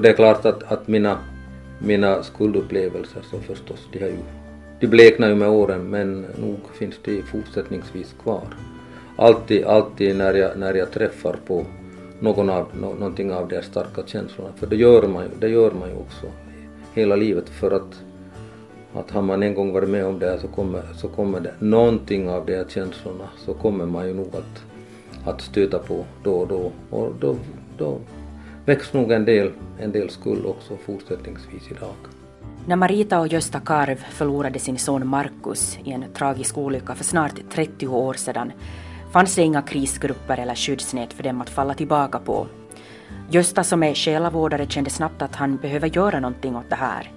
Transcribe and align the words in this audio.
och 0.00 0.04
det 0.04 0.10
är 0.10 0.16
klart 0.16 0.44
att, 0.44 0.72
att 0.72 0.88
mina, 0.88 1.18
mina 1.78 2.22
skuldupplevelser 2.22 3.22
så 3.30 3.38
förstås, 3.38 3.88
de, 3.92 3.98
har 3.98 4.06
ju, 4.06 4.16
de 4.80 4.86
bleknar 4.86 5.28
ju 5.28 5.34
med 5.34 5.48
åren 5.48 5.90
men 5.90 6.20
nog 6.20 6.58
finns 6.78 6.94
de 7.04 7.22
fortsättningsvis 7.22 8.14
kvar. 8.22 8.42
Alltid, 9.16 9.64
alltid 9.64 10.16
när 10.16 10.34
jag, 10.34 10.58
när 10.58 10.74
jag 10.74 10.90
träffar 10.90 11.36
på 11.46 11.64
någon 12.20 12.50
av, 12.50 12.66
no, 12.80 12.94
någonting 12.98 13.32
av 13.32 13.48
de 13.48 13.54
här 13.54 13.62
starka 13.62 14.02
känslorna, 14.06 14.50
för 14.56 14.66
det 14.66 14.76
gör 14.76 15.08
man 15.08 15.22
ju, 15.22 15.30
det 15.40 15.48
gör 15.48 15.70
man 15.70 15.88
ju 15.88 15.94
också 15.94 16.26
hela 16.94 17.16
livet 17.16 17.48
för 17.48 17.70
att 17.70 18.02
att 18.94 19.10
har 19.10 19.22
man 19.22 19.42
en 19.42 19.54
gång 19.54 19.72
varit 19.72 19.88
med 19.88 20.06
om 20.06 20.18
det 20.18 20.26
här 20.26 20.38
så 20.38 20.48
kommer, 20.48 20.82
så 20.96 21.08
kommer 21.08 21.40
det 21.40 21.54
någonting 21.58 22.30
av 22.30 22.46
de 22.46 22.56
här 22.56 22.66
känslorna 22.68 23.28
så 23.46 23.54
kommer 23.54 23.86
man 23.86 24.06
ju 24.06 24.14
nog 24.14 24.28
att, 24.32 24.64
att 25.24 25.40
stöta 25.40 25.78
på 25.78 26.04
då 26.24 26.34
och 26.34 26.48
då 26.48 26.72
och 26.90 27.12
då, 27.20 27.36
då 27.78 27.98
väcks 28.66 28.92
nog 28.92 29.12
en 29.12 29.24
del, 29.24 29.52
en 29.78 29.92
del 29.92 30.10
skuld 30.10 30.46
också 30.46 30.76
fortsättningsvis 30.76 31.70
idag. 31.70 31.94
När 32.66 32.76
Marita 32.76 33.20
och 33.20 33.28
Gösta 33.28 33.60
Karv 33.60 33.96
förlorade 33.96 34.58
sin 34.58 34.78
son 34.78 35.06
Markus 35.06 35.78
i 35.84 35.92
en 35.92 36.04
tragisk 36.14 36.58
olycka 36.58 36.94
för 36.94 37.04
snart 37.04 37.50
30 37.50 37.86
år 37.86 38.14
sedan 38.14 38.52
fanns 39.12 39.34
det 39.34 39.42
inga 39.42 39.62
krisgrupper 39.62 40.38
eller 40.38 40.54
skyddsnät 40.54 41.12
för 41.12 41.22
dem 41.22 41.40
att 41.40 41.50
falla 41.50 41.74
tillbaka 41.74 42.18
på. 42.18 42.46
Gösta 43.30 43.64
som 43.64 43.82
är 43.82 43.94
själavårdare 43.94 44.66
kände 44.66 44.90
snabbt 44.90 45.22
att 45.22 45.36
han 45.36 45.56
behöver 45.56 45.88
göra 45.88 46.20
någonting 46.20 46.56
åt 46.56 46.70
det 46.70 46.76
här. 46.76 47.12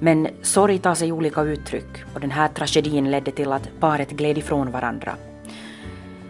Men 0.00 0.28
sorg 0.42 0.78
tar 0.78 0.94
sig 0.94 1.12
olika 1.12 1.42
uttryck 1.42 2.04
och 2.14 2.20
den 2.20 2.30
här 2.30 2.48
tragedin 2.48 3.10
ledde 3.10 3.30
till 3.30 3.52
att 3.52 3.70
paret 3.80 4.10
gled 4.10 4.38
ifrån 4.38 4.70
varandra. 4.70 5.16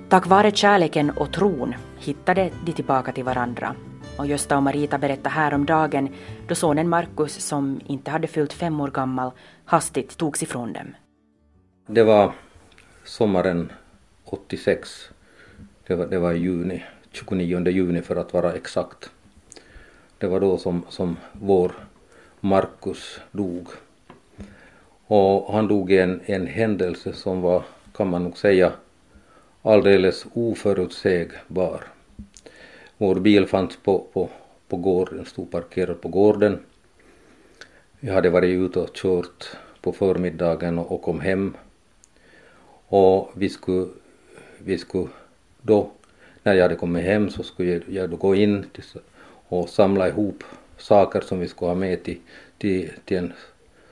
Tack 0.08 0.27
vare 0.27 0.50
kärleken 0.50 1.11
och 1.11 1.33
tron 1.33 1.74
hittade 1.98 2.50
de 2.66 2.72
tillbaka 2.72 3.12
till 3.12 3.24
varandra 3.24 3.74
och 4.19 4.27
Gösta 4.27 4.57
och 4.57 4.62
Marita 4.62 4.98
berättade 4.98 5.29
häromdagen 5.29 6.09
då 6.48 6.55
sonen 6.55 6.89
Markus, 6.89 7.47
som 7.47 7.81
inte 7.87 8.11
hade 8.11 8.27
fyllt 8.27 8.53
fem 8.53 8.81
år 8.81 8.91
gammal, 8.91 9.31
hastigt 9.65 10.17
togs 10.17 10.43
ifrån 10.43 10.73
dem. 10.73 10.95
Det 11.87 12.03
var 12.03 12.33
sommaren 13.05 13.73
86. 14.25 15.09
Det 15.87 15.95
var, 15.95 16.07
det 16.07 16.19
var 16.19 16.33
i 16.33 16.39
juni, 16.39 16.85
29 17.11 17.69
juni 17.69 18.03
för 18.03 18.17
att 18.17 18.33
vara 18.33 18.53
exakt. 18.53 19.11
Det 20.19 20.27
var 20.27 20.41
då 20.41 20.59
som, 20.59 20.83
som 20.89 21.17
vår 21.33 21.73
Markus 22.41 23.20
dog. 23.33 23.69
Och 25.07 25.53
han 25.53 25.69
dog 25.69 25.92
i 25.92 25.98
en, 25.98 26.20
en 26.25 26.47
händelse 26.47 27.12
som 27.12 27.41
var, 27.41 27.62
kan 27.97 28.11
man 28.11 28.25
nog 28.25 28.39
säga, 28.39 28.73
alldeles 29.62 30.27
oförutsägbar. 30.33 31.94
Vår 32.98 33.14
bil 33.14 33.47
fanns 33.47 33.77
på, 33.77 34.06
på, 34.12 34.28
på 34.69 34.77
gården, 34.77 35.25
stod 35.25 35.50
parkerad 35.50 36.00
på 36.00 36.09
gården. 36.09 36.59
Vi 38.01 38.11
hade 38.11 38.31
varit 38.31 38.48
ute 38.48 38.81
och 38.81 38.95
kört 38.95 39.56
på 39.81 39.92
förmiddagen 39.92 40.78
och, 40.78 40.92
och 40.92 41.03
kom 41.03 41.20
hem. 41.20 41.56
Och 42.86 43.31
vi 43.34 43.48
skulle, 43.48 43.86
vi 44.59 44.78
skulle 44.78 45.09
då, 45.62 45.91
när 46.42 46.55
jag 46.55 46.62
hade 46.62 46.77
kommit 46.77 47.05
hem 47.05 47.31
så 47.31 47.42
skulle 47.42 47.81
jag 47.89 48.11
då 48.11 48.17
gå 48.17 48.34
in 48.34 48.64
och 49.48 49.69
samla 49.69 50.08
ihop 50.08 50.45
saker 50.79 51.20
som 51.20 51.41
vi 51.41 51.48
skulle 51.48 51.70
ha 51.70 51.75
med 51.77 52.03
till, 52.03 52.19
till, 52.58 52.91
till 53.05 53.17
en 53.17 53.33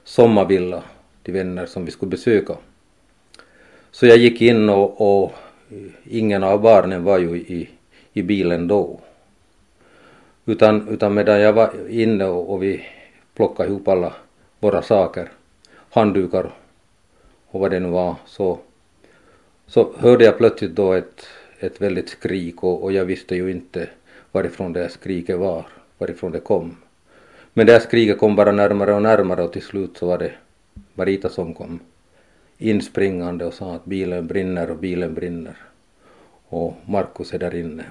sommarvilla 0.05 0.83
till 1.23 1.35
vänner 1.35 1.67
som 1.67 1.85
vi 1.85 1.91
skulle 1.91 2.11
besöka. 2.11 2.57
Så 3.91 4.07
jag 4.07 4.17
gick 4.17 4.43
in 4.43 4.69
och, 4.69 5.23
och 5.25 5.33
ingen 6.05 6.45
av 6.45 6.61
barnen 6.61 7.05
var 7.05 7.19
ju 7.19 7.37
i, 7.37 7.69
i 8.13 8.23
bilen 8.23 8.69
då. 8.69 9.01
Utan, 10.47 10.89
utan 10.89 11.15
medan 11.15 11.41
jag 11.41 11.53
var 11.53 11.71
inne 11.89 12.25
och, 12.25 12.53
och 12.53 12.63
vi 12.63 12.85
plockade 13.35 13.69
ihop 13.69 13.89
alla 13.89 14.13
våra 14.61 14.83
saker, 14.83 15.29
handdukar 15.91 16.51
och 17.47 17.61
vad 17.61 17.71
det 17.71 17.81
nu 17.81 17.89
var, 17.89 18.15
så, 18.27 18.59
så 19.67 19.93
hörde 19.99 20.25
jag 20.25 20.39
plötsligt 20.39 20.75
då 20.75 20.93
ett, 20.93 21.27
ett 21.59 21.81
väldigt 21.81 22.09
skrik 22.09 22.63
och, 22.63 22.83
och 22.83 22.93
jag 22.93 23.05
visste 23.05 23.35
ju 23.35 23.51
inte 23.51 23.89
varifrån 24.33 24.73
det 24.73 24.81
här 24.81 24.89
skriket 24.89 25.39
var 25.39 25.67
varifrån 25.99 26.33
det 26.33 26.41
kom. 26.41 26.77
Men 27.55 27.67
det 27.67 27.73
här 27.73 27.81
skriket 27.81 28.19
kom 28.19 28.37
bara 28.37 28.53
närmare 28.53 28.95
och 28.95 29.03
närmare 29.03 29.43
och 29.43 29.53
till 29.53 29.63
slut 29.63 29.97
så 29.97 30.07
var 30.07 30.19
det 30.19 30.33
Marita 30.95 31.29
som 31.29 31.55
kom 31.55 31.81
inspringande 32.59 33.45
och 33.45 33.55
sa 33.55 33.75
att 33.75 33.85
bilen 33.85 34.27
brinner 34.27 34.71
och 34.71 34.77
bilen 34.77 35.15
brinner. 35.15 35.57
Och 36.49 36.77
Markus 36.87 37.35
är 37.35 37.39
där 37.39 37.55
inne 37.55 37.85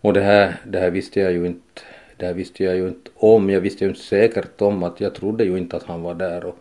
och 0.00 0.12
det 0.12 0.20
här, 0.20 0.60
det 0.66 0.80
här 0.80 0.90
visste 0.90 1.20
jag 1.20 1.32
ju 1.32 1.46
inte 1.46 1.82
det 2.16 2.26
här 2.26 2.34
visste 2.34 2.64
jag 2.64 2.76
ju 2.76 2.88
inte 2.88 3.10
om. 3.14 3.50
Jag 3.50 3.60
visste 3.60 3.84
ju 3.84 3.90
inte 3.90 4.02
säkert 4.02 4.60
om 4.60 4.82
att 4.82 5.00
jag 5.00 5.14
trodde 5.14 5.44
ju 5.44 5.58
inte 5.58 5.76
att 5.76 5.82
han 5.82 6.02
var 6.02 6.14
där. 6.14 6.44
Och, 6.44 6.58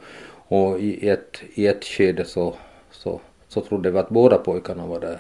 och 0.48 0.80
i, 0.80 1.10
ett, 1.10 1.42
i 1.54 1.68
ett 1.68 1.86
skede 1.86 2.26
så, 2.26 2.56
så, 2.92 3.22
så 3.48 3.62
trodde 3.62 3.92
vi 3.92 3.98
att 4.00 4.10
båda 4.10 4.38
pojkarna 4.38 4.86
var 4.86 5.00
där. 5.00 5.20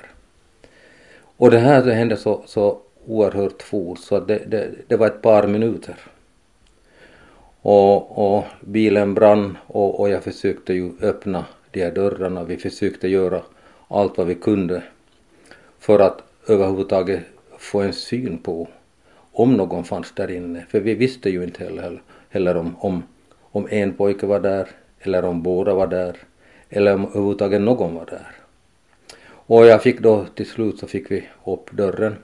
Och 1.37 1.51
det 1.51 1.59
här 1.59 1.83
det 1.83 1.93
hände 1.93 2.17
så, 2.17 2.43
så 2.45 2.79
oerhört 3.05 3.61
fort 3.61 3.99
så 3.99 4.19
det, 4.19 4.43
det, 4.47 4.69
det 4.87 4.95
var 4.95 5.07
ett 5.07 5.21
par 5.21 5.47
minuter. 5.47 5.95
Och, 7.61 8.35
och 8.35 8.43
bilen 8.61 9.13
brann 9.13 9.57
och, 9.67 9.99
och 9.99 10.09
jag 10.09 10.23
försökte 10.23 10.73
ju 10.73 10.91
öppna 11.01 11.45
de 11.71 11.83
här 11.83 11.91
dörrarna. 11.91 12.43
Vi 12.43 12.57
försökte 12.57 13.07
göra 13.07 13.41
allt 13.87 14.17
vad 14.17 14.27
vi 14.27 14.35
kunde 14.35 14.83
för 15.79 15.99
att 15.99 16.32
överhuvudtaget 16.47 17.23
få 17.57 17.81
en 17.81 17.93
syn 17.93 18.37
på 18.37 18.67
om 19.31 19.53
någon 19.53 19.83
fanns 19.83 20.11
där 20.15 20.31
inne. 20.31 20.65
För 20.69 20.79
vi 20.79 20.93
visste 20.93 21.29
ju 21.29 21.43
inte 21.43 21.63
heller, 21.63 22.01
heller 22.29 22.57
om, 22.57 22.75
om, 22.79 23.03
om 23.41 23.67
en 23.71 23.93
pojke 23.93 24.25
var 24.25 24.39
där 24.39 24.67
eller 24.99 25.25
om 25.25 25.43
båda 25.43 25.73
var 25.73 25.87
där 25.87 26.17
eller 26.69 26.93
om 26.93 27.05
överhuvudtaget 27.05 27.61
någon 27.61 27.95
var 27.95 28.05
där. 28.05 28.31
Och 29.25 29.65
jag 29.65 29.83
fick 29.83 29.99
då 29.99 30.25
till 30.35 30.49
slut 30.49 30.79
så 30.79 30.87
fick 30.87 31.11
vi 31.11 31.23
upp 31.45 31.71
dörren 31.71 32.15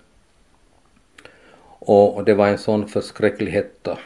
och 1.80 2.24
det 2.24 2.34
var 2.34 2.47
en 2.47 2.57
sån 2.57 2.88
förskräcklig 2.88 3.51
hetta. 3.51 3.97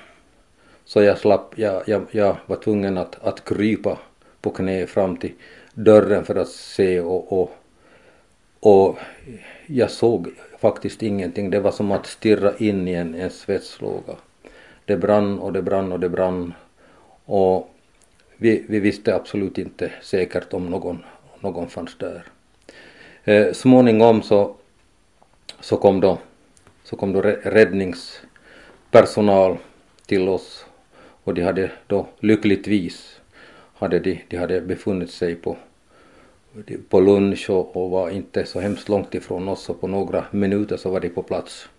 Så 0.85 1.01
jag 1.01 1.17
slapp, 1.17 1.53
jag, 1.55 1.83
jag, 1.89 2.05
jag 2.11 2.37
var 2.45 2.55
tvungen 2.55 2.97
att, 2.97 3.23
att 3.23 3.45
krypa 3.45 3.97
på 4.41 4.49
knä 4.49 4.87
fram 4.87 5.17
till 5.17 5.33
dörren 5.73 6.25
för 6.25 6.35
att 6.35 6.49
se 6.49 6.99
och, 6.99 7.41
och, 7.41 7.51
och 8.59 8.97
jag 9.67 9.91
såg 9.91 10.27
faktiskt 10.59 11.03
ingenting. 11.03 11.49
Det 11.49 11.59
var 11.59 11.71
som 11.71 11.91
att 11.91 12.05
stirra 12.05 12.57
in 12.57 12.87
i 12.87 12.93
en, 12.93 13.15
en 13.15 13.29
svetslåga. 13.29 14.13
Det 14.85 14.97
brann 14.97 15.39
och 15.39 15.53
det 15.53 15.61
brann 15.61 15.91
och 15.91 15.99
det 15.99 16.09
brann. 16.09 16.53
Och 17.25 17.69
vi, 18.37 18.65
vi 18.69 18.79
visste 18.79 19.15
absolut 19.15 19.57
inte 19.57 19.91
säkert 20.01 20.53
om 20.53 20.65
någon, 20.65 21.03
någon 21.39 21.69
fanns 21.69 21.97
där. 21.97 22.23
Eh, 23.23 23.53
småningom 23.53 24.21
så, 24.21 24.55
så 25.59 25.77
kom 25.77 25.99
då 25.99 26.17
så 26.83 26.95
kom 26.95 27.13
då 27.13 27.21
räddningspersonal 27.21 29.57
till 30.05 30.29
oss 30.29 30.65
och 31.23 31.33
de 31.33 31.41
hade 31.41 31.71
då 31.87 32.07
lyckligtvis 32.19 33.19
hade 33.73 33.99
de, 33.99 34.23
de 34.27 34.37
hade 34.37 34.61
befunnit 34.61 35.11
sig 35.11 35.35
på, 35.35 35.57
på 36.89 36.99
lunch 36.99 37.49
och, 37.49 37.77
och 37.77 37.89
var 37.89 38.09
inte 38.09 38.45
så 38.45 38.59
hemskt 38.59 38.89
långt 38.89 39.15
ifrån 39.15 39.47
oss 39.47 39.69
och 39.69 39.81
på 39.81 39.87
några 39.87 40.25
minuter 40.31 40.77
så 40.77 40.89
var 40.89 40.99
de 40.99 41.09
på 41.09 41.23
plats. 41.23 41.69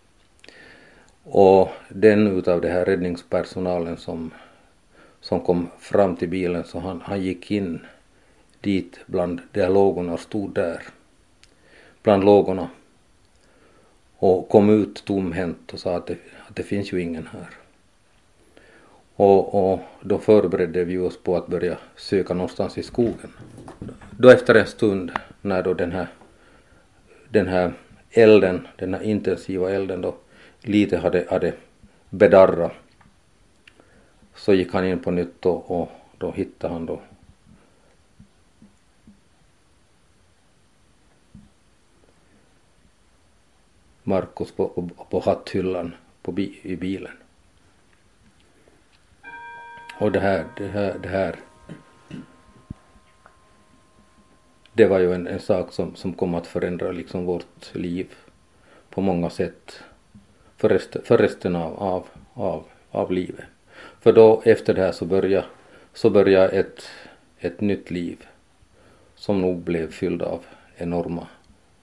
Och 1.24 1.68
den 1.88 2.38
utav 2.38 2.60
det 2.60 2.68
här 2.68 2.84
räddningspersonalen 2.84 3.96
som, 3.96 4.30
som 5.20 5.40
kom 5.40 5.68
fram 5.78 6.16
till 6.16 6.28
bilen 6.28 6.64
så 6.64 6.78
han, 6.78 7.00
han 7.00 7.22
gick 7.22 7.50
in 7.50 7.80
dit 8.60 8.98
bland 9.06 9.40
de 9.52 9.62
här 9.62 9.70
lågorna 9.70 10.12
och 10.12 10.20
stod 10.20 10.54
där 10.54 10.82
bland 12.02 12.24
lågorna 12.24 12.68
och 14.16 14.48
kom 14.48 14.70
ut 14.70 15.04
tomhänt 15.04 15.72
och 15.72 15.78
sa 15.80 15.96
att 15.96 16.06
det, 16.06 16.16
att 16.48 16.56
det 16.56 16.62
finns 16.62 16.92
ju 16.92 17.02
ingen 17.02 17.26
här. 17.26 17.63
Och, 19.16 19.72
och 19.72 19.80
då 20.00 20.18
förberedde 20.18 20.84
vi 20.84 20.98
oss 20.98 21.22
på 21.22 21.36
att 21.36 21.46
börja 21.46 21.78
söka 21.96 22.34
någonstans 22.34 22.78
i 22.78 22.82
skogen. 22.82 23.32
Då 24.10 24.30
efter 24.30 24.54
en 24.54 24.66
stund 24.66 25.12
när 25.40 25.62
då 25.62 25.74
den 25.74 25.92
här, 25.92 26.08
den 27.28 27.48
här 27.48 27.72
elden, 28.10 28.68
den 28.76 28.94
här 28.94 29.02
intensiva 29.02 29.70
elden 29.70 30.00
då 30.00 30.14
lite 30.60 30.98
hade, 30.98 31.26
hade 31.30 31.52
bedarrat 32.10 32.72
så 34.34 34.54
gick 34.54 34.72
han 34.72 34.84
in 34.84 34.98
på 34.98 35.10
nytt 35.10 35.46
och, 35.46 35.70
och 35.80 35.90
då 36.18 36.30
hittade 36.30 36.72
han 36.72 36.86
då 36.86 37.00
Markus 44.02 44.52
på, 44.52 44.68
på, 44.68 44.82
på 45.10 45.20
hatthyllan 45.20 45.94
på 46.22 46.32
bi, 46.32 46.58
i 46.62 46.76
bilen. 46.76 47.12
Och 49.98 50.12
det 50.12 50.20
här, 50.20 50.44
det 50.56 50.68
här, 50.68 50.98
det 51.02 51.08
här 51.08 51.36
det 54.72 54.86
var 54.86 54.98
ju 54.98 55.14
en, 55.14 55.26
en 55.26 55.40
sak 55.40 55.72
som, 55.72 55.94
som 55.94 56.12
kom 56.12 56.34
att 56.34 56.46
förändra 56.46 56.92
liksom 56.92 57.24
vårt 57.24 57.74
liv 57.74 58.06
på 58.90 59.00
många 59.00 59.30
sätt. 59.30 59.80
för, 60.56 60.68
rest, 60.68 60.96
för 61.04 61.18
resten 61.18 61.56
av, 61.56 61.82
av, 61.82 62.06
av, 62.34 62.64
av 62.90 63.12
livet. 63.12 63.44
För 64.00 64.12
då 64.12 64.42
efter 64.44 64.74
det 64.74 64.80
här 64.80 64.92
så 64.92 65.04
började, 65.04 65.46
så 65.92 66.10
började 66.10 66.48
ett, 66.48 66.88
ett 67.38 67.60
nytt 67.60 67.90
liv 67.90 68.26
som 69.14 69.40
nog 69.40 69.56
blev 69.56 69.90
fylld 69.90 70.22
av 70.22 70.40
enorma, 70.76 71.26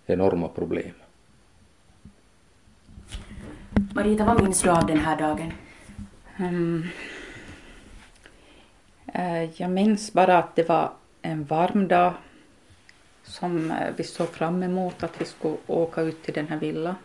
enorma 0.06 0.48
problem. 0.48 0.94
Marita, 3.96 4.26
vad 4.26 4.44
minns 4.44 4.62
du 4.62 4.70
av 4.70 4.86
den 4.88 5.00
här 5.00 5.18
dagen? 5.18 5.52
Um, 6.40 6.84
Eh, 9.14 9.62
jag 9.62 9.72
minns 9.72 10.14
bara 10.14 10.38
att 10.38 10.56
det 10.56 10.70
var 10.70 10.92
en 11.22 11.44
varm 11.44 11.88
dag 11.88 12.14
som 13.24 13.72
eh, 13.72 13.94
vi 13.96 14.04
såg 14.04 14.28
fram 14.28 14.64
emot 14.64 15.04
att 15.04 15.22
vi 15.22 15.26
skulle 15.26 15.58
åka 15.68 16.02
ut 16.02 16.24
till 16.24 16.34
den 16.34 16.48
här 16.48 16.58
villan. 16.58 16.96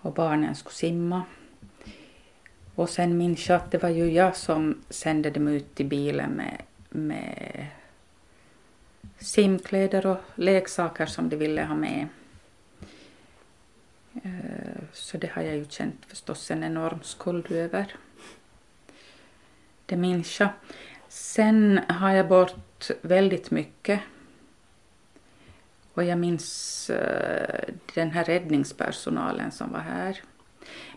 Och 0.00 0.12
barnen 0.12 0.54
skulle 0.54 0.74
simma. 0.74 1.22
Och 2.74 2.90
sen 2.90 3.16
minns 3.16 3.48
jag 3.48 3.56
att 3.56 3.70
det 3.70 3.82
var 3.82 3.88
ju 3.88 4.10
jag 4.10 4.36
som 4.36 4.82
sände 4.88 5.30
dem 5.30 5.48
ut 5.48 5.80
i 5.80 5.84
bilen 5.84 6.30
med, 6.30 6.62
med 6.88 7.66
simkläder 9.18 10.06
och 10.06 10.18
leksaker 10.34 11.06
som 11.06 11.28
de 11.28 11.36
ville 11.36 11.64
ha 11.64 11.74
med. 11.74 12.08
Eh, 14.22 14.82
så 14.92 15.18
det 15.18 15.30
har 15.32 15.42
jag 15.42 15.56
ju 15.56 15.64
känt 15.64 16.04
förstås 16.06 16.50
en 16.50 16.64
enorm 16.64 17.02
skuld 17.02 17.52
över. 17.52 17.94
Det 19.92 19.96
minns 19.96 20.40
jag. 20.40 20.48
Sen 21.08 21.80
har 21.88 22.10
jag 22.10 22.28
bort 22.28 22.90
väldigt 23.00 23.50
mycket. 23.50 24.00
Och 25.94 26.04
jag 26.04 26.18
minns 26.18 26.90
eh, 26.90 27.64
den 27.94 28.10
här 28.10 28.24
räddningspersonalen 28.24 29.52
som 29.52 29.72
var 29.72 29.80
här. 29.80 30.22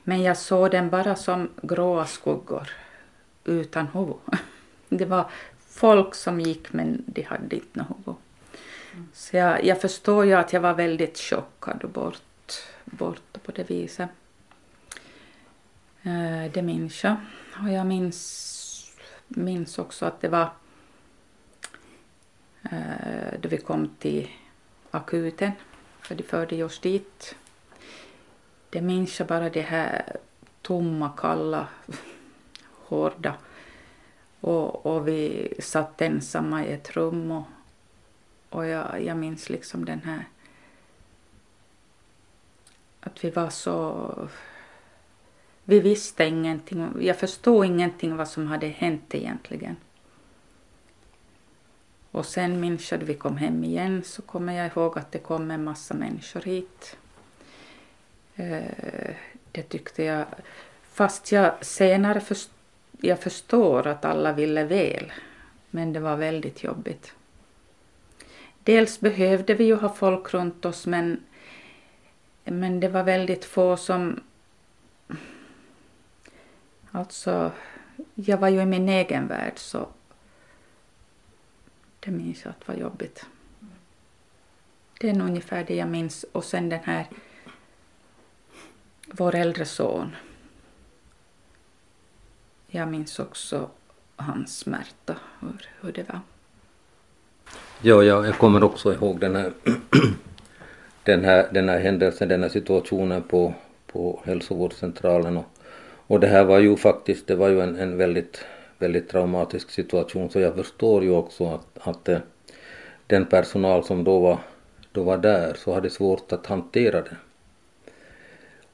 Men 0.03 0.21
jag 0.21 0.37
såg 0.37 0.71
den 0.71 0.89
bara 0.89 1.15
som 1.15 1.49
gråa 1.61 2.05
skuggor 2.05 2.69
utan 3.43 3.87
huvud. 3.87 4.15
Det 4.89 5.05
var 5.05 5.29
folk 5.69 6.15
som 6.15 6.39
gick 6.39 6.73
men 6.73 7.03
de 7.05 7.21
hade 7.21 7.55
inte 7.55 7.79
något 7.79 7.97
huvud. 7.97 8.15
Så 9.13 9.37
jag, 9.37 9.65
jag 9.65 9.81
förstår 9.81 10.25
ju 10.25 10.33
att 10.33 10.53
jag 10.53 10.61
var 10.61 10.73
väldigt 10.73 11.17
chockad 11.17 11.83
och 11.83 11.89
bort, 11.89 12.51
bort 12.85 13.43
på 13.43 13.51
det 13.51 13.69
viset. 13.69 14.09
Eh, 16.03 16.51
det 16.53 16.61
minns 16.61 17.03
jag. 17.03 17.15
Och 17.61 17.71
jag 17.71 17.85
minns, 17.85 18.54
minns 19.27 19.79
också 19.79 20.05
att 20.05 20.21
det 20.21 20.27
var 20.27 20.49
eh, 22.71 23.39
då 23.39 23.49
vi 23.49 23.57
kom 23.57 23.89
till 23.99 24.29
akuten, 24.91 25.51
för 26.01 26.15
de 26.15 26.23
förde 26.23 26.63
oss 26.63 26.79
dit. 26.79 27.35
Det 28.69 28.81
minns 28.81 29.19
jag 29.19 29.27
bara 29.27 29.49
det 29.49 29.61
här 29.61 30.17
tomma, 30.61 31.11
kalla, 31.17 31.67
hårda. 32.87 33.35
Och, 34.41 34.85
och 34.85 35.07
vi 35.07 35.53
satt 35.59 36.01
ensamma 36.01 36.65
i 36.65 36.73
ett 36.73 36.95
rum 36.95 37.31
och, 37.31 37.43
och 38.49 38.65
jag, 38.65 39.03
jag 39.03 39.17
minns 39.17 39.49
liksom 39.49 39.85
den 39.85 40.01
här 40.01 40.25
att 43.05 43.23
vi 43.23 43.29
var 43.29 43.49
så... 43.49 44.29
Vi 45.65 45.79
visste 45.79 46.25
ingenting. 46.25 46.91
Jag 46.99 47.17
förstod 47.17 47.65
ingenting 47.65 48.15
vad 48.15 48.27
som 48.27 48.47
hade 48.47 48.67
hänt 48.67 49.15
egentligen. 49.15 49.75
Och 52.11 52.25
sen 52.25 52.59
minns 52.59 52.91
jag 52.91 52.97
vi 52.97 53.13
kom 53.13 53.37
hem 53.37 53.63
igen 53.63 54.03
så 54.03 54.21
kommer 54.21 54.53
jag 54.53 54.67
ihåg 54.67 54.97
att 54.97 55.11
det 55.11 55.19
kom 55.19 55.51
en 55.51 55.63
massa 55.63 55.93
människor 55.93 56.41
hit. 56.41 56.97
Eh, 58.35 59.15
det 59.51 59.61
tyckte 59.61 60.03
jag, 60.03 60.25
fast 60.91 61.31
jag 61.31 61.65
senare 61.65 62.19
först, 62.19 62.49
jag 63.01 63.19
förstår 63.19 63.87
att 63.87 64.05
alla 64.05 64.33
ville 64.33 64.63
väl, 64.63 65.13
men 65.69 65.93
det 65.93 65.99
var 65.99 66.15
väldigt 66.15 66.63
jobbigt. 66.63 67.13
Dels 68.63 68.99
behövde 68.99 69.53
vi 69.53 69.63
ju 69.63 69.75
ha 69.75 69.89
folk 69.89 70.33
runt 70.33 70.65
oss 70.65 70.85
men, 70.87 71.23
men 72.43 72.79
det 72.79 72.89
var 72.89 73.03
väldigt 73.03 73.45
få 73.45 73.77
som... 73.77 74.19
Alltså, 76.95 77.51
jag 78.15 78.37
var 78.37 78.49
ju 78.49 78.61
i 78.61 78.65
min 78.65 78.89
egen 78.89 79.27
värld 79.27 79.53
så 79.55 79.87
det 81.99 82.11
minns 82.11 82.45
jag 82.45 82.53
att 82.59 82.67
var 82.67 82.75
jobbigt. 82.75 83.25
Det 84.99 85.09
är 85.09 85.13
nog 85.13 85.27
ungefär 85.27 85.63
det 85.63 85.75
jag 85.75 85.87
minns 85.87 86.25
och 86.31 86.43
sen 86.43 86.69
den 86.69 86.79
här 86.83 87.07
vår 89.07 89.35
äldre 89.35 89.65
son. 89.65 90.15
Jag 92.67 92.87
minns 92.87 93.19
också 93.19 93.69
hans 94.15 94.57
smärta, 94.57 95.15
hur, 95.39 95.69
hur 95.81 95.91
det 95.91 96.09
var. 96.09 96.19
Ja, 97.81 98.03
ja, 98.03 98.25
jag 98.25 98.37
kommer 98.37 98.63
också 98.63 98.93
ihåg 98.93 99.19
den 99.19 99.35
här, 99.35 99.53
den 101.03 101.23
här, 101.23 101.49
den 101.51 101.69
här 101.69 101.79
händelsen, 101.79 102.27
den 102.27 102.41
här 102.41 102.49
situationen 102.49 103.21
på, 103.21 103.53
på 103.87 104.21
hälsovårdscentralen. 104.25 105.37
Och, 105.37 105.54
och 106.07 106.19
det 106.19 106.27
här 106.27 106.43
var 106.43 106.59
ju 106.59 106.75
faktiskt, 106.75 107.27
det 107.27 107.35
var 107.35 107.49
ju 107.49 107.61
en, 107.61 107.75
en 107.75 107.97
väldigt, 107.97 108.45
väldigt 108.79 109.09
traumatisk 109.09 109.69
situation 109.69 110.29
så 110.29 110.39
jag 110.39 110.55
förstår 110.55 111.03
ju 111.03 111.11
också 111.11 111.45
att, 111.47 111.87
att 111.87 112.09
eh, 112.09 112.19
den 113.07 113.25
personal 113.25 113.83
som 113.83 114.03
då 114.03 114.19
var, 114.19 114.37
då 114.91 115.03
var 115.03 115.17
där 115.17 115.53
så 115.53 115.73
hade 115.73 115.89
svårt 115.89 116.31
att 116.31 116.45
hantera 116.45 117.01
det. 117.01 117.15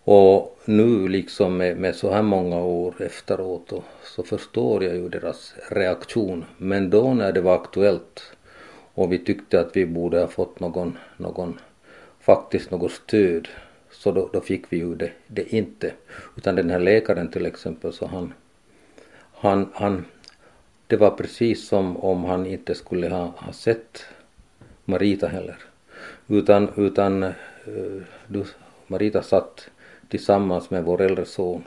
Och 0.03 0.59
nu 0.65 1.07
liksom 1.07 1.57
med, 1.57 1.77
med 1.77 1.95
så 1.95 2.11
här 2.11 2.21
många 2.21 2.61
år 2.61 3.01
efteråt 3.01 3.71
och, 3.71 3.83
så 4.03 4.23
förstår 4.23 4.83
jag 4.83 4.95
ju 4.95 5.09
deras 5.09 5.55
reaktion. 5.69 6.45
Men 6.57 6.89
då 6.89 7.13
när 7.13 7.31
det 7.31 7.41
var 7.41 7.55
aktuellt 7.55 8.33
och 8.93 9.11
vi 9.11 9.19
tyckte 9.19 9.59
att 9.59 9.75
vi 9.75 9.85
borde 9.85 10.19
ha 10.19 10.27
fått 10.27 10.59
någon, 10.59 10.97
någon 11.17 11.59
faktiskt 12.19 12.71
något 12.71 12.91
stöd 12.91 13.47
så 14.01 14.11
då, 14.11 14.29
då 14.33 14.41
fick 14.41 14.73
vi 14.73 14.77
ju 14.77 14.95
det, 14.95 15.11
det, 15.27 15.53
inte. 15.53 15.93
Utan 16.37 16.55
den 16.55 16.69
här 16.69 16.79
läkaren 16.79 17.31
till 17.31 17.45
exempel 17.45 17.93
så 17.93 18.05
han, 18.05 18.33
han, 19.33 19.69
han 19.73 20.05
det 20.87 20.97
var 20.97 21.11
precis 21.11 21.67
som 21.67 21.97
om 21.97 22.23
han 22.23 22.45
inte 22.45 22.75
skulle 22.75 23.09
ha, 23.09 23.25
ha 23.25 23.53
sett 23.53 24.05
Marita 24.85 25.27
heller. 25.27 25.55
Utan, 26.27 26.69
utan 26.75 27.23
eh, 27.23 27.33
du, 28.27 28.45
Marita 28.87 29.21
satt 29.21 29.69
tillsammans 30.09 30.69
med 30.69 30.83
vår 30.83 31.01
äldre 31.01 31.25
son 31.25 31.63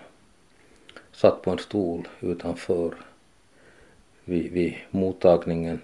satt 1.12 1.42
på 1.42 1.50
en 1.50 1.58
stol 1.58 2.08
utanför 2.20 2.94
vid, 4.24 4.52
vid 4.52 4.74
mottagningen 4.90 5.80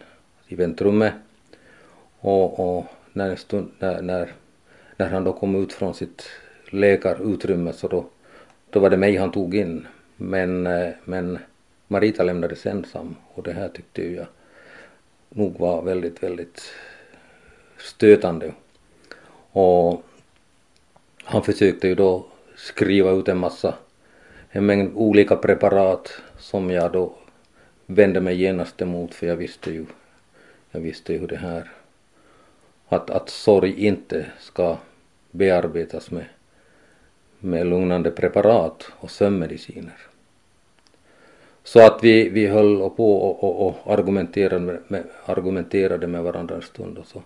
i 0.49 0.55
väntrummet 0.55 1.15
och, 2.21 2.79
och 2.79 2.87
när, 3.13 3.37
stund, 3.37 3.71
när, 3.79 4.03
när, 4.03 4.33
när 4.97 5.09
han 5.09 5.25
då 5.25 5.33
kom 5.33 5.63
ut 5.63 5.73
från 5.73 5.95
sitt 5.95 6.31
läkarutrymme 6.71 7.73
så 7.73 7.89
då, 7.89 8.07
då 8.71 8.81
var 8.81 8.91
det 8.91 8.97
mig 8.97 9.17
han 9.17 9.33
tog 9.33 9.55
in 9.55 9.87
men, 10.17 10.67
eh, 10.67 10.89
men 11.05 11.39
Marita 11.89 12.23
lämnades 12.23 12.67
ensam 12.67 13.17
och 13.35 13.43
det 13.43 13.53
här 13.53 13.69
tyckte 13.69 14.03
jag 14.15 14.27
nog 15.29 15.59
var 15.59 15.83
väldigt, 15.83 16.23
väldigt 16.23 16.73
stötande. 17.79 18.53
Och 19.53 20.03
han 21.25 21.43
försökte 21.43 21.89
ju 21.89 21.95
då 21.95 22.27
skriva 22.57 23.11
ut 23.11 23.29
en 23.29 23.39
massa, 23.39 23.75
en 24.51 24.67
mängd 24.67 24.93
olika 24.95 25.37
preparat 25.37 26.13
som 26.39 26.71
jag 26.71 26.93
då 26.93 27.13
vände 27.87 28.21
mig 28.21 28.41
genast 28.43 28.83
emot 28.83 29.15
för 29.15 29.27
jag 29.27 29.37
visste 29.37 29.71
ju, 29.71 29.87
jag 30.71 30.81
visste 30.81 31.13
ju 31.13 31.19
hur 31.19 31.27
det 31.27 31.37
här, 31.37 31.71
att, 32.89 33.11
att 33.11 33.29
sorg 33.29 33.87
inte 33.87 34.27
ska 34.39 34.77
bearbetas 35.31 36.11
med, 36.11 36.25
med 37.41 37.67
lugnande 37.67 38.11
preparat 38.11 38.87
och 39.01 39.11
sömnmediciner. 39.11 39.97
Så 41.65 41.87
att 41.87 42.05
vi, 42.05 42.29
vi 42.29 42.47
höll 42.47 42.91
på 42.91 43.17
och, 43.17 43.45
och, 43.45 43.67
och 43.67 43.93
argumenterade, 43.93 44.81
med, 44.89 45.05
argumenterade 45.25 46.07
med 46.07 46.23
varandra 46.23 46.55
en 46.55 46.63
stund 46.63 46.99
och 46.99 47.07
så 47.07 47.23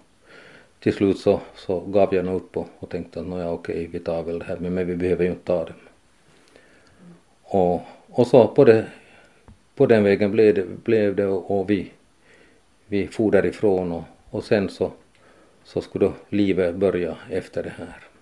till 0.85 0.93
slut 0.93 1.19
så, 1.19 1.41
så 1.55 1.81
gav 1.81 2.15
jag 2.15 2.25
nog 2.25 2.37
upp 2.37 2.57
och, 2.57 2.69
och 2.79 2.89
tänkte 2.89 3.21
att 3.21 3.27
nåja 3.27 3.51
okej 3.51 3.89
vi 3.93 3.99
tar 3.99 4.23
väl 4.23 4.39
det 4.39 4.45
här 4.45 4.57
men, 4.57 4.75
men 4.75 4.87
vi 4.87 4.97
behöver 4.97 5.25
ju 5.25 5.31
inte 5.31 5.45
ta 5.45 5.65
det. 5.65 5.75
Och, 7.43 7.83
och 8.09 8.27
så 8.27 8.49
på, 8.49 8.65
det, 8.65 8.87
på 9.75 9.87
den 9.87 10.05
vägen 10.05 10.31
blev 10.31 10.55
det, 10.55 10.85
blev 10.85 11.17
det 11.17 11.27
och, 11.27 11.61
och 11.61 11.71
vi, 11.71 11.91
vi 12.87 13.07
for 13.07 13.31
därifrån 13.31 13.93
och, 13.93 14.05
och 14.31 14.45
sen 14.45 14.69
så, 14.69 14.93
så 15.65 15.81
skulle 15.81 16.05
då 16.05 16.13
livet 16.29 16.75
börja 16.75 17.17
efter 17.31 17.63
det 17.63 17.73
här. 17.79 18.14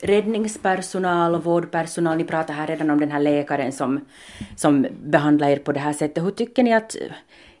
Räddningspersonal 0.00 1.34
och 1.34 1.44
vårdpersonal, 1.44 2.16
ni 2.16 2.24
pratar 2.24 2.54
här 2.54 2.66
redan 2.66 2.90
om 2.90 3.00
den 3.00 3.10
här 3.10 3.20
läkaren 3.20 3.72
som, 3.72 4.00
som 4.56 4.86
behandlar 5.04 5.48
er 5.48 5.56
på 5.56 5.72
det 5.72 5.80
här 5.80 5.92
sättet. 5.92 6.24
Hur 6.24 6.30
tycker 6.30 6.62
ni 6.62 6.74
att 6.74 6.96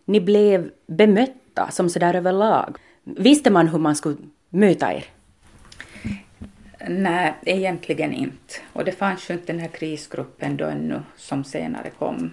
ni 0.04 0.20
blev 0.20 0.70
bemötta 0.86 1.70
som 1.70 1.88
sådär 1.88 2.14
överlag? 2.14 2.76
Visste 3.04 3.50
man 3.50 3.68
hur 3.68 3.78
man 3.78 3.96
skulle 3.96 4.16
möta 4.48 4.94
er? 4.94 5.04
Nej, 6.88 7.34
egentligen 7.42 8.12
inte. 8.12 8.54
Och 8.72 8.84
det 8.84 8.92
fanns 8.92 9.30
ju 9.30 9.34
inte 9.34 9.52
den 9.52 9.60
här 9.60 9.68
krisgruppen 9.68 10.56
då 10.56 10.64
ännu 10.64 11.00
som 11.16 11.44
senare 11.44 11.90
kom. 11.90 12.30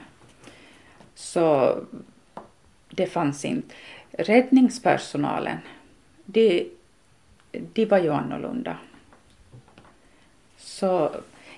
Så 1.16 1.76
det 2.90 3.06
fanns 3.06 3.46
inte. 3.46 3.76
Räddningspersonalen, 4.12 5.58
de, 6.26 6.70
de 7.52 7.86
var 7.86 8.00
ju 8.00 8.14
annorlunda. 8.14 8.78
Så 10.82 11.12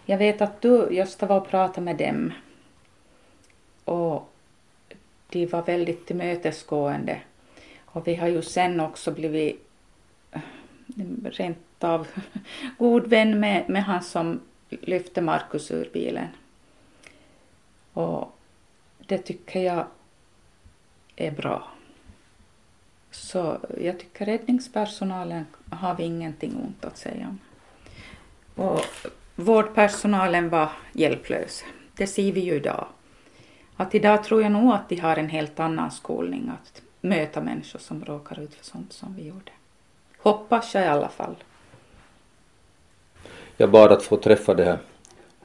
jag 0.05 0.17
vet 0.17 0.41
att 0.41 0.61
du, 0.61 0.87
Gösta, 0.91 1.25
var 1.25 1.37
och 1.37 1.47
pratade 1.47 1.81
med 1.81 1.97
dem. 1.97 2.33
Och 3.85 4.33
de 5.29 5.45
var 5.45 5.61
väldigt 5.61 6.07
tillmötesgående. 6.07 7.21
Och 7.85 8.07
vi 8.07 8.15
har 8.15 8.27
ju 8.27 8.41
sen 8.41 8.79
också 8.79 9.11
blivit 9.11 9.67
eh, 10.31 10.41
rent 11.23 11.83
av 11.83 12.07
god 12.77 13.07
vän 13.07 13.39
med, 13.39 13.69
med 13.69 13.83
han 13.83 14.03
som 14.03 14.39
lyfte 14.69 15.21
Markus 15.21 15.71
ur 15.71 15.89
bilen. 15.93 16.27
Och 17.93 18.35
det 19.07 19.17
tycker 19.17 19.59
jag 19.59 19.85
är 21.15 21.31
bra. 21.31 21.67
Så 23.11 23.57
jag 23.81 23.99
tycker 23.99 24.25
räddningspersonalen 24.25 25.45
har 25.69 25.95
vi 25.95 26.03
ingenting 26.03 26.55
ont 26.55 26.85
att 26.85 26.97
säga 26.97 27.27
om. 27.27 27.39
Och 28.55 28.81
vårdpersonalen 29.35 30.49
var 30.49 30.69
hjälplös. 30.93 31.63
Det 31.97 32.07
ser 32.07 32.31
vi 32.31 32.39
ju 32.39 32.53
idag. 32.53 32.85
Att 33.75 33.95
idag 33.95 34.23
tror 34.23 34.41
jag 34.41 34.51
nog 34.51 34.73
att 34.73 34.89
de 34.89 34.95
har 34.95 35.15
en 35.15 35.29
helt 35.29 35.59
annan 35.59 35.91
skolning 35.91 36.51
att 36.61 36.81
möta 37.01 37.41
människor 37.41 37.79
som 37.79 38.05
råkar 38.05 38.39
ut 38.39 38.53
för 38.53 38.65
sånt 38.65 38.93
som 38.93 39.15
vi 39.15 39.27
gjorde. 39.27 39.51
Hoppas 40.17 40.75
jag 40.75 40.83
i 40.83 40.87
alla 40.87 41.09
fall. 41.09 41.35
Jag 43.57 43.71
bad 43.71 43.91
att 43.91 44.03
få 44.03 44.17
träffa 44.17 44.53
det 44.53 44.63
här 44.63 44.77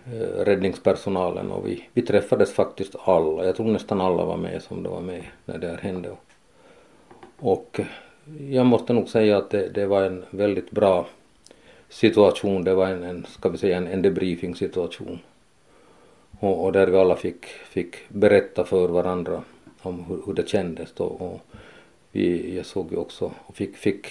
eh, 0.07 0.45
räddningspersonalen 0.45 1.51
och 1.51 1.67
vi, 1.67 1.89
vi 1.93 2.03
träffades 2.03 2.53
faktiskt 2.53 2.95
alla. 3.05 3.45
Jag 3.45 3.57
tror 3.57 3.67
nästan 3.67 4.01
alla 4.01 4.25
var 4.25 4.37
med 4.37 4.63
som 4.63 4.83
det 4.83 4.89
var 4.89 5.01
med 5.01 5.25
när 5.45 5.59
det 5.59 5.69
här 5.69 5.77
hände. 5.77 6.17
Och 7.39 7.81
jag 8.51 8.67
måste 8.67 8.93
nog 8.93 9.09
säga 9.09 9.39
att 9.39 9.51
det, 9.51 9.69
det 9.69 9.87
var 9.87 10.03
en 10.03 10.25
väldigt 10.31 10.71
bra 10.71 11.07
situation. 11.89 12.65
Det 12.65 12.75
var 12.75 12.87
en, 12.87 13.03
en 13.03 13.27
ska 13.29 13.49
vi 13.49 13.59
säga, 13.59 13.77
en, 13.77 13.87
en 13.87 14.03
debriefing 14.03 14.55
situation. 14.55 15.19
Och, 16.41 16.65
och, 16.65 16.73
där 16.73 16.87
vi 16.87 16.97
alla 16.97 17.17
fick, 17.17 17.47
fick 17.47 17.97
berätta 18.09 18.65
för 18.65 18.89
varandra 18.89 19.43
om 19.83 20.05
hur, 20.05 20.23
hur 20.27 20.35
det 20.35 20.49
kändes 20.49 20.93
då. 20.93 21.05
Och 21.05 21.41
vi, 22.13 22.57
jag 22.57 22.67
såg 22.67 22.93
ju 22.93 22.97
också 22.97 23.33
och 23.47 23.57
fick, 23.57 23.77
fick, 23.77 24.07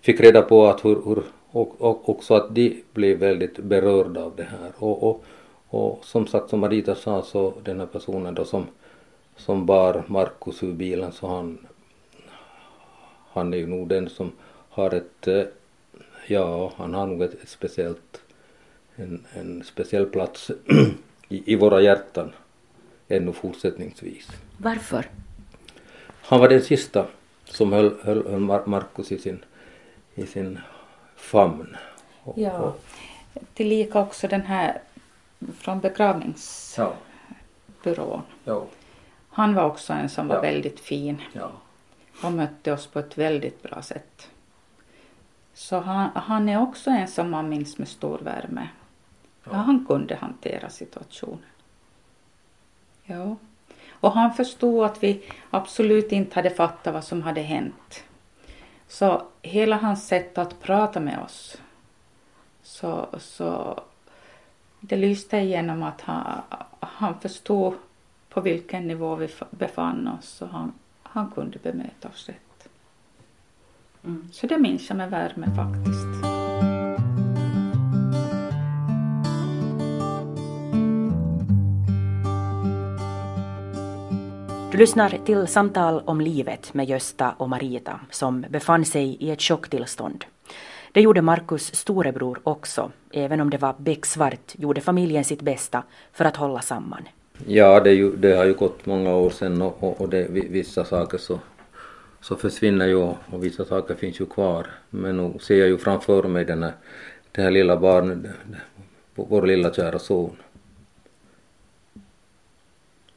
fick 0.00 0.20
reda 0.20 0.42
på 0.42 0.66
att 0.66 0.84
hur, 0.84 1.02
hur 1.04 1.22
och, 1.56 1.80
och 1.80 2.08
också 2.08 2.34
att 2.34 2.54
de 2.54 2.82
blev 2.92 3.18
väldigt 3.18 3.58
berörda 3.58 4.24
av 4.24 4.36
det 4.36 4.42
här. 4.42 4.72
Och, 4.76 5.02
och, 5.02 5.24
och 5.68 6.04
som 6.04 6.26
sagt 6.26 6.50
som 6.50 6.60
Marita 6.60 6.94
sa 6.94 7.22
så 7.22 7.52
den 7.62 7.80
här 7.80 7.86
personen 7.86 8.34
då 8.34 8.44
som, 8.44 8.66
som 9.36 9.66
bar 9.66 10.04
Markus 10.06 10.62
ur 10.62 10.72
bilen 10.72 11.12
så 11.12 11.26
han, 11.26 11.66
han 13.32 13.54
är 13.54 13.58
ju 13.58 13.66
nog 13.66 13.88
den 13.88 14.08
som 14.08 14.32
har 14.68 14.94
ett, 14.94 15.28
eh, 15.28 15.42
ja 16.30 16.72
han 16.76 16.94
har 16.94 17.06
nog 17.06 17.22
ett, 17.22 17.42
ett 17.42 17.48
speciellt, 17.48 18.20
en, 18.96 19.26
en 19.34 19.64
speciell 19.64 20.06
plats 20.06 20.50
i, 21.28 21.52
i 21.52 21.56
våra 21.56 21.80
hjärtan 21.80 22.32
ännu 23.08 23.32
fortsättningsvis. 23.32 24.28
Varför? 24.58 25.10
Han 26.22 26.40
var 26.40 26.48
den 26.48 26.62
sista 26.62 27.06
som 27.44 27.72
höll, 27.72 27.94
höll, 28.02 28.26
höll 28.26 28.66
Markus 28.66 29.12
i 29.12 29.18
sin, 29.18 29.44
i 30.14 30.26
sin 30.26 30.58
famn. 31.16 31.76
Och, 32.22 32.38
ja, 32.38 32.58
och... 32.58 32.82
tillika 33.54 34.00
också 34.00 34.28
den 34.28 34.42
här 34.42 34.80
från 35.58 35.80
begravningsbyrån. 35.80 38.22
Ja. 38.44 38.66
Han 39.28 39.54
var 39.54 39.64
också 39.64 39.92
en 39.92 40.08
som 40.08 40.28
var 40.28 40.42
väldigt 40.42 40.80
fin 40.80 41.22
ja. 41.32 41.52
och 42.22 42.32
mötte 42.32 42.72
oss 42.72 42.86
på 42.86 42.98
ett 42.98 43.18
väldigt 43.18 43.62
bra 43.62 43.82
sätt. 43.82 44.28
Så 45.56 45.80
han, 45.80 46.10
han 46.14 46.48
är 46.48 46.60
också 46.60 46.90
en 46.90 47.08
som 47.08 47.30
man 47.30 47.48
minns 47.48 47.78
med 47.78 47.88
stor 47.88 48.18
värme. 48.18 48.68
Ja. 49.44 49.52
han 49.52 49.86
kunde 49.86 50.16
hantera 50.16 50.70
situationen. 50.70 51.44
Ja. 53.04 53.36
Och 53.90 54.12
han 54.12 54.34
förstod 54.34 54.84
att 54.84 55.02
vi 55.02 55.24
absolut 55.50 56.12
inte 56.12 56.34
hade 56.34 56.50
fattat 56.50 56.94
vad 56.94 57.04
som 57.04 57.22
hade 57.22 57.40
hänt. 57.40 58.04
Så 58.88 59.22
hela 59.42 59.76
hans 59.76 60.06
sätt 60.06 60.38
att 60.38 60.60
prata 60.60 61.00
med 61.00 61.18
oss 61.18 61.56
så, 62.62 63.08
så 63.18 63.80
det 64.80 64.96
lyste 64.96 65.36
igenom 65.36 65.82
att 65.82 66.00
han, 66.00 66.42
han 66.80 67.20
förstod 67.20 67.74
på 68.28 68.40
vilken 68.40 68.88
nivå 68.88 69.14
vi 69.14 69.28
befann 69.50 70.08
oss 70.08 70.42
och 70.42 70.48
han, 70.48 70.72
han 71.02 71.30
kunde 71.30 71.58
bemöta 71.58 72.08
oss 72.08 72.28
rätt. 72.28 72.45
Mm. 74.06 74.28
Så 74.32 74.46
det 74.46 74.58
minns 74.58 74.88
jag 74.88 74.96
med 74.96 75.10
värme 75.10 75.46
faktiskt. 75.56 76.36
Du 84.72 84.78
lyssnar 84.78 85.18
till 85.24 85.46
Samtal 85.46 86.02
om 86.04 86.20
livet 86.20 86.74
med 86.74 86.88
Gösta 86.88 87.34
och 87.38 87.48
Marita 87.48 88.00
som 88.10 88.44
befann 88.50 88.84
sig 88.84 89.16
i 89.20 89.30
ett 89.30 89.42
chocktillstånd. 89.42 90.24
Det 90.92 91.00
gjorde 91.00 91.22
Markus 91.22 91.74
storebror 91.74 92.40
också. 92.42 92.90
Även 93.12 93.40
om 93.40 93.50
det 93.50 93.58
var 93.58 93.74
becksvart 93.78 94.54
gjorde 94.54 94.80
familjen 94.80 95.24
sitt 95.24 95.42
bästa 95.42 95.82
för 96.12 96.24
att 96.24 96.36
hålla 96.36 96.60
samman. 96.60 97.02
Ja, 97.46 97.80
det, 97.80 97.92
ju, 97.92 98.16
det 98.16 98.36
har 98.36 98.44
ju 98.44 98.54
gått 98.54 98.86
många 98.86 99.14
år 99.14 99.30
sedan 99.30 99.62
och, 99.62 99.82
och, 99.82 100.00
och 100.00 100.08
det, 100.08 100.28
vissa 100.30 100.84
saker 100.84 101.18
så, 101.18 101.38
så 102.26 102.36
försvinner 102.36 102.86
ju 102.86 102.94
och 102.94 103.44
vissa 103.44 103.64
saker 103.64 103.94
finns 103.94 104.20
ju 104.20 104.26
kvar. 104.26 104.66
Men 104.90 105.16
nu 105.16 105.38
ser 105.38 105.56
jag 105.58 105.68
ju 105.68 105.78
framför 105.78 106.22
mig 106.22 106.44
den 106.44 106.62
här, 106.62 106.72
det 107.32 107.42
här 107.42 107.50
lilla 107.50 107.76
barnet, 107.76 108.18
vår 109.14 109.46
lilla 109.46 109.74
kära 109.74 109.98
son 109.98 110.36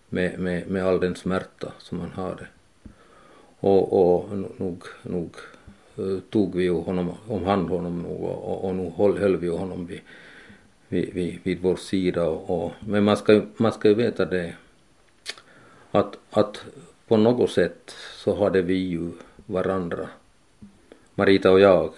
med, 0.10 0.40
med, 0.40 0.68
med 0.68 0.86
all 0.86 1.00
den 1.00 1.16
smärta 1.16 1.72
som 1.78 2.00
han 2.00 2.12
hade. 2.12 2.48
Och, 3.60 3.84
och 3.94 4.38
nog, 4.58 4.84
nog 5.04 5.36
eh, 5.98 6.20
tog 6.30 6.56
vi 6.56 6.64
ju 6.64 6.74
honom, 6.74 7.14
om 7.28 7.46
hand 7.46 7.70
honom 7.70 8.02
nog 8.02 8.24
och, 8.24 8.66
och, 8.66 8.80
och 8.80 8.94
höll, 8.94 9.18
höll 9.18 9.38
vi 9.38 9.48
honom 9.48 9.86
vid, 9.86 10.02
vid, 10.88 11.14
vid, 11.14 11.40
vid 11.44 11.62
vår 11.62 11.76
sida. 11.76 12.28
Och, 12.28 12.66
och, 12.66 12.74
men 12.80 13.04
man 13.04 13.18
ska, 13.18 13.42
man 13.58 13.72
ska 13.72 13.88
ju 13.88 13.96
veta 13.96 14.26
det 14.26 14.56
att, 15.92 16.18
att 16.32 16.66
på 17.10 17.18
något 17.18 17.52
sätt 17.52 17.96
så 18.16 18.36
hade 18.44 18.62
vi 18.62 18.74
ju 18.74 19.12
varandra, 19.46 20.10
Marita 21.16 21.52
och 21.52 21.60
jag. 21.60 21.94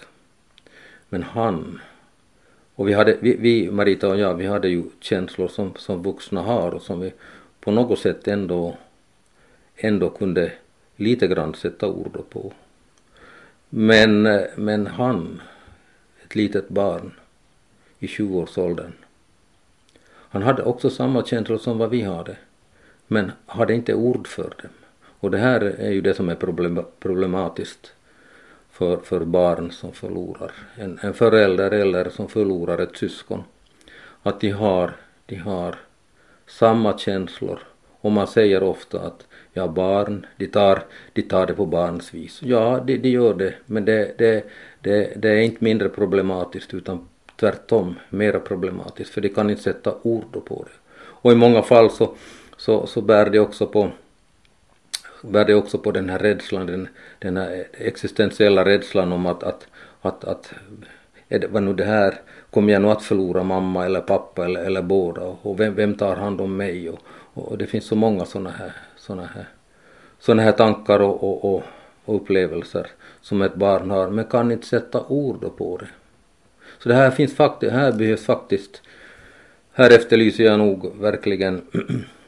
Men 1.10 1.24
han, 1.24 1.80
och 2.75 2.88
vi, 2.88 2.94
hade, 2.94 3.18
vi, 3.20 3.36
vi 3.36 3.72
Marita 3.72 4.08
och 4.08 4.20
jag, 4.20 4.34
vi 4.34 4.46
hade 4.46 4.70
ju 4.70 4.84
känslor 5.00 5.48
som, 5.48 5.74
som 5.75 6.03
vuxna 6.03 6.41
har 6.41 6.72
och 6.72 6.82
som 6.82 7.00
vi 7.00 7.13
på 7.60 7.72
något 7.72 8.00
sätt 8.00 8.27
ändå, 8.27 8.77
ändå 9.75 10.10
kunde 10.10 10.51
lite 10.96 11.27
grann 11.27 11.53
sätta 11.53 11.88
ord 11.88 12.24
på. 12.30 12.53
Men, 13.70 14.22
men 14.56 14.88
han, 14.88 15.41
ett 16.25 16.36
litet 16.36 16.70
barn 16.70 17.12
i 18.00 18.08
20-årsåldern, 18.08 18.94
han 20.08 20.44
hade 20.44 20.63
också 20.63 20.89
samma 20.89 21.25
känslor 21.25 21.58
som 21.58 21.77
vad 21.77 21.89
vi 21.89 22.01
hade, 22.01 22.38
men 23.08 23.32
hade 23.46 23.74
inte 23.74 23.94
ord 23.94 24.27
för 24.27 24.53
dem. 24.62 24.72
Och 25.22 25.32
det 25.32 25.38
här 25.38 25.62
är 25.62 25.92
ju 25.92 26.01
det 26.01 26.13
som 26.13 26.30
är 26.30 26.36
problematiskt 27.00 27.94
för, 28.72 28.98
för 28.98 29.20
barn 29.20 29.72
som 29.72 29.92
förlorar 29.92 30.51
en, 30.75 31.00
en 31.01 31.13
förälder 31.13 31.72
eller 31.72 32.10
som 32.10 32.28
förlorar 32.28 32.78
ett 32.78 32.98
syskon. 32.98 33.44
Att 34.24 34.42
de 34.42 34.50
har, 34.50 34.92
de 35.25 35.36
har 35.36 35.75
samma 36.48 36.98
känslor 36.98 37.60
och 38.01 38.12
man 38.12 38.28
säger 38.28 38.63
ofta 38.63 39.00
att 39.00 39.28
ja, 39.54 39.68
barn, 39.68 40.25
de 40.38 40.48
tar, 40.48 40.84
de 41.13 41.22
tar 41.22 41.46
det 41.46 41.54
på 41.54 41.66
barns 41.66 42.13
vis. 42.13 42.40
Ja, 42.44 42.84
de, 42.86 42.98
de 42.98 43.10
gör 43.10 43.34
det, 43.34 43.54
men 43.66 43.86
det, 43.86 44.18
det, 44.18 44.46
det, 44.80 45.13
det 45.16 45.30
är 45.30 45.42
inte 45.42 45.63
mindre 45.63 45.90
problematiskt 45.90 46.74
utan 46.74 47.08
tvärtom 47.40 47.96
mera 48.10 48.40
problematiskt 48.40 49.10
för 49.12 49.22
de 49.22 49.30
kan 49.30 49.50
inte 49.50 49.62
sätta 49.62 49.94
ord 50.01 50.46
på 50.46 50.63
det. 50.63 50.92
Och 51.01 51.32
i 51.32 51.36
många 51.36 51.62
fall 51.62 51.92
så, 51.92 52.16
så, 52.58 52.88
så 52.88 53.01
bär 53.01 53.30
det 53.30 53.40
också 53.40 53.68
på 53.68 53.92
bär 55.28 55.46
det 55.46 55.56
också 55.56 55.78
på 55.78 55.92
den 55.92 56.10
här 56.10 56.20
rädslan, 56.20 56.66
den, 56.66 56.88
den 57.20 57.38
här 57.38 57.68
existentiella 57.72 58.66
rädslan 58.66 59.12
om 59.12 59.25
att, 59.25 59.44
att, 59.44 59.68
att, 60.01 60.24
att 60.24 60.54
är 61.30 61.40
det, 61.40 61.48
vad 61.48 61.63
nu 61.63 61.74
det 61.74 61.86
här, 61.86 62.22
kommer 62.50 62.74
jag 62.74 62.82
nu 62.82 62.90
att 62.90 63.04
förlora 63.04 63.44
mamma 63.44 63.86
eller 63.86 64.01
pappa 64.01 64.46
eller, 64.46 64.63
eller 64.63 64.82
båda? 64.82 65.22
Och 65.22 65.60
vem, 65.60 65.75
vem 65.75 65.96
tar 65.96 66.16
hand 66.16 66.42
om 66.42 66.58
mig? 66.58 66.90
Och, 66.90 67.00
och 67.34 67.58
det 67.58 67.68
finns 67.68 67.86
så 67.86 67.96
många 67.96 68.25
sådana 68.25 68.50
här, 68.50 68.72
såna 68.98 69.25
här, 69.25 69.46
såna 70.20 70.42
här 70.42 70.51
tankar 70.51 71.00
och, 71.00 71.24
och, 71.24 71.46
och, 71.46 71.63
och, 72.06 72.16
upplevelser 72.16 72.88
som 73.22 73.42
ett 73.42 73.56
barn 73.56 73.92
har. 73.92 74.10
Men 74.10 74.25
kan 74.25 74.51
inte 74.51 74.68
sätta 74.68 75.04
ord 75.08 75.58
på 75.58 75.78
det. 75.78 75.88
Så 76.80 76.90
det 76.90 76.96
här 76.96 77.12
finns 77.12 77.36
faktiskt, 77.36 77.74
här 77.74 77.92
behövs 77.92 78.25
faktiskt, 78.25 78.82
här 79.74 79.90
efterlyser 79.90 80.44
jag 80.44 80.60
nog 80.60 80.98
verkligen 81.01 81.62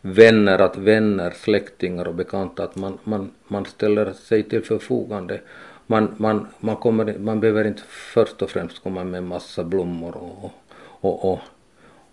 vänner, 0.00 0.58
att 0.58 0.76
vänner, 0.76 1.30
släktingar 1.30 2.08
och 2.08 2.14
bekanta, 2.14 2.64
att 2.64 2.76
man, 2.76 2.98
man, 3.04 3.30
man 3.48 3.64
ställer 3.64 4.12
sig 4.12 4.42
till 4.42 4.62
förfogande. 4.64 5.40
Man, 5.86 6.14
man, 6.16 6.46
man, 6.60 6.76
kommer, 6.76 7.18
man 7.18 7.40
behöver 7.40 7.64
inte 7.64 7.82
först 7.88 8.42
och 8.42 8.50
främst 8.50 8.82
komma 8.82 9.04
med 9.04 9.22
massa 9.22 9.64
blommor 9.64 10.16
och, 10.16 10.50
och, 10.80 11.32
och, 11.32 11.40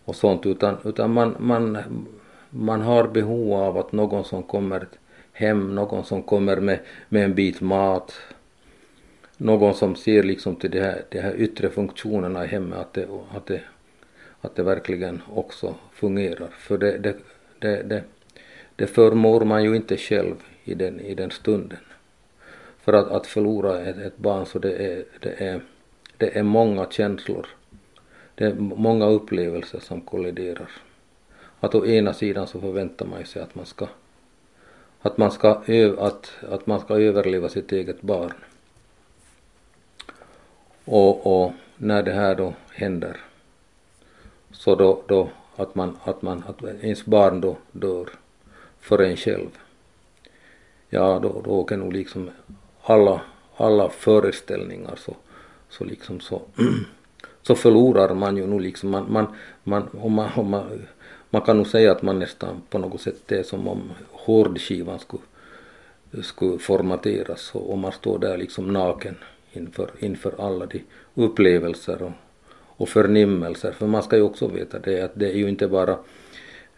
och 0.06 0.16
sånt, 0.16 0.46
utan, 0.46 0.78
utan 0.84 1.14
man, 1.14 1.36
man, 1.40 1.78
man 2.50 2.82
har 2.82 3.08
behov 3.08 3.54
av 3.54 3.78
att 3.78 3.92
någon 3.92 4.24
som 4.24 4.44
kommer 4.44 4.88
hem, 5.32 5.76
någon 5.76 6.04
som 6.04 6.24
kommer 6.24 6.58
med, 6.58 6.80
med 7.10 7.24
en 7.24 7.34
bit 7.34 7.62
mat, 7.62 8.14
någon 9.38 9.74
som 9.74 9.96
ser 9.96 10.24
liksom 10.24 10.56
till 10.56 10.72
de 10.72 10.80
här, 10.80 11.02
de 11.10 11.20
här 11.20 11.36
yttre 11.36 11.70
funktionerna 11.70 12.46
i 12.46 12.48
hemmet, 12.48 12.80
att 12.80 12.94
det, 12.94 13.08
att 13.36 13.46
det, 13.46 13.62
att 14.42 14.56
det 14.56 14.64
verkligen 14.64 15.22
också 15.34 15.76
fungerar. 15.94 16.48
För 16.48 16.78
det, 16.78 16.98
det, 16.98 17.16
det, 17.66 17.84
det, 17.84 18.04
det 18.76 18.88
förmår 18.88 19.46
man 19.46 19.64
ju 19.64 19.76
inte 19.76 19.98
själv 19.98 20.36
i 20.64 20.74
den, 20.74 21.00
i 21.00 21.16
den 21.16 21.32
stunden. 21.32 21.80
För 22.78 22.94
att, 22.94 23.08
att 23.08 23.28
förlora 23.28 23.80
ett, 23.80 23.98
ett 23.98 24.18
barn 24.18 24.46
så 24.46 24.60
det 24.60 24.74
är, 24.74 25.06
det, 25.20 25.44
är, 25.48 25.62
det 26.18 26.38
är 26.38 26.44
många 26.44 26.88
känslor. 26.90 27.48
Det 28.36 28.46
är 28.46 28.54
många 28.56 29.06
upplevelser 29.06 29.80
som 29.80 30.02
kolliderar. 30.02 30.70
Att 31.60 31.76
å 31.76 31.86
ena 31.86 32.14
sidan 32.14 32.48
så 32.48 32.62
förväntar 32.62 33.06
man 33.06 33.26
sig 33.26 33.42
att 33.42 33.56
man 33.56 33.66
ska 33.66 33.88
att 35.02 35.18
man 35.18 35.32
ska, 35.32 35.62
att, 35.98 36.32
att 36.50 36.68
man 36.68 36.80
ska 36.80 37.00
överleva 37.00 37.50
sitt 37.50 37.72
eget 37.72 38.02
barn. 38.02 38.34
Och, 40.86 41.44
och 41.44 41.52
när 41.78 42.04
det 42.04 42.12
här 42.12 42.36
då 42.36 42.54
händer 42.72 43.18
så 44.52 44.76
då, 44.76 45.02
då 45.08 45.30
att 45.56 45.76
man, 45.76 45.98
att 46.04 46.22
man, 46.22 46.44
att 46.48 46.64
ens 46.64 47.06
barn 47.06 47.42
då 47.42 47.58
dör 47.72 48.10
för 48.80 49.00
en 49.00 49.18
själv. 49.18 49.50
Ja, 50.90 51.20
då, 51.20 51.42
då 51.46 51.52
åker 51.52 51.78
nog 51.78 51.94
liksom 51.94 52.30
alla, 52.82 53.22
alla 53.58 53.90
föreställningar 53.90 54.96
så, 54.96 55.16
så 55.70 55.84
liksom 55.84 56.20
så, 56.20 56.42
så 57.42 57.56
förlorar 57.56 58.14
man 58.14 58.38
ju 58.38 58.48
nog 58.48 58.62
liksom, 58.62 58.90
man, 58.90 59.06
man, 59.12 59.28
man, 59.64 59.90
om 60.02 60.14
man, 60.14 60.30
om 60.36 60.50
man, 60.50 60.86
man 61.30 61.42
kan 61.42 61.58
nog 61.58 61.68
säga 61.68 61.92
att 61.92 62.02
man 62.02 62.20
nästan 62.20 62.62
på 62.70 62.78
något 62.78 63.02
sätt 63.02 63.22
det 63.26 63.38
är 63.38 63.44
som 63.44 63.68
om 63.68 63.92
hårdskivan 64.12 65.00
skulle, 65.00 65.24
skulle 66.24 66.60
formateras 66.60 67.56
och, 67.56 67.72
och 67.72 67.78
man 67.78 67.92
står 67.92 68.20
där 68.20 68.38
liksom 68.38 68.74
naken 68.74 69.16
inför, 69.54 69.90
inför 70.00 70.34
alla 70.38 70.66
de 70.66 70.84
upplevelser 71.16 72.02
och, 72.02 72.12
och 72.78 72.90
förnimmelser. 72.90 73.72
För 73.72 73.88
man 73.88 74.04
ska 74.04 74.16
ju 74.16 74.22
också 74.22 74.48
veta 74.48 74.80
det 74.80 75.02
att 75.02 75.12
det 75.14 75.32
är 75.32 75.38
ju 75.38 75.50
inte 75.50 75.68
bara 75.68 75.98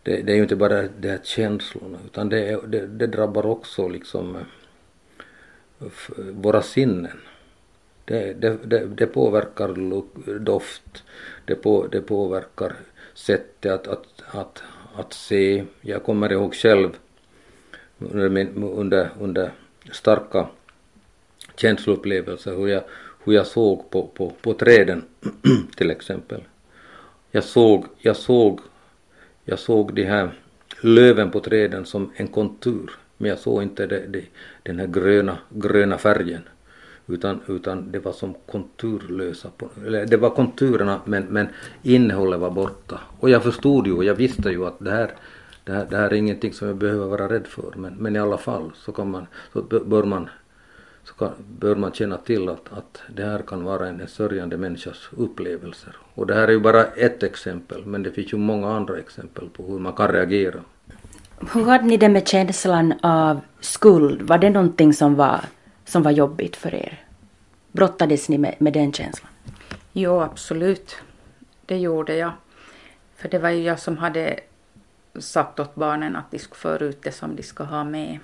det, 0.08 0.22
det 0.22 0.32
är 0.32 0.36
ju 0.36 0.42
inte 0.42 0.56
bara 0.56 0.82
de 0.82 1.10
här 1.10 1.20
känslorna 1.24 1.98
utan 2.06 2.30
det, 2.30 2.50
är, 2.50 2.62
det, 2.68 2.88
det 2.88 3.08
drabbar 3.08 3.46
också 3.46 3.88
liksom 3.88 4.36
eh, 5.80 5.88
våra 6.18 6.62
sinnen. 6.62 7.18
Det, 8.06 8.34
det, 8.34 8.58
det, 8.64 8.86
det 8.86 9.08
påverkar 9.08 9.74
doft, 10.40 11.04
det, 11.46 11.56
på, 11.56 11.88
det 11.88 12.02
påverkar 12.02 12.76
sättet 13.14 13.72
att, 13.72 13.88
att, 13.88 14.24
att, 14.28 14.64
att 14.96 15.14
se. 15.14 15.66
Jag 15.82 16.04
kommer 16.04 16.32
ihåg 16.32 16.56
själv 16.56 16.90
under, 18.00 18.58
under, 18.58 19.10
under 19.20 19.52
starka 19.92 20.48
känsloupplevelser 21.56 22.56
hur 22.56 22.68
jag, 22.68 22.84
hur 23.28 23.34
jag 23.34 23.48
såg 23.48 23.90
på, 23.90 24.08
på, 24.08 24.34
på 24.42 24.54
träden 24.54 25.04
till 25.76 25.92
exempel. 25.92 26.42
Jag 27.32 27.44
såg, 27.44 27.86
jag 27.98 28.16
såg, 28.16 28.60
jag 29.46 29.60
såg 29.60 29.94
de 29.94 30.04
här 30.04 30.30
löven 30.82 31.32
på 31.32 31.40
träden 31.40 31.86
som 31.86 32.12
en 32.16 32.28
kontur 32.28 32.92
men 33.18 33.30
jag 33.30 33.40
såg 33.40 33.64
inte 33.64 33.88
det, 33.88 34.08
det, 34.08 34.24
den 34.64 34.80
här 34.80 34.88
gröna, 34.88 35.38
gröna 35.50 35.98
färgen 35.98 36.42
utan, 37.08 37.40
utan 37.48 37.92
det 37.92 38.00
var 38.00 38.12
som 38.12 38.34
konturlösa, 38.46 39.50
eller 39.86 40.06
det 40.06 40.18
var 40.18 40.30
konturerna 40.30 41.02
men, 41.06 41.24
men 41.24 41.48
innehållet 41.84 42.40
var 42.40 42.52
borta. 42.52 43.00
Och 43.20 43.30
jag 43.30 43.44
förstod 43.44 43.88
ju 43.88 43.94
och 43.94 44.04
jag 44.04 44.16
visste 44.16 44.50
ju 44.50 44.66
att 44.66 44.80
det 44.80 44.92
här, 44.92 45.12
det 45.64 45.72
här, 45.72 45.88
det 45.90 45.98
här 45.98 46.10
är 46.10 46.14
ingenting 46.14 46.54
som 46.54 46.68
jag 46.68 46.78
behöver 46.78 47.06
vara 47.06 47.30
rädd 47.30 47.48
för 47.48 47.74
men, 47.76 47.94
men 47.94 48.16
i 48.16 48.20
alla 48.20 48.38
fall 48.38 48.72
så, 48.76 48.92
kan 48.92 49.12
man, 49.12 49.28
så 49.54 49.62
bör 49.62 50.04
man 50.04 50.30
så 51.08 51.14
kan, 51.14 51.32
bör 51.60 51.76
man 51.76 51.92
känna 51.92 52.18
till 52.18 52.50
att, 52.50 52.74
att 52.74 53.02
det 53.16 53.26
här 53.26 53.42
kan 53.42 53.64
vara 53.64 53.88
en, 53.88 54.02
en 54.02 54.08
sörjande 54.08 54.58
människas 54.58 55.10
upplevelser. 55.18 55.96
Och 56.14 56.28
det 56.28 56.34
här 56.34 56.48
är 56.48 56.52
ju 56.52 56.60
bara 56.60 56.86
ett 56.86 57.24
exempel, 57.24 57.86
men 57.86 58.04
det 58.04 58.12
finns 58.12 58.34
ju 58.34 58.38
många 58.38 58.76
andra 58.76 58.98
exempel 58.98 59.50
på 59.50 59.64
hur 59.64 59.80
man 59.80 59.94
kan 59.94 60.08
reagera. 60.08 60.60
Hur 61.54 61.66
hade 61.66 61.84
ni 61.84 61.98
det 61.98 62.10
med 62.10 62.28
känslan 62.28 62.94
av 63.04 63.40
skuld? 63.60 64.22
Var 64.22 64.38
det 64.38 64.50
någonting 64.50 64.94
som 64.94 65.16
var, 65.16 65.42
som 65.86 66.04
var 66.04 66.12
jobbigt 66.12 66.56
för 66.56 66.76
er? 66.76 67.04
Brottades 67.72 68.30
ni 68.30 68.38
med, 68.38 68.56
med 68.60 68.74
den 68.74 68.94
känslan? 68.94 69.32
Jo, 69.94 70.22
absolut. 70.22 70.96
Det 71.66 71.78
gjorde 71.78 72.16
jag. 72.16 72.32
För 73.16 73.30
det 73.30 73.40
var 73.40 73.50
ju 73.50 73.64
jag 73.64 73.80
som 73.80 73.98
hade 73.98 74.40
sagt 75.20 75.60
åt 75.60 75.76
barnen 75.76 76.16
att 76.16 76.32
de 76.32 76.40
skulle 76.40 76.60
föra 76.60 76.86
ut 76.86 77.02
det 77.02 77.12
som 77.12 77.36
de 77.36 77.44
ska 77.44 77.64
ha 77.64 77.84
med. 77.84 78.20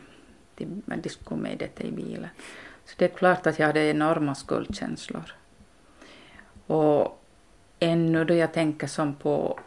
De, 0.56 0.66
de 1.04 1.10
skulle 1.10 1.42
med 1.42 1.58
det 1.58 1.84
i 1.84 1.92
bilen. 1.92 2.30
Så 2.86 2.94
det 2.98 3.06
är 3.06 3.18
klart 3.18 3.48
att 3.48 3.60
jag 3.60 3.68
hade 3.68 3.80
enorma 3.80 4.36
skuldkänslor. 4.36 5.36
Och 6.68 7.24
ännu 7.80 8.26
då 8.26 8.34
jag 8.34 8.54
tänker 8.54 8.88
som 8.88 9.16
på, 9.16 9.60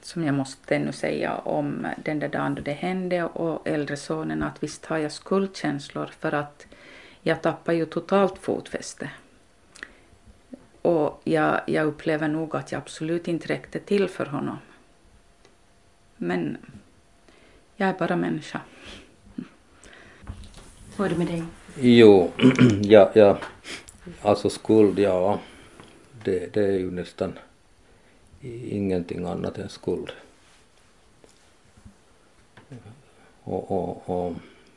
som 0.00 0.24
jag 0.24 0.34
måste 0.34 0.76
ännu 0.76 0.92
säga 0.92 1.34
om 1.34 1.86
den 2.04 2.18
där 2.18 2.28
dagen 2.28 2.54
då 2.54 2.62
det 2.62 2.72
hände 2.72 3.24
och 3.24 3.68
äldre 3.68 3.96
sonen, 3.96 4.42
att 4.42 4.62
visst 4.62 4.86
har 4.86 4.98
jag 4.98 5.12
skuldkänslor 5.12 6.06
för 6.06 6.34
att 6.34 6.66
jag 7.22 7.42
tappar 7.42 7.72
ju 7.72 7.86
totalt 7.86 8.38
fotfäste. 8.38 9.10
Och 10.82 11.20
jag, 11.24 11.60
jag 11.66 11.86
upplever 11.86 12.28
nog 12.28 12.56
att 12.56 12.72
jag 12.72 12.78
absolut 12.78 13.28
inte 13.28 13.48
räckte 13.48 13.78
till 13.78 14.08
för 14.08 14.26
honom. 14.26 14.58
Men 16.16 16.56
jag 17.76 17.88
är 17.88 17.94
bara 17.94 18.16
människa. 18.16 18.60
Hur 20.96 21.04
är 21.04 21.08
det 21.08 21.16
med 21.16 21.26
dig? 21.26 21.44
Jo, 21.80 22.30
ja, 22.82 23.10
ja, 23.14 23.38
alltså 24.22 24.50
skuld, 24.50 24.98
ja, 24.98 25.40
det, 26.24 26.54
det 26.54 26.64
är 26.64 26.78
ju 26.78 26.90
nästan 26.90 27.38
ingenting 28.70 29.24
annat 29.24 29.58
än 29.58 29.68
skuld. 29.68 30.12
Och, 33.42 33.70
och, 33.70 34.10
och 34.10 34.34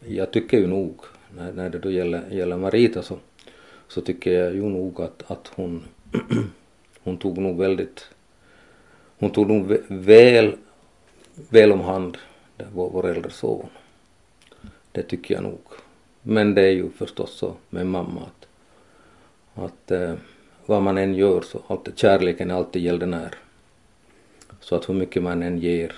jag 0.08 0.32
tycker 0.32 0.58
ju 0.58 0.68
nog, 0.68 0.96
när, 1.36 1.52
när 1.54 1.70
det 1.70 1.80
då 1.80 1.92
gäller, 1.92 2.30
gäller 2.30 2.58
Marita 2.58 3.02
så, 3.02 3.18
så 3.88 4.02
tycker 4.02 4.32
jag 4.32 4.56
ju 4.56 4.62
nog 4.62 5.02
att, 5.02 5.32
att 5.32 5.52
hon, 5.56 5.84
hon 7.04 7.18
tog 7.18 7.38
nog 7.38 7.58
väldigt, 7.58 8.08
hon 9.20 9.32
tog 9.32 9.48
nog 9.48 9.78
väl, 9.88 10.56
väl 11.50 11.72
om 11.72 11.82
hand 11.82 12.18
vår, 12.74 12.90
vår 12.90 13.08
äldre 13.08 13.32
son. 13.32 13.70
Det 14.92 15.04
tycker 15.04 15.34
jag 15.34 15.44
nog. 15.44 15.60
Men 16.22 16.56
det 16.56 16.62
är 16.62 16.72
ju 16.72 16.90
förstås 16.90 17.32
så 17.32 17.54
med 17.70 17.88
mamma 17.88 18.22
att, 18.22 18.48
att 19.64 19.92
eh, 19.92 20.14
vad 20.66 20.82
man 20.82 20.98
än 20.98 21.16
gör 21.16 21.42
så 21.42 21.62
alltid, 21.68 21.98
kärleken 21.98 22.52
är 22.52 22.56
alltid 22.56 22.82
gäldenär. 22.82 23.36
Så 24.60 24.76
att 24.76 24.90
hur 24.90 24.94
mycket 24.94 25.24
man 25.24 25.44
än 25.44 25.60
ger 25.60 25.96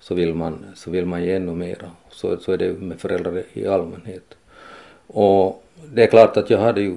så 0.00 0.14
vill 0.14 0.34
man, 0.34 0.64
så 0.74 0.90
vill 0.90 1.06
man 1.06 1.24
ge 1.24 1.34
ännu 1.34 1.54
mera. 1.54 1.90
Så, 2.10 2.36
så 2.36 2.52
är 2.52 2.56
det 2.56 2.72
med 2.72 3.00
föräldrar 3.00 3.42
i 3.52 3.66
allmänhet. 3.66 4.34
Och 5.06 5.64
det 5.92 6.02
är 6.02 6.06
klart 6.06 6.36
att 6.36 6.50
jag 6.50 6.58
hade 6.58 6.80
ju 6.80 6.94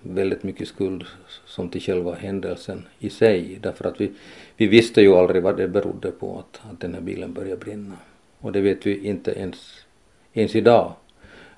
väldigt 0.00 0.42
mycket 0.42 0.68
skuld 0.68 1.04
som 1.46 1.68
till 1.68 1.80
själva 1.80 2.14
händelsen 2.14 2.86
i 2.98 3.10
sig 3.10 3.58
därför 3.60 3.84
att 3.84 4.00
vi, 4.00 4.12
vi 4.56 4.66
visste 4.66 5.00
ju 5.00 5.14
aldrig 5.14 5.42
vad 5.42 5.56
det 5.56 5.68
berodde 5.68 6.10
på 6.10 6.38
att, 6.38 6.60
att 6.70 6.80
den 6.80 6.94
här 6.94 7.00
bilen 7.00 7.32
började 7.32 7.56
brinna. 7.56 7.96
Och 8.38 8.52
det 8.52 8.60
vet 8.60 8.86
vi 8.86 9.06
inte 9.06 9.30
ens, 9.30 9.84
ens 10.32 10.56
idag. 10.56 10.92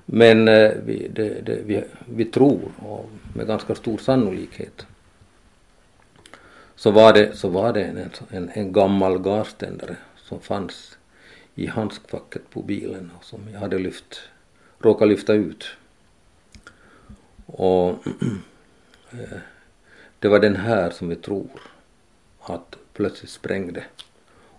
Men 0.05 0.47
eh, 0.47 0.71
vi, 0.85 1.07
det, 1.07 1.41
det, 1.45 1.61
vi, 1.65 1.83
vi 2.05 2.25
tror, 2.25 2.71
och 2.79 3.09
med 3.33 3.47
ganska 3.47 3.75
stor 3.75 3.97
sannolikhet, 3.97 4.85
så 6.75 6.91
var 6.91 7.13
det, 7.13 7.37
så 7.37 7.49
var 7.49 7.73
det 7.73 7.83
en, 7.83 8.09
en, 8.29 8.49
en 8.53 8.73
gammal 8.73 9.19
gaständare 9.19 9.95
som 10.17 10.39
fanns 10.39 10.97
i 11.55 11.67
handskfacket 11.67 12.49
på 12.49 12.61
bilen 12.61 13.11
och 13.17 13.25
som 13.25 13.39
jag 13.53 13.59
hade 13.59 13.79
lyft, 13.79 14.19
råkat 14.79 15.07
lyfta 15.07 15.33
ut. 15.33 15.65
Och 17.45 17.89
eh, 19.11 19.37
det 20.19 20.27
var 20.27 20.39
den 20.39 20.55
här 20.55 20.89
som 20.89 21.09
vi 21.09 21.15
tror 21.15 21.49
att 22.39 22.75
plötsligt 22.93 23.31
sprängde 23.31 23.83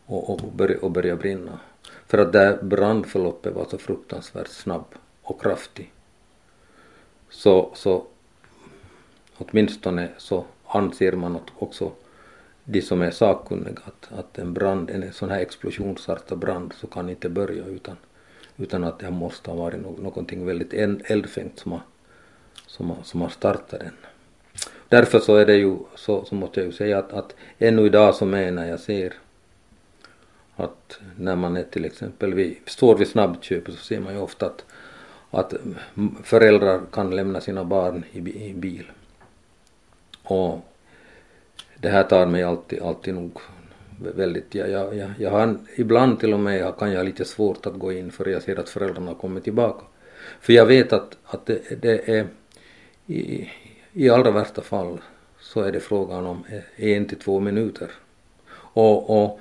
och, 0.06 0.30
och, 0.30 0.52
började, 0.52 0.80
och 0.80 0.90
började 0.90 1.20
brinna. 1.20 1.58
För 2.06 2.18
att 2.18 2.32
det 2.32 2.58
brandförloppet 2.62 3.54
var 3.54 3.66
så 3.70 3.78
fruktansvärt 3.78 4.48
snabbt 4.48 4.98
och 5.26 5.40
kraftig. 5.40 5.92
Så, 7.30 7.70
så 7.74 8.06
åtminstone 9.36 10.08
så 10.18 10.44
anser 10.66 11.12
man 11.12 11.38
också 11.58 11.92
de 12.64 12.82
som 12.82 13.02
är 13.02 13.10
sakkunniga 13.10 13.80
att, 13.84 14.18
att 14.18 14.38
en 14.38 14.54
brand, 14.54 14.90
en 14.90 15.12
sån 15.12 15.30
här 15.30 15.40
explosionsartad 15.40 16.38
brand 16.38 16.72
så 16.76 16.86
kan 16.86 17.10
inte 17.10 17.28
börja 17.28 17.64
utan, 17.64 17.96
utan 18.56 18.84
att 18.84 18.98
det 18.98 19.10
måste 19.10 19.50
ha 19.50 19.56
varit 19.56 19.80
någonting 19.80 20.46
väldigt 20.46 20.74
eldfängt 21.10 21.58
som 21.58 21.72
har, 21.72 21.80
som 22.66 22.90
har, 22.90 23.02
som 23.02 23.20
har 23.20 23.28
startat 23.28 23.80
den. 23.80 23.92
Därför 24.88 25.18
så 25.18 25.36
är 25.36 25.46
det 25.46 25.56
ju, 25.56 25.76
så, 25.94 26.24
så 26.24 26.34
måste 26.34 26.60
jag 26.60 26.66
ju 26.66 26.72
säga 26.72 26.98
att, 26.98 27.12
att 27.12 27.34
ännu 27.58 27.86
idag 27.86 28.14
så 28.14 28.26
menar 28.26 28.66
jag 28.66 28.80
ser 28.80 29.14
att 30.56 31.00
när 31.16 31.36
man 31.36 31.56
är 31.56 31.62
till 31.62 31.84
exempel 31.84 32.34
vid, 32.34 32.56
står 32.66 32.96
vid 32.96 33.08
snabbköpet 33.08 33.74
så 33.74 33.84
ser 33.84 34.00
man 34.00 34.14
ju 34.14 34.20
ofta 34.20 34.46
att, 34.46 34.64
att 35.36 35.54
föräldrar 36.22 36.80
kan 36.92 37.16
lämna 37.16 37.40
sina 37.40 37.64
barn 37.64 38.04
i, 38.12 38.52
bil. 38.52 38.90
Och 40.22 40.60
det 41.80 41.88
här 41.88 42.02
tar 42.02 42.26
mig 42.26 42.42
alltid, 42.42 42.82
alltid 42.82 43.14
nog 43.14 43.40
väldigt, 43.98 44.54
jag, 44.54 44.70
jag, 44.70 44.96
jag, 44.96 45.10
jag 45.18 45.30
har 45.30 45.58
ibland 45.76 46.20
till 46.20 46.32
och 46.32 46.40
med 46.40 46.76
kan 46.78 46.90
jag 46.90 46.98
ha 46.98 47.04
lite 47.04 47.24
svårt 47.24 47.66
att 47.66 47.78
gå 47.78 47.92
in 47.92 48.10
för 48.10 48.28
jag 48.28 48.42
ser 48.42 48.58
att 48.58 48.68
föräldrarna 48.68 49.14
kommer 49.14 49.40
tillbaka. 49.40 49.84
För 50.40 50.52
jag 50.52 50.66
vet 50.66 50.92
att, 50.92 51.16
att 51.24 51.46
det, 51.46 51.82
det 51.82 52.08
är 52.08 52.26
i, 53.06 53.50
i 53.92 54.10
allra 54.10 54.30
värsta 54.30 54.62
fall 54.62 55.00
så 55.40 55.60
är 55.60 55.72
det 55.72 55.80
frågan 55.80 56.26
om 56.26 56.44
en 56.76 57.06
till 57.06 57.18
två 57.18 57.40
minuter. 57.40 57.90
Och, 58.74 59.22
och 59.22 59.40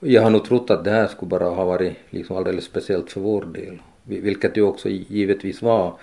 jag 0.00 0.22
har 0.22 0.30
nog 0.30 0.44
trott 0.44 0.70
att 0.70 0.84
det 0.84 0.90
här 0.90 1.06
skulle 1.06 1.28
bara 1.28 1.48
ha 1.48 1.64
varit 1.64 1.96
liksom 2.10 2.36
alldeles 2.36 2.64
speciellt 2.64 3.12
för 3.12 3.20
vår 3.20 3.44
del, 3.44 3.82
vilket 4.04 4.54
det 4.54 4.62
också 4.62 4.88
givetvis 4.88 5.62
var. 5.62 5.94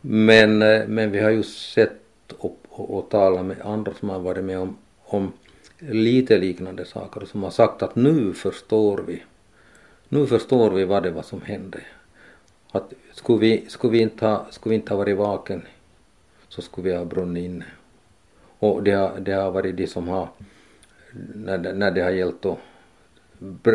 Men, 0.00 0.62
eh, 0.62 0.86
men 0.86 1.10
vi 1.10 1.20
har 1.20 1.30
ju 1.30 1.42
sett 1.42 2.32
och, 2.38 2.58
och, 2.68 2.98
och 2.98 3.08
talat 3.10 3.44
med 3.44 3.60
andra 3.60 3.94
som 3.94 4.08
har 4.08 4.18
varit 4.18 4.44
med 4.44 4.58
om, 4.58 4.76
om 5.04 5.32
lite 5.78 6.38
liknande 6.38 6.84
saker 6.84 7.26
som 7.26 7.42
har 7.42 7.50
sagt 7.50 7.82
att 7.82 7.96
nu 7.96 8.32
förstår 8.32 9.04
vi, 9.06 9.22
nu 10.08 10.26
förstår 10.26 10.70
vi 10.70 10.84
vad 10.84 11.02
det 11.02 11.10
var 11.10 11.22
som 11.22 11.42
hände. 11.42 11.80
Att 12.70 12.92
skulle 13.12 13.38
vi, 13.38 13.64
skulle 13.68 13.92
vi, 13.92 14.00
inte, 14.00 14.26
ha, 14.26 14.46
skulle 14.50 14.70
vi 14.70 14.76
inte 14.76 14.92
ha 14.92 14.98
varit 14.98 15.16
vaken 15.16 15.62
så 16.48 16.62
skulle 16.62 16.90
vi 16.90 16.96
ha 16.96 17.04
brunnit 17.04 17.44
inne. 17.44 17.64
Och 18.58 18.82
det 18.82 18.90
har, 18.92 19.20
det 19.20 19.32
har 19.32 19.50
varit 19.50 19.76
de 19.76 19.86
som 19.86 20.08
har, 20.08 20.28
när 21.34 21.58
det, 21.58 21.72
när 21.72 21.90
det 21.90 22.00
har 22.00 22.10
gällt 22.10 22.42
då 22.42 22.58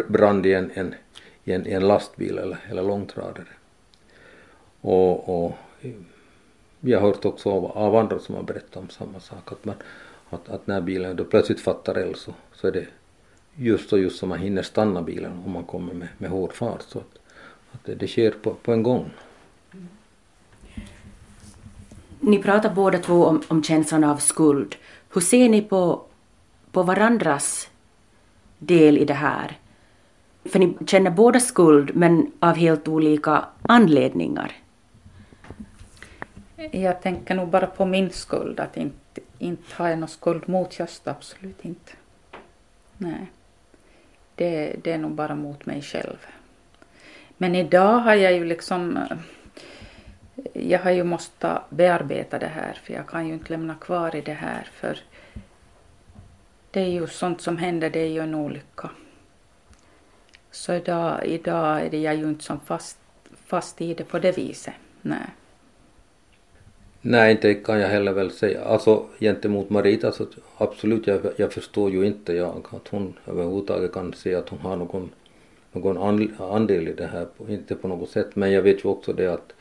brand 0.08 0.46
i 0.46 0.54
en, 0.54 0.72
en, 0.74 0.96
i 1.44 1.52
en, 1.52 1.68
i 1.68 1.72
en 1.72 1.88
lastbil 1.88 2.38
eller, 2.38 2.58
eller 2.70 2.84
långtradare. 2.84 3.48
Och, 4.82 5.46
och 5.46 5.58
jag 6.80 7.00
har 7.00 7.08
hört 7.08 7.26
också 7.26 7.52
av, 7.52 7.66
av 7.66 7.96
andra 7.96 8.20
som 8.20 8.36
har 8.36 8.44
berättat 8.44 8.78
om 8.78 8.90
samma 8.90 9.20
sak 9.20 9.52
att, 9.52 9.66
man, 9.66 9.76
att, 10.30 10.50
att 10.50 10.68
när 10.68 10.82
bilen 10.82 11.16
då 11.16 11.24
plötsligt 11.24 11.62
fattar 11.62 11.96
eld 11.96 12.18
så, 12.18 12.34
så 12.54 12.68
är 12.68 12.72
det 12.72 12.88
just 13.56 13.94
och 13.94 14.00
just 14.00 14.20
som 14.20 14.30
man 14.30 14.40
hinner 14.40 14.62
stanna 14.62 15.02
bilen 15.02 15.32
om 15.46 15.52
man 15.52 15.64
kommer 15.64 15.94
med, 15.94 16.08
med 16.18 16.30
hård 16.30 16.54
fart. 16.54 16.82
Så 16.82 17.00
att, 17.00 17.20
att 17.72 17.86
det, 17.86 17.96
det 17.96 18.08
sker 18.08 18.32
på, 18.32 18.54
på 18.54 18.74
en 18.74 18.84
gång. 18.84 19.10
Ni 22.20 22.44
pratar 22.44 22.74
båda 22.74 22.98
två 22.98 23.26
om, 23.26 23.42
om 23.48 23.64
känslan 23.64 24.04
av 24.04 24.18
skuld. 24.18 24.76
Hur 25.14 25.22
ser 25.22 25.50
ni 25.50 25.62
på, 25.62 26.02
på 26.72 26.84
varandras 26.84 27.70
del 28.58 28.98
i 28.98 29.06
det 29.06 29.14
här? 29.14 29.58
För 30.46 30.60
ni 30.60 30.78
känner 30.88 31.12
båda 31.12 31.40
skuld 31.40 31.96
men 31.96 32.32
av 32.40 32.56
helt 32.56 32.88
olika 32.88 33.46
anledningar. 33.62 34.56
Jag 36.72 37.02
tänker 37.02 37.36
nog 37.36 37.48
bara 37.48 37.68
på 37.68 37.86
min 37.86 38.10
skuld, 38.10 38.60
att 38.60 38.78
inte, 38.78 39.22
inte 39.38 39.64
har 39.76 39.90
jag 39.90 40.00
någon 40.00 40.10
skuld 40.10 40.50
mot 40.50 40.80
Gösta, 40.80 41.12
absolut 41.12 41.66
inte. 41.66 41.92
Nej. 42.98 43.32
Det, 44.36 44.76
det 44.84 44.92
är 44.92 44.98
nog 44.98 45.12
bara 45.12 45.36
mot 45.36 45.66
mig 45.66 45.82
själv. 45.82 46.26
Men 47.38 47.56
idag 47.56 48.00
har 48.00 48.16
jag 48.16 48.34
ju 48.34 48.46
liksom 48.46 48.98
eh, 48.98 49.18
jag 50.54 50.80
har 50.80 50.92
ju 50.92 51.04
måste 51.04 51.62
bearbeta 51.70 52.40
det 52.40 52.48
här 52.48 52.74
för 52.84 52.94
jag 52.94 53.08
kan 53.08 53.28
ju 53.28 53.34
inte 53.34 53.50
lämna 53.50 53.76
kvar 53.76 54.16
i 54.16 54.22
det 54.22 54.34
här 54.34 54.68
för 54.74 54.98
det 56.72 56.80
är 56.80 56.90
ju 56.90 57.08
sånt 57.08 57.42
som 57.42 57.58
händer, 57.58 57.90
det 57.90 58.00
är 58.00 58.10
ju 58.10 58.20
en 58.20 58.36
olycka. 58.36 58.90
Så 60.52 60.74
idag, 60.74 61.26
idag 61.26 61.82
är 61.82 61.90
det 61.90 62.02
jag 62.02 62.16
ju 62.16 62.30
inte 62.30 62.44
som 62.44 62.60
fast, 62.60 62.98
fast 63.46 63.82
i 63.82 63.94
det 63.94 64.04
på 64.04 64.20
det 64.20 64.38
viset. 64.38 64.74
Nej. 65.02 65.28
Nej, 67.02 67.32
inte 67.32 67.54
kan 67.54 67.80
jag 67.80 67.88
heller 67.88 68.14
väl 68.14 68.32
säga. 68.32 68.64
Alltså 68.64 69.06
gentemot 69.20 69.70
Marita 69.70 70.12
så 70.12 70.26
absolut, 70.58 71.08
jag, 71.08 71.20
jag 71.36 71.54
förstår 71.54 71.92
ju 71.92 72.06
inte 72.06 72.34
jag 72.34 72.66
att 72.70 72.88
hon 72.88 73.14
överhuvudtaget 73.28 73.94
kan 73.94 74.14
säga 74.14 74.40
att 74.40 74.50
hon 74.50 74.60
har 74.60 74.76
någon, 74.78 75.10
någon 75.72 76.32
andel 76.40 76.88
i 76.88 76.94
det 76.94 77.08
här, 77.08 77.28
inte 77.48 77.76
på 77.76 77.88
något 77.88 78.10
sätt. 78.10 78.36
Men 78.36 78.52
jag 78.52 78.62
vet 78.62 78.86
ju 78.86 78.90
också 78.90 79.14
det 79.14 79.28
att, 79.28 79.54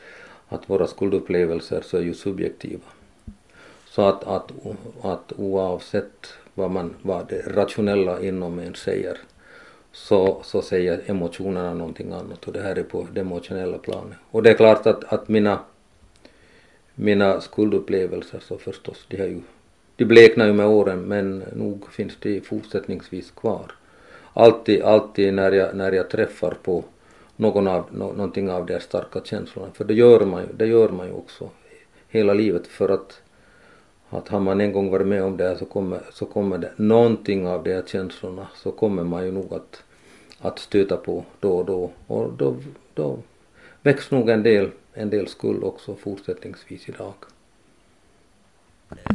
att 0.48 0.70
våra 0.70 0.86
skuldupplevelser 0.86 1.80
så 1.80 1.96
är 1.96 2.02
ju 2.02 2.14
subjektiva. 2.14 2.84
Så 3.90 4.02
att, 4.02 4.24
att, 4.24 4.52
att 5.02 5.32
oavsett 5.36 6.28
vad, 6.54 6.70
man, 6.70 6.94
vad 7.02 7.28
det 7.28 7.42
rationella 7.46 8.20
inom 8.20 8.58
en 8.58 8.74
säger 8.74 9.18
så, 9.92 10.40
så 10.44 10.62
säger 10.62 11.02
emotionerna 11.06 11.74
någonting 11.74 12.12
annat 12.12 12.44
och 12.44 12.52
det 12.52 12.62
här 12.62 12.76
är 12.76 12.82
på 12.82 13.06
det 13.12 13.20
emotionella 13.20 13.78
planet. 13.78 14.18
Och 14.30 14.42
det 14.42 14.50
är 14.50 14.54
klart 14.54 14.86
att, 14.86 15.04
att 15.04 15.28
mina, 15.28 15.58
mina 17.00 17.40
skuldupplevelser 17.40 18.38
så 18.38 18.58
förstås, 18.58 19.06
de, 19.08 19.16
har 19.16 19.26
ju, 19.26 19.40
de 19.96 20.04
bleknar 20.04 20.46
ju 20.46 20.52
med 20.52 20.66
åren 20.66 21.00
men 21.00 21.44
nog 21.52 21.92
finns 21.92 22.16
de 22.20 22.40
fortsättningsvis 22.40 23.30
kvar. 23.30 23.72
Alltid, 24.32 24.82
alltid 24.82 25.34
när 25.34 25.52
jag, 25.52 25.76
när 25.76 25.92
jag 25.92 26.10
träffar 26.10 26.56
på 26.62 26.84
någon 27.36 27.68
av, 27.68 27.84
no, 27.90 28.04
någonting 28.04 28.50
av 28.50 28.66
de 28.66 28.72
här 28.72 28.80
starka 28.80 29.20
känslorna, 29.24 29.68
för 29.74 29.84
det 29.84 29.94
gör 29.94 30.20
man 30.20 30.42
ju, 30.42 30.48
det 30.56 30.66
gör 30.66 30.88
man 30.88 31.06
ju 31.06 31.12
också 31.12 31.50
hela 32.08 32.34
livet 32.34 32.66
för 32.66 32.88
att 32.88 33.20
att 34.10 34.28
har 34.28 34.40
man 34.40 34.60
en 34.60 34.72
gång 34.72 34.90
varit 34.90 35.06
med 35.06 35.22
om 35.22 35.36
det 35.36 35.48
här 35.48 35.56
så 35.56 35.64
kommer, 35.64 36.00
så 36.12 36.26
kommer 36.26 36.58
det 36.58 36.72
någonting 36.76 37.48
av 37.48 37.62
de 37.62 37.74
här 37.74 37.82
känslorna 37.86 38.46
så 38.54 38.70
kommer 38.70 39.04
man 39.04 39.24
ju 39.24 39.32
nog 39.32 39.54
att, 39.54 39.82
att 40.40 40.58
stöta 40.58 40.96
på 40.96 41.24
då 41.40 41.58
och 41.58 41.64
då 41.64 41.90
och 42.06 42.32
då, 42.32 42.56
då 42.94 43.18
väcks 43.88 44.10
nog 44.10 44.28
en 44.28 44.42
del, 44.42 44.70
en 44.94 45.10
del 45.10 45.28
skuld 45.28 45.64
också 45.64 45.94
fortsättningsvis 45.94 46.88
idag. 46.88 47.14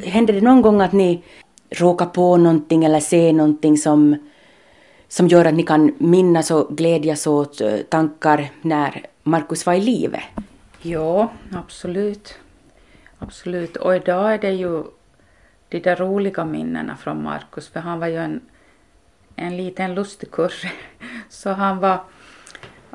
Händer 0.05 0.33
det 0.33 0.41
någon 0.41 0.61
gång 0.61 0.81
att 0.81 0.93
ni 0.93 1.23
råkar 1.69 2.05
på 2.05 2.37
någonting 2.37 2.85
eller 2.85 2.99
ser 2.99 3.33
någonting 3.33 3.77
som, 3.77 4.15
som 5.07 5.27
gör 5.27 5.45
att 5.45 5.53
ni 5.53 5.63
kan 5.63 5.95
minnas 5.97 6.51
och 6.51 6.77
glädjas 6.77 7.27
åt 7.27 7.61
eh, 7.61 7.77
tankar 7.77 8.49
när 8.61 9.05
Markus 9.23 9.65
var 9.65 9.73
i 9.73 9.81
livet? 9.81 10.23
Ja, 10.81 11.31
absolut. 11.51 12.39
Absolut. 13.19 13.77
Och 13.77 13.95
idag 13.95 14.33
är 14.33 14.37
det 14.37 14.51
ju 14.51 14.83
de 15.69 15.79
där 15.79 15.95
roliga 15.95 16.45
minnena 16.45 16.97
från 16.97 17.23
Markus, 17.23 17.67
för 17.69 17.79
han 17.79 17.99
var 17.99 18.07
ju 18.07 18.17
en, 18.17 18.41
en 19.35 19.57
liten 19.57 19.95
lustig 19.95 20.31
kurre. 20.31 20.71
Så 21.29 21.49
han 21.49 21.79
var, 21.79 21.99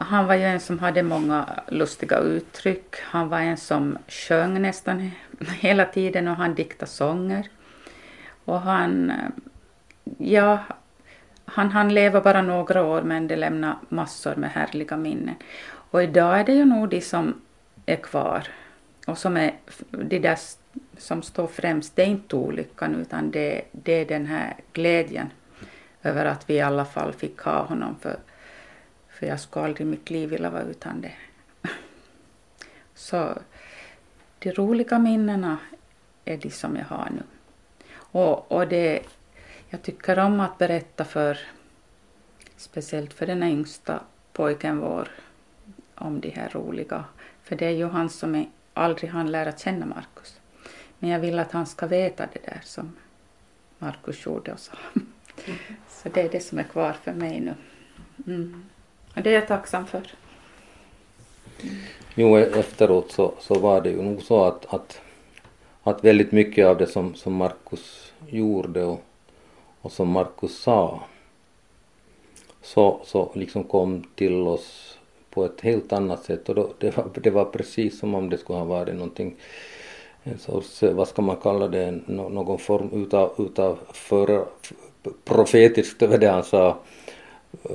han 0.00 0.26
var 0.26 0.34
ju 0.34 0.44
en 0.44 0.60
som 0.60 0.78
hade 0.78 1.02
många 1.02 1.48
lustiga 1.68 2.18
uttryck. 2.18 2.96
Han 3.00 3.28
var 3.28 3.38
en 3.38 3.56
som 3.56 3.98
sjöng 4.08 4.62
nästan 4.62 5.10
hela 5.60 5.84
tiden 5.84 6.28
och 6.28 6.36
han 6.36 6.54
diktade 6.54 6.90
sånger. 6.90 7.48
Och 8.44 8.60
han, 8.60 9.12
ja, 10.18 10.58
han 11.44 11.70
hann 11.70 11.94
leva 11.94 12.20
bara 12.20 12.42
några 12.42 12.82
år 12.82 13.02
men 13.02 13.28
det 13.28 13.36
lämnade 13.36 13.76
massor 13.88 14.36
med 14.36 14.50
härliga 14.50 14.96
minnen. 14.96 15.34
Och 15.90 16.02
idag 16.02 16.40
är 16.40 16.44
det 16.44 16.52
ju 16.52 16.64
nog 16.64 16.88
de 16.88 17.00
som 17.00 17.40
är 17.86 17.96
kvar 17.96 18.42
och 19.06 19.18
som 19.18 19.36
är 19.36 19.54
de 19.90 20.18
där 20.18 20.38
som 20.98 21.22
står 21.22 21.46
främst, 21.46 21.96
det 21.96 22.02
är 22.02 22.06
inte 22.06 22.36
olyckan 22.36 22.94
utan 22.94 23.30
det, 23.30 23.62
det 23.72 23.92
är 23.92 24.04
den 24.04 24.26
här 24.26 24.56
glädjen 24.72 25.30
över 26.02 26.24
att 26.24 26.50
vi 26.50 26.54
i 26.54 26.60
alla 26.60 26.84
fall 26.84 27.12
fick 27.12 27.40
ha 27.40 27.62
honom 27.62 27.96
för, 28.00 28.16
för 29.18 29.26
jag 29.26 29.40
skulle 29.40 29.64
aldrig 29.64 29.86
i 29.86 29.90
mitt 29.90 30.10
liv 30.10 30.28
vilja 30.28 30.50
vara 30.50 30.62
utan 30.62 31.00
det. 31.00 31.12
Så 32.94 33.38
de 34.38 34.52
roliga 34.52 34.98
minnena 34.98 35.58
är 36.24 36.36
de 36.36 36.50
som 36.50 36.76
jag 36.76 36.84
har 36.84 37.10
nu. 37.10 37.22
Och, 37.96 38.52
och 38.52 38.68
det, 38.68 39.02
jag 39.68 39.82
tycker 39.82 40.18
om 40.18 40.40
att 40.40 40.58
berätta 40.58 41.04
för, 41.04 41.38
speciellt 42.56 43.12
för 43.12 43.26
den 43.26 43.42
yngsta 43.42 44.00
pojken 44.32 44.78
vår, 44.78 45.08
om 45.94 46.20
de 46.20 46.30
här 46.30 46.48
roliga, 46.48 47.04
för 47.42 47.56
det 47.56 47.66
är 47.66 47.70
ju 47.70 47.88
han 47.88 48.10
som 48.10 48.34
är 48.34 48.48
aldrig 48.74 49.10
han 49.10 49.30
lära 49.30 49.52
känna 49.52 49.86
Markus. 49.86 50.40
Men 50.98 51.10
jag 51.10 51.20
vill 51.20 51.38
att 51.38 51.52
han 51.52 51.66
ska 51.66 51.86
veta 51.86 52.28
det 52.32 52.40
där 52.44 52.60
som 52.64 52.96
Markus 53.78 54.26
gjorde 54.26 54.52
och 54.52 54.60
sa. 54.60 54.72
Mm. 54.94 55.08
Så 55.88 56.08
det 56.08 56.20
är 56.22 56.28
det 56.28 56.40
som 56.40 56.58
är 56.58 56.62
kvar 56.62 56.92
för 56.92 57.12
mig 57.12 57.40
nu. 57.40 57.54
Mm. 58.26 58.64
Och 59.16 59.22
det 59.22 59.30
är 59.30 59.34
jag 59.34 59.48
tacksam 59.48 59.86
för. 59.86 60.02
Jo, 62.14 62.36
efteråt 62.36 63.12
så, 63.12 63.34
så 63.40 63.58
var 63.58 63.80
det 63.80 63.90
ju 63.90 64.02
nog 64.02 64.22
så 64.22 64.44
att, 64.44 64.74
att, 64.74 65.00
att 65.82 66.04
väldigt 66.04 66.32
mycket 66.32 66.66
av 66.66 66.78
det 66.78 66.86
som, 66.86 67.14
som 67.14 67.34
Markus 67.34 68.12
gjorde 68.28 68.84
och, 68.84 69.00
och 69.80 69.92
som 69.92 70.08
Markus 70.08 70.58
sa 70.58 71.00
så, 72.62 73.00
så 73.04 73.30
liksom 73.34 73.64
kom 73.64 74.04
till 74.14 74.42
oss 74.42 74.98
på 75.30 75.44
ett 75.44 75.60
helt 75.60 75.92
annat 75.92 76.24
sätt 76.24 76.48
och 76.48 76.54
då, 76.54 76.70
det, 76.78 76.96
var, 76.96 77.10
det 77.14 77.30
var 77.30 77.44
precis 77.44 77.98
som 77.98 78.14
om 78.14 78.30
det 78.30 78.38
skulle 78.38 78.58
ha 78.58 78.64
varit 78.64 78.94
någonting 78.94 79.36
en 80.22 80.38
sorts, 80.38 80.82
vad 80.82 81.08
ska 81.08 81.22
man 81.22 81.36
kalla 81.36 81.68
det, 81.68 81.90
någon 82.06 82.58
form 82.58 83.04
utav, 83.04 83.32
utav 83.38 83.78
för, 83.92 84.44
profetiskt 85.24 86.02
över 86.02 86.18
det 86.18 86.28
han 86.28 86.44
sa. 86.44 86.76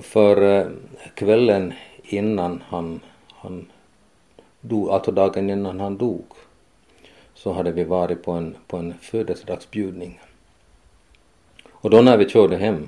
För 0.02 0.42
eh, 0.42 0.68
kvällen 1.16 1.74
innan 2.04 2.64
han, 2.68 3.00
han 3.30 3.66
dog, 4.62 4.90
alltså 4.90 5.12
dagen 5.12 5.50
innan 5.50 5.80
han 5.80 5.98
dog, 5.98 6.26
så 7.34 7.54
hade 7.54 7.72
vi 7.72 7.84
varit 7.84 8.24
på 8.24 8.32
en, 8.32 8.56
på 8.68 8.78
en 8.78 8.94
födelsedagsbjudning. 9.02 10.20
Och 11.72 11.90
då 11.90 12.02
när 12.02 12.18
vi 12.18 12.30
körde 12.30 12.58
hem, 12.58 12.88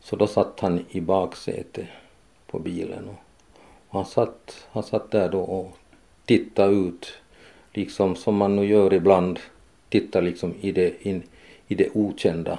så 0.00 0.16
då 0.16 0.26
satt 0.26 0.60
han 0.60 0.84
i 0.90 1.00
baksätet 1.00 1.86
på 2.46 2.58
bilen 2.58 3.08
och, 3.08 3.20
och 3.88 3.94
han, 3.94 4.06
satt, 4.06 4.66
han 4.72 4.82
satt 4.82 5.10
där 5.10 5.28
då 5.28 5.40
och 5.40 5.76
tittade 6.24 6.74
ut, 6.74 7.12
liksom 7.72 8.16
som 8.16 8.36
man 8.36 8.56
nu 8.56 8.66
gör 8.66 8.92
ibland, 8.92 9.40
tittar 9.88 10.22
liksom 10.22 10.54
i 10.60 10.72
det, 10.72 11.06
in, 11.06 11.22
i 11.68 11.74
det 11.74 11.88
okända 11.94 12.58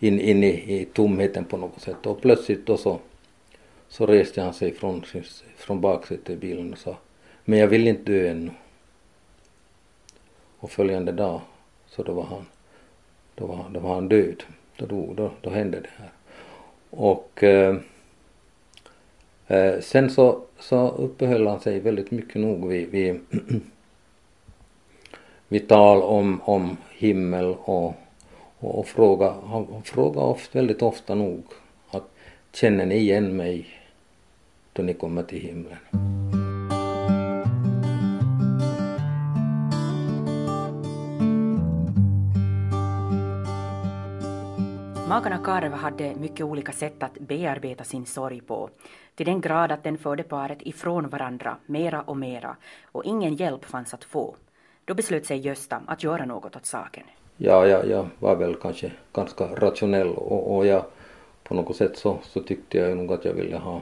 in, 0.00 0.20
in 0.20 0.44
i, 0.44 0.80
i 0.80 0.84
tomheten 0.84 1.44
på 1.44 1.56
något 1.56 1.80
sätt 1.80 2.06
och 2.06 2.20
plötsligt 2.20 2.66
då 2.66 2.76
så, 2.76 2.98
så 3.88 4.06
reste 4.06 4.42
han 4.42 4.54
sig 4.54 4.74
från, 4.74 5.04
från 5.56 5.80
baksätet 5.80 6.30
i 6.30 6.36
bilen 6.36 6.72
och 6.72 6.78
sa 6.78 6.96
men 7.44 7.58
jag 7.58 7.68
vill 7.68 7.88
inte 7.88 8.12
dö 8.12 8.30
ännu. 8.30 8.50
Och 10.58 10.70
följande 10.70 11.12
dag 11.12 11.40
så 11.86 12.02
då 12.02 12.12
var 12.12 12.24
han, 12.24 12.46
då 13.34 13.46
var, 13.46 13.64
då 13.70 13.80
var 13.80 13.94
han 13.94 14.08
död. 14.08 14.42
Då, 14.76 14.86
dog, 14.86 15.16
då, 15.16 15.30
då 15.40 15.50
hände 15.50 15.80
det 15.80 15.88
här. 15.96 16.10
Och 16.90 17.44
eh, 17.44 17.76
eh, 19.46 19.80
sen 19.80 20.10
så, 20.10 20.42
så 20.58 20.88
uppehöll 20.88 21.46
han 21.46 21.60
sig 21.60 21.80
väldigt 21.80 22.10
mycket 22.10 22.40
nog 22.40 22.68
vid, 22.68 22.88
vid, 22.88 23.20
vid 25.48 25.68
tal 25.68 26.02
om, 26.02 26.40
om 26.44 26.76
himmel 26.90 27.54
och 27.64 27.94
och 28.60 28.86
fråga, 28.86 29.34
han 29.46 29.82
frågar 29.84 30.22
ofta, 30.22 30.58
väldigt 30.58 30.82
ofta 30.82 31.14
nog 31.14 31.44
att 31.90 32.10
känner 32.52 32.86
ni 32.86 32.96
igen 32.96 33.36
mig 33.36 33.66
då 34.72 34.82
ni 34.82 34.94
kommer 34.94 35.22
till 35.22 35.40
himlen? 35.40 35.78
Makarna 45.08 45.38
Karv 45.44 45.72
hade 45.72 46.14
mycket 46.14 46.46
olika 46.46 46.72
sätt 46.72 47.02
att 47.02 47.18
bearbeta 47.18 47.84
sin 47.84 48.06
sorg 48.06 48.40
på, 48.40 48.70
till 49.14 49.26
den 49.26 49.40
grad 49.40 49.72
att 49.72 49.84
den 49.84 49.98
förde 49.98 50.22
paret 50.22 50.58
ifrån 50.60 51.08
varandra 51.08 51.56
mera 51.66 52.02
och 52.02 52.16
mera, 52.16 52.56
och 52.84 53.04
ingen 53.04 53.34
hjälp 53.34 53.64
fanns 53.64 53.94
att 53.94 54.04
få. 54.04 54.36
Då 54.84 54.94
beslöt 54.94 55.26
sig 55.26 55.38
Gösta 55.38 55.82
att 55.86 56.02
göra 56.02 56.24
något 56.24 56.56
åt 56.56 56.66
saken 56.66 57.04
ja, 57.42 57.66
jag, 57.66 57.88
jag 57.88 58.06
var 58.18 58.36
väl 58.36 58.54
kanske 58.54 58.92
ganska 59.12 59.44
rationell 59.44 60.08
och, 60.08 60.56
och 60.56 60.66
jag 60.66 60.84
på 61.42 61.54
något 61.54 61.76
sätt 61.76 61.96
så, 61.96 62.18
så 62.22 62.40
tyckte 62.40 62.78
jag 62.78 62.96
nog 62.96 63.12
att 63.12 63.24
jag 63.24 63.32
ville 63.32 63.56
ha 63.56 63.80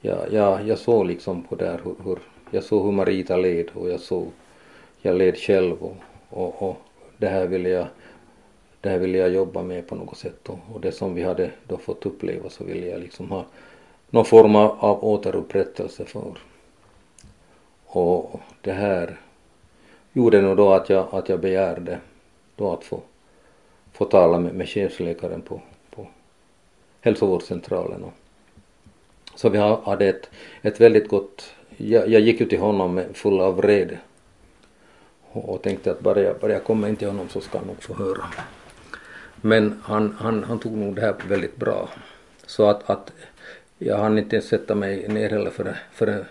ja, 0.00 0.26
ja, 0.30 0.60
jag 0.60 0.78
såg 0.78 1.06
liksom 1.06 1.42
på 1.42 1.54
där 1.54 1.80
hur, 1.84 1.94
hur 2.04 2.18
jag 2.50 2.64
såg 2.64 2.84
hur 2.84 2.92
Marita 2.92 3.36
led 3.36 3.70
och 3.74 3.90
jag 3.90 4.00
såg 4.00 4.26
jag 5.00 5.16
led 5.16 5.36
själv 5.36 5.82
och, 5.82 5.96
och, 6.30 6.62
och 6.62 6.76
det 7.16 7.28
här 7.28 7.46
ville 7.46 7.68
jag 7.68 7.86
det 8.80 8.88
här 8.88 8.98
ville 8.98 9.18
jag 9.18 9.30
jobba 9.30 9.62
med 9.62 9.88
på 9.88 9.94
något 9.94 10.18
sätt 10.18 10.48
och, 10.48 10.58
och 10.74 10.80
det 10.80 10.92
som 10.92 11.14
vi 11.14 11.22
hade 11.22 11.50
då 11.66 11.76
fått 11.76 12.06
uppleva 12.06 12.50
så 12.50 12.64
ville 12.64 12.86
jag 12.86 13.00
liksom 13.00 13.30
ha 13.30 13.44
någon 14.10 14.24
form 14.24 14.56
av 14.56 15.04
återupprättelse 15.04 16.04
för. 16.04 16.38
Och 17.86 18.40
det 18.60 18.72
här 18.72 19.16
gjorde 20.12 20.42
nog 20.42 20.56
då 20.56 20.72
att 20.72 20.90
jag, 20.90 21.08
att 21.12 21.28
jag 21.28 21.40
begärde 21.40 21.98
då 22.56 22.72
att 22.72 22.84
få, 22.84 23.00
få 23.92 24.04
tala 24.04 24.38
med, 24.38 24.54
med 24.54 24.68
chefsläkaren 24.68 25.42
på, 25.42 25.60
på 25.90 26.06
hälsovårdscentralen. 27.00 28.04
Och, 28.04 28.12
så 29.34 29.48
vi 29.48 29.58
hade 29.58 30.08
ett, 30.08 30.30
ett 30.62 30.80
väldigt 30.80 31.08
gott, 31.08 31.54
jag, 31.76 32.08
jag 32.08 32.20
gick 32.20 32.40
ju 32.40 32.46
till 32.46 32.58
honom 32.58 32.94
med 32.94 33.16
full 33.16 33.40
av 33.40 33.56
vrede 33.56 33.98
och, 35.32 35.48
och 35.48 35.62
tänkte 35.62 35.90
att 35.90 36.00
bara 36.00 36.20
jag, 36.20 36.38
bara 36.38 36.52
jag 36.52 36.64
kommer 36.64 36.88
in 36.88 36.96
till 36.96 37.08
honom 37.08 37.28
så 37.28 37.40
ska 37.40 37.58
han 37.58 37.66
nog 37.66 37.82
få 37.82 37.94
höra. 37.94 38.24
Men 39.36 39.82
han, 39.84 40.16
han, 40.18 40.44
han 40.44 40.58
tog 40.58 40.72
nog 40.72 40.94
det 40.94 41.00
här 41.00 41.14
väldigt 41.28 41.56
bra. 41.56 41.88
Så 42.46 42.70
att, 42.70 42.90
att 42.90 43.12
jag 43.78 43.98
hann 43.98 44.18
inte 44.18 44.36
ens 44.36 44.48
sätta 44.48 44.74
mig 44.74 45.08
ner 45.08 45.30
heller 45.30 45.50
för, 45.50 45.76
för, 45.92 46.24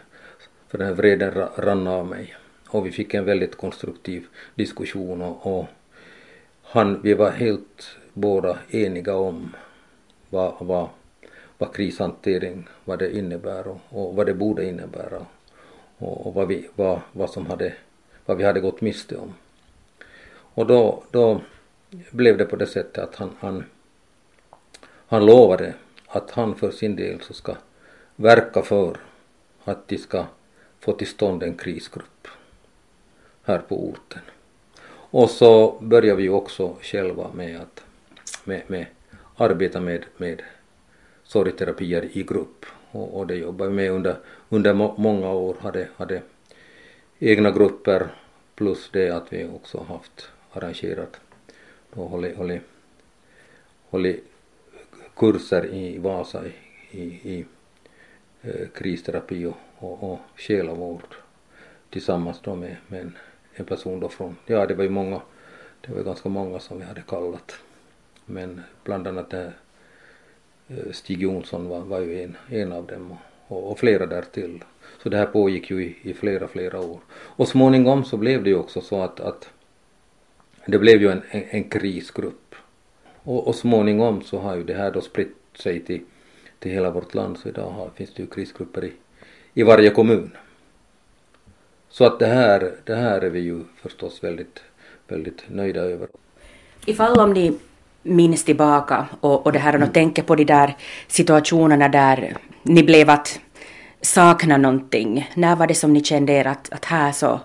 för 0.68 0.78
den 0.78 0.96
vreden 0.96 1.48
rann 1.56 1.88
av 1.88 2.08
mig 2.08 2.36
och 2.68 2.86
vi 2.86 2.92
fick 2.92 3.14
en 3.14 3.26
väldigt 3.26 3.56
konstruktiv 3.56 4.28
diskussion 4.56 5.22
och, 5.22 5.58
och 5.58 5.66
han, 6.64 7.02
vi 7.02 7.14
var 7.14 7.32
helt 7.32 7.98
båda 8.14 8.58
eniga 8.70 9.16
om 9.16 9.56
vad, 10.30 10.54
vad, 10.60 10.90
vad 11.58 11.76
krishantering, 11.76 12.68
vad 12.86 13.00
det 13.00 13.18
innebär 13.18 13.68
och, 13.68 13.80
och 13.90 14.16
vad 14.16 14.26
det 14.26 14.34
borde 14.34 14.66
innebära 14.66 15.26
och, 15.98 16.28
och, 16.28 16.34
vad, 16.34 16.48
vi, 16.48 16.70
vad, 16.76 17.02
vad, 17.12 17.30
som 17.30 17.46
hade, 17.46 17.74
vad 18.26 18.38
vi 18.38 18.44
hade 18.44 18.60
gått 18.60 18.82
miste 18.82 19.18
om. 19.18 19.34
Och 20.30 20.68
då, 20.68 21.04
då 21.12 21.42
blev 22.12 22.38
det 22.38 22.46
på 22.46 22.56
det 22.56 22.68
sättet 22.68 23.04
att 23.04 23.16
han, 23.16 23.30
han, 23.40 23.64
han 25.08 25.26
lovade 25.26 25.74
att 26.08 26.32
han 26.32 26.56
för 26.56 26.72
sin 26.72 26.96
del 26.96 27.22
så 27.22 27.34
ska 27.34 27.56
verka 28.16 28.62
för 28.62 28.98
att 29.64 29.88
de 29.88 29.98
ska 29.98 30.26
få 30.80 30.94
till 30.94 31.08
stånd 31.08 31.44
en 31.44 31.58
krisgrupp 31.58 32.17
här 33.48 33.60
på 33.60 33.90
orten. 33.90 34.22
Och 35.12 35.30
så 35.30 35.80
börjar 35.82 36.16
vi 36.16 36.30
också 36.30 36.76
själva 36.82 37.32
med 37.34 37.62
att 37.62 37.84
med, 38.44 38.62
med 38.68 38.86
arbeta 39.36 39.82
med, 39.82 40.06
med 40.18 40.42
sorgterapier 41.24 42.10
i 42.18 42.24
grupp 42.24 42.66
och, 42.92 43.18
och 43.18 43.28
det 43.28 43.36
jobbade 43.36 43.70
vi 43.70 43.76
med 43.76 43.92
under, 43.92 44.16
under 44.50 44.74
må, 44.74 44.96
många 44.98 45.32
år, 45.32 45.56
hade, 45.60 45.88
hade 45.96 46.22
egna 47.20 47.52
grupper 47.52 48.08
plus 48.56 48.90
det 48.94 49.10
att 49.10 49.34
vi 49.34 49.46
också 49.46 49.84
haft 49.84 50.30
arrangerat 50.52 51.20
och 51.94 52.10
hållit, 52.10 52.38
hållit, 52.38 52.62
hållit 53.90 54.24
kurser 55.16 55.74
i 55.74 55.98
Vasa 55.98 56.42
i, 56.46 56.52
i, 56.92 57.04
i 57.04 57.46
eh, 58.42 58.68
kristerapi 58.74 59.46
och, 59.46 59.58
och, 59.78 60.12
och 60.12 60.20
själavård 60.36 61.16
tillsammans 61.90 62.40
då 62.44 62.56
med, 62.56 62.76
med 62.88 63.02
en 63.02 63.18
en 63.60 63.66
person 63.66 64.00
då 64.00 64.10
från, 64.10 64.36
ja 64.46 64.66
det 64.66 64.74
var 64.74 64.84
ju 64.84 64.90
många, 64.90 65.22
det 65.82 65.94
var 65.94 66.04
ganska 66.04 66.30
många 66.30 66.60
som 66.60 66.80
vi 66.80 66.86
hade 66.86 67.02
kallat. 67.02 67.56
Men 68.26 68.62
bland 68.84 69.08
annat 69.08 69.34
eh, 69.34 69.48
eh, 70.68 70.92
Stig 70.92 71.22
Jonsson 71.22 71.70
var, 71.70 71.80
var 71.80 72.00
ju 72.00 72.24
en, 72.24 72.38
en 72.50 72.72
av 72.72 72.88
dem 72.88 73.18
och, 73.48 73.72
och 73.72 73.80
flera 73.80 74.06
därtill. 74.06 74.64
Så 75.04 75.10
det 75.10 75.18
här 75.18 75.26
pågick 75.26 75.72
ju 75.72 75.84
i, 75.84 75.96
i 76.02 76.14
flera, 76.14 76.48
flera 76.48 76.80
år. 76.80 77.00
Och 77.12 77.48
småningom 77.48 78.06
så 78.06 78.18
blev 78.18 78.44
det 78.44 78.50
ju 78.50 78.56
också 78.56 78.82
så 78.82 79.02
att, 79.02 79.20
att 79.20 79.50
det 80.66 80.80
blev 80.80 81.02
ju 81.02 81.12
en, 81.12 81.22
en, 81.30 81.44
en 81.50 81.64
krisgrupp. 81.64 82.56
Och, 83.24 83.48
och 83.48 83.56
småningom 83.56 84.22
så 84.22 84.40
har 84.40 84.56
ju 84.56 84.64
det 84.64 84.74
här 84.74 84.92
då 84.92 85.02
spritt 85.02 85.38
sig 85.54 85.80
till, 85.80 86.02
till 86.60 86.72
hela 86.72 86.92
vårt 86.92 87.14
land 87.14 87.38
så 87.38 87.50
idag 87.50 87.70
har, 87.70 87.90
finns 87.96 88.14
det 88.14 88.22
ju 88.22 88.28
krisgrupper 88.28 88.86
i, 88.86 88.94
i 89.54 89.64
varje 89.64 89.90
kommun. 89.90 90.32
Så 91.90 92.06
att 92.06 92.20
det 92.20 92.28
här, 92.28 92.72
det 92.84 92.96
här 92.96 93.22
är 93.22 93.30
vi 93.30 93.40
ju 93.40 93.64
förstås 93.82 94.24
väldigt, 94.24 94.60
väldigt 95.08 95.44
nöjda 95.48 95.82
över. 95.82 96.08
Ifall 96.86 97.20
om 97.20 97.34
ni 97.34 97.58
minns 98.04 98.44
tillbaka 98.44 99.06
och, 99.22 99.46
och 99.46 99.52
det 99.52 99.60
här 99.60 99.84
och 99.84 99.94
tänker 99.94 100.24
på 100.24 100.36
de 100.36 100.44
där 100.44 100.76
situationerna 101.08 101.90
där 101.90 102.38
ni 102.64 102.84
blev 102.84 103.10
att 103.10 103.40
sakna 104.02 104.58
någonting. 104.58 105.32
När 105.36 105.56
var 105.56 105.68
det 105.68 105.76
som 105.76 105.94
ni 105.94 106.04
kände 106.04 106.34
er 106.34 106.48
att, 106.48 106.74
att 106.74 106.86
här 106.86 107.12
så, 107.12 107.40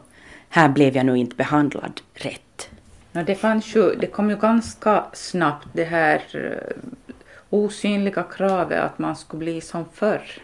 här 0.48 0.68
blev 0.68 0.96
jag 0.96 1.06
nog 1.06 1.16
inte 1.16 1.36
behandlad 1.36 2.00
rätt? 2.14 2.68
Ja, 3.12 3.22
det, 3.22 3.34
fanns 3.34 3.76
ju, 3.76 3.94
det 3.94 4.06
kom 4.06 4.30
ju 4.30 4.36
ganska 4.36 5.04
snabbt 5.12 5.68
det 5.72 5.84
här 5.84 6.22
uh, 6.34 6.96
osynliga 7.50 8.22
kravet 8.22 8.80
att 8.80 8.98
man 8.98 9.16
skulle 9.16 9.38
bli 9.38 9.60
som 9.60 9.84
förr. 9.92 10.42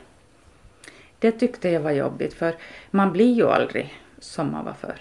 Det 1.18 1.32
tyckte 1.32 1.68
jag 1.68 1.80
var 1.80 1.90
jobbigt 1.90 2.34
för 2.34 2.54
man 2.90 3.12
blir 3.12 3.34
ju 3.34 3.48
aldrig 3.48 4.02
som 4.18 4.52
man 4.52 4.64
var 4.64 4.72
förr. 4.72 5.00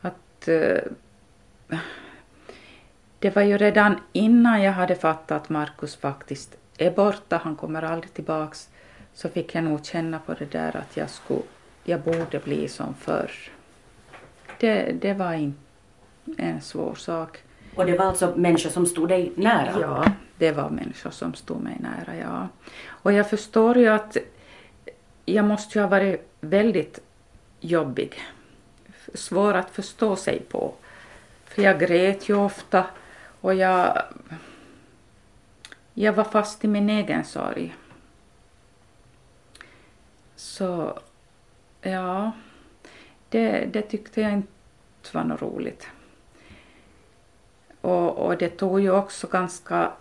Att, 0.00 0.48
uh, 0.48 0.78
det 3.18 3.36
var 3.36 3.42
ju 3.42 3.58
redan 3.58 3.96
innan 4.12 4.62
jag 4.62 4.72
hade 4.72 4.94
fattat 4.94 5.42
att 5.42 5.48
Markus 5.48 5.96
faktiskt 5.96 6.56
är 6.78 6.90
borta, 6.90 7.40
han 7.44 7.56
kommer 7.56 7.82
aldrig 7.82 8.14
tillbaks, 8.14 8.68
så 9.14 9.28
fick 9.28 9.54
jag 9.54 9.64
nog 9.64 9.84
känna 9.84 10.18
på 10.18 10.34
det 10.34 10.52
där 10.52 10.76
att 10.76 10.96
jag, 10.96 11.10
skulle, 11.10 11.42
jag 11.84 12.00
borde 12.00 12.38
bli 12.44 12.68
som 12.68 12.94
förr. 12.94 13.30
det, 14.58 14.92
det 15.00 15.14
var 15.14 15.32
inte 15.32 15.58
en 16.36 16.60
svår 16.60 16.94
sak. 16.94 17.38
Och 17.74 17.86
det 17.86 17.98
var 17.98 18.04
alltså 18.04 18.34
människor 18.36 18.70
som 18.70 18.86
stod 18.86 19.08
dig 19.08 19.32
nära? 19.36 19.80
Ja, 19.80 20.04
det 20.38 20.52
var 20.52 20.70
människor 20.70 21.10
som 21.10 21.34
stod 21.34 21.62
mig 21.62 21.76
nära, 21.80 22.16
ja. 22.16 22.48
Och 22.86 23.12
jag 23.12 23.30
förstår 23.30 23.78
ju 23.78 23.88
att 23.88 24.16
jag 25.34 25.44
måste 25.44 25.78
ju 25.78 25.82
ha 25.82 25.88
varit 25.88 26.28
väldigt 26.40 27.00
jobbig. 27.60 28.20
Svår 29.14 29.54
att 29.54 29.70
förstå 29.70 30.16
sig 30.16 30.40
på. 30.40 30.74
För 31.44 31.62
jag 31.62 31.80
grät 31.80 32.28
ju 32.28 32.34
ofta 32.34 32.86
och 33.40 33.54
jag, 33.54 34.02
jag 35.94 36.12
var 36.12 36.24
fast 36.24 36.64
i 36.64 36.68
min 36.68 36.90
egen 36.90 37.24
sorg. 37.24 37.74
Så, 40.36 40.98
ja, 41.80 42.32
det, 43.28 43.68
det 43.72 43.82
tyckte 43.82 44.20
jag 44.20 44.32
inte 44.32 44.48
var 45.12 45.24
något 45.24 45.42
roligt. 45.42 45.86
Och, 47.80 48.18
och 48.18 48.38
det 48.38 48.48
tog 48.48 48.80
ju 48.80 48.90
också 48.90 49.26
ganska 49.26 49.92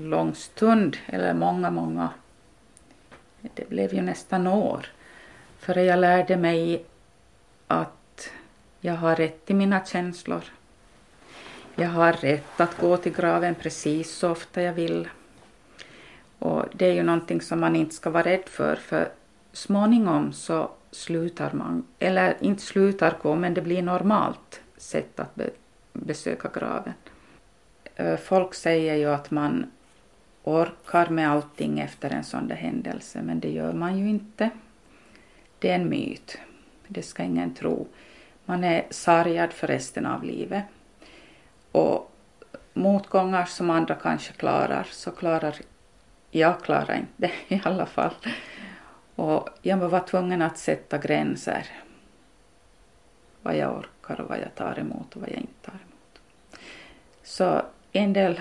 lång 0.00 0.34
stund, 0.34 0.96
eller 1.06 1.34
många, 1.34 1.70
många, 1.70 2.08
det 3.54 3.68
blev 3.68 3.94
ju 3.94 4.02
nästan 4.02 4.46
år, 4.46 4.86
före 5.58 5.84
jag 5.84 5.98
lärde 5.98 6.36
mig 6.36 6.84
att 7.66 8.30
jag 8.80 8.94
har 8.94 9.16
rätt 9.16 9.46
till 9.46 9.56
mina 9.56 9.84
känslor. 9.84 10.42
Jag 11.74 11.88
har 11.88 12.12
rätt 12.12 12.60
att 12.60 12.78
gå 12.78 12.96
till 12.96 13.12
graven 13.12 13.54
precis 13.54 14.14
så 14.14 14.30
ofta 14.30 14.62
jag 14.62 14.72
vill. 14.72 15.08
Och 16.38 16.64
det 16.72 16.86
är 16.86 16.92
ju 16.92 17.02
någonting 17.02 17.40
som 17.40 17.60
man 17.60 17.76
inte 17.76 17.94
ska 17.94 18.10
vara 18.10 18.22
rädd 18.22 18.44
för, 18.46 18.76
för 18.76 19.08
småningom 19.52 20.32
så 20.32 20.70
slutar 20.90 21.52
man, 21.52 21.86
eller 21.98 22.36
inte 22.40 22.62
slutar 22.62 23.16
gå, 23.22 23.34
men 23.34 23.54
det 23.54 23.60
blir 23.60 23.82
normalt 23.82 24.60
sätt 24.76 25.20
att 25.20 25.34
be, 25.34 25.50
besöka 25.92 26.50
graven. 26.54 26.92
Folk 28.22 28.54
säger 28.54 28.94
ju 28.94 29.06
att 29.06 29.30
man 29.30 29.70
orkar 30.44 31.08
med 31.08 31.30
allting 31.30 31.80
efter 31.80 32.10
en 32.10 32.24
sån 32.24 32.48
där 32.48 32.56
händelse, 32.56 33.22
men 33.22 33.40
det 33.40 33.50
gör 33.50 33.72
man 33.72 33.98
ju 33.98 34.08
inte. 34.08 34.50
Det 35.58 35.70
är 35.70 35.74
en 35.74 35.88
myt. 35.88 36.38
Det 36.88 37.02
ska 37.02 37.22
ingen 37.22 37.54
tro. 37.54 37.86
Man 38.44 38.64
är 38.64 38.86
sargad 38.90 39.52
för 39.52 39.66
resten 39.66 40.06
av 40.06 40.24
livet. 40.24 40.64
Och 41.72 42.12
motgångar 42.72 43.44
som 43.44 43.70
andra 43.70 43.94
kanske 43.94 44.32
klarar, 44.32 44.86
så 44.90 45.10
klarar 45.10 45.54
jag 46.30 46.62
klarar 46.62 46.96
inte 46.96 47.12
det 47.16 47.32
i 47.54 47.60
alla 47.64 47.86
fall. 47.86 48.14
Och 49.14 49.48
jag 49.62 49.76
var 49.76 50.00
tvungen 50.00 50.42
att 50.42 50.58
sätta 50.58 50.98
gränser. 50.98 51.66
Vad 53.42 53.56
jag 53.56 53.78
orkar 53.78 54.20
och 54.20 54.28
vad 54.28 54.38
jag 54.38 54.54
tar 54.54 54.78
emot 54.78 55.16
och 55.16 55.20
vad 55.20 55.30
jag 55.30 55.38
inte 55.38 55.62
tar 55.62 55.72
emot. 55.72 56.20
Så 57.22 57.62
en 57.92 58.12
del 58.12 58.40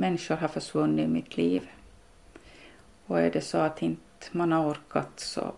människor 0.00 0.36
har 0.36 0.48
försvunnit 0.48 1.04
i 1.04 1.08
mitt 1.08 1.36
liv. 1.36 1.68
Och 3.06 3.20
är 3.20 3.30
det 3.30 3.40
så 3.40 3.58
att 3.58 3.82
inte 3.82 4.26
man 4.32 4.52
har 4.52 4.70
orkat 4.70 5.20
så 5.20 5.52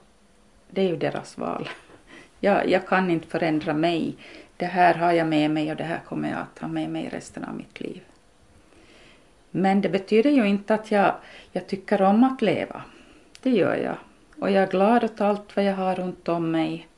det 0.70 0.82
är 0.82 0.88
ju 0.88 0.96
deras 0.96 1.38
val. 1.38 1.68
Jag, 2.40 2.68
jag 2.68 2.86
kan 2.86 3.10
inte 3.10 3.28
förändra 3.28 3.74
mig. 3.74 4.16
Det 4.56 4.66
här 4.66 4.94
har 4.94 5.12
jag 5.12 5.26
med 5.26 5.50
mig 5.50 5.70
och 5.70 5.76
det 5.76 5.84
här 5.84 6.00
kommer 6.08 6.30
jag 6.30 6.38
att 6.38 6.58
ha 6.58 6.68
med 6.68 6.90
mig 6.90 7.08
resten 7.08 7.44
av 7.44 7.54
mitt 7.54 7.80
liv. 7.80 8.02
Men 9.50 9.80
det 9.80 9.88
betyder 9.88 10.30
ju 10.30 10.48
inte 10.48 10.74
att 10.74 10.90
jag, 10.90 11.14
jag 11.52 11.66
tycker 11.66 12.02
om 12.02 12.24
att 12.24 12.42
leva. 12.42 12.82
Det 13.42 13.50
gör 13.50 13.76
jag. 13.76 13.96
Och 14.40 14.50
jag 14.50 14.62
är 14.62 14.70
glad 14.70 15.04
åt 15.04 15.20
allt 15.20 15.56
vad 15.56 15.64
jag 15.64 15.74
har 15.74 15.94
runt 15.94 16.28
om 16.28 16.50
mig. 16.50 16.88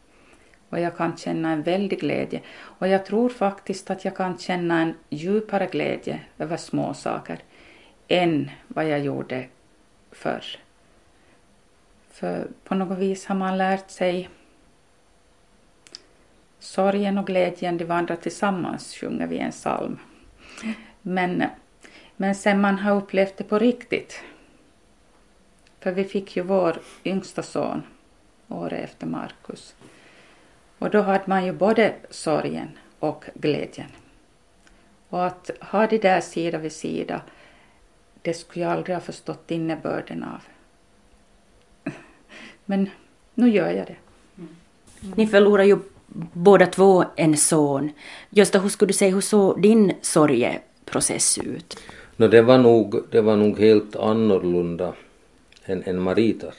Och 0.75 0.81
jag 0.81 0.97
kan 0.97 1.17
känna 1.17 1.53
en 1.53 1.63
väldig 1.63 2.01
glädje. 2.01 2.41
Och 2.55 2.89
jag 2.89 3.07
tror 3.07 3.29
faktiskt 3.29 3.91
att 3.91 4.05
jag 4.05 4.17
kan 4.17 4.39
känna 4.39 4.81
en 4.81 4.95
djupare 5.09 5.67
glädje 5.67 6.21
över 6.39 6.57
små 6.57 6.95
saker 6.95 7.39
än 8.09 8.51
vad 8.69 8.89
jag 8.89 9.01
gjorde 9.01 9.47
förr. 10.13 10.45
För 12.11 12.49
på 12.65 12.75
något 12.75 12.99
vis 12.99 13.27
har 13.27 13.35
man 13.35 13.59
lärt 13.59 13.91
sig 13.91 14.29
sorgen 16.59 17.19
och 17.19 17.27
glädjen, 17.27 17.79
de 17.79 17.85
vandrar 17.85 18.17
tillsammans, 18.17 18.95
sjunger 18.95 19.27
vi 19.27 19.39
en 19.39 19.51
psalm. 19.51 19.99
Men, 21.03 21.45
men 22.17 22.35
sen 22.35 22.61
man 22.61 22.79
har 22.79 22.97
upplevt 22.97 23.37
det 23.37 23.45
på 23.45 23.59
riktigt 23.59 24.23
för 25.81 25.93
vi 25.93 26.05
fick 26.05 26.37
ju 26.37 26.43
vår 26.43 26.79
yngsta 27.05 27.43
son 27.43 27.83
året 28.49 28.85
efter 28.85 29.07
Markus. 29.07 29.75
Och 30.79 30.91
då 30.91 31.01
hade 31.01 31.25
man 31.27 31.45
ju 31.45 31.53
både 31.53 31.95
sorgen 32.11 32.69
och 32.99 33.25
glädjen. 33.35 33.89
Och 35.09 35.27
att 35.27 35.51
ha 35.61 35.87
det 35.87 35.99
där 35.99 36.21
sida 36.21 36.59
vid 36.59 36.73
sida, 36.73 37.21
det 38.23 38.35
skulle 38.35 38.65
jag 38.65 38.73
aldrig 38.73 38.97
ha 38.97 39.01
förstått 39.01 39.51
innebörden 39.51 40.25
av. 40.25 40.41
Men 42.65 42.91
nu 43.35 43.51
gör 43.51 43.71
jag 43.71 43.87
det. 43.87 43.97
Mm. 44.39 44.49
Ni 45.17 45.27
förlorar 45.27 45.65
ju 45.65 45.79
båda 46.33 46.67
två 46.67 47.05
en 47.17 47.37
son. 47.37 47.91
Gösta, 48.31 48.59
hur 48.59 48.69
skulle 48.69 48.89
du 48.89 48.93
säga, 48.93 49.15
hur 49.15 49.21
såg 49.21 49.63
din 49.63 49.93
sorgeprocess 50.03 51.39
ut? 51.39 51.79
No, 52.17 52.29
det, 52.29 52.43
var 52.43 52.59
nog, 52.59 53.05
det 53.11 53.21
var 53.21 53.37
nog 53.37 53.59
helt 53.59 53.97
annorlunda 53.97 54.95
än, 55.65 55.83
än 55.83 56.01
Maritas. 56.01 56.55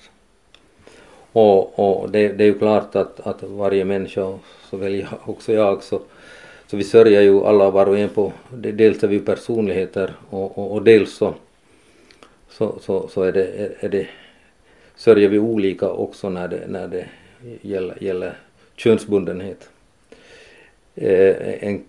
Och, 1.36 1.80
och 1.80 2.10
det, 2.10 2.28
det, 2.28 2.43
är 2.43 2.48
ju 2.48 2.60
klart 2.60 2.95
att, 2.95 3.19
att 3.19 3.43
varje 3.43 3.86
människa, 3.86 4.39
såväl 4.69 4.95
jag, 4.95 5.10
också 5.26 5.54
jag, 5.54 5.84
så, 5.84 6.02
så 6.67 6.78
vi 6.78 6.84
sörjer 6.84 7.21
ju 7.21 7.45
alla 7.45 7.69
var 7.69 7.86
och 7.86 7.98
en 7.98 8.10
på, 8.10 8.34
dels 8.54 9.04
är 9.04 9.08
vi 9.08 9.19
personligheter 9.19 10.13
och, 10.30 10.58
och, 10.58 10.71
och 10.71 10.84
dels 10.84 11.13
så, 11.13 11.34
så, 12.50 12.80
så, 12.82 13.08
så 13.08 13.24
är, 13.24 13.32
det, 13.32 13.45
är, 13.45 13.76
är 13.80 13.89
det, 13.89 14.08
sörjer 14.95 15.30
vi 15.30 15.39
olika 15.39 15.89
också 15.89 16.30
när 16.30 16.48
det, 16.48 16.67
när 16.67 16.88
det 16.88 17.06
gäller, 17.62 18.04
gäller 18.04 18.38
könsbundenhet. 18.76 19.69
Eh, 20.95 21.63
en 21.63 21.84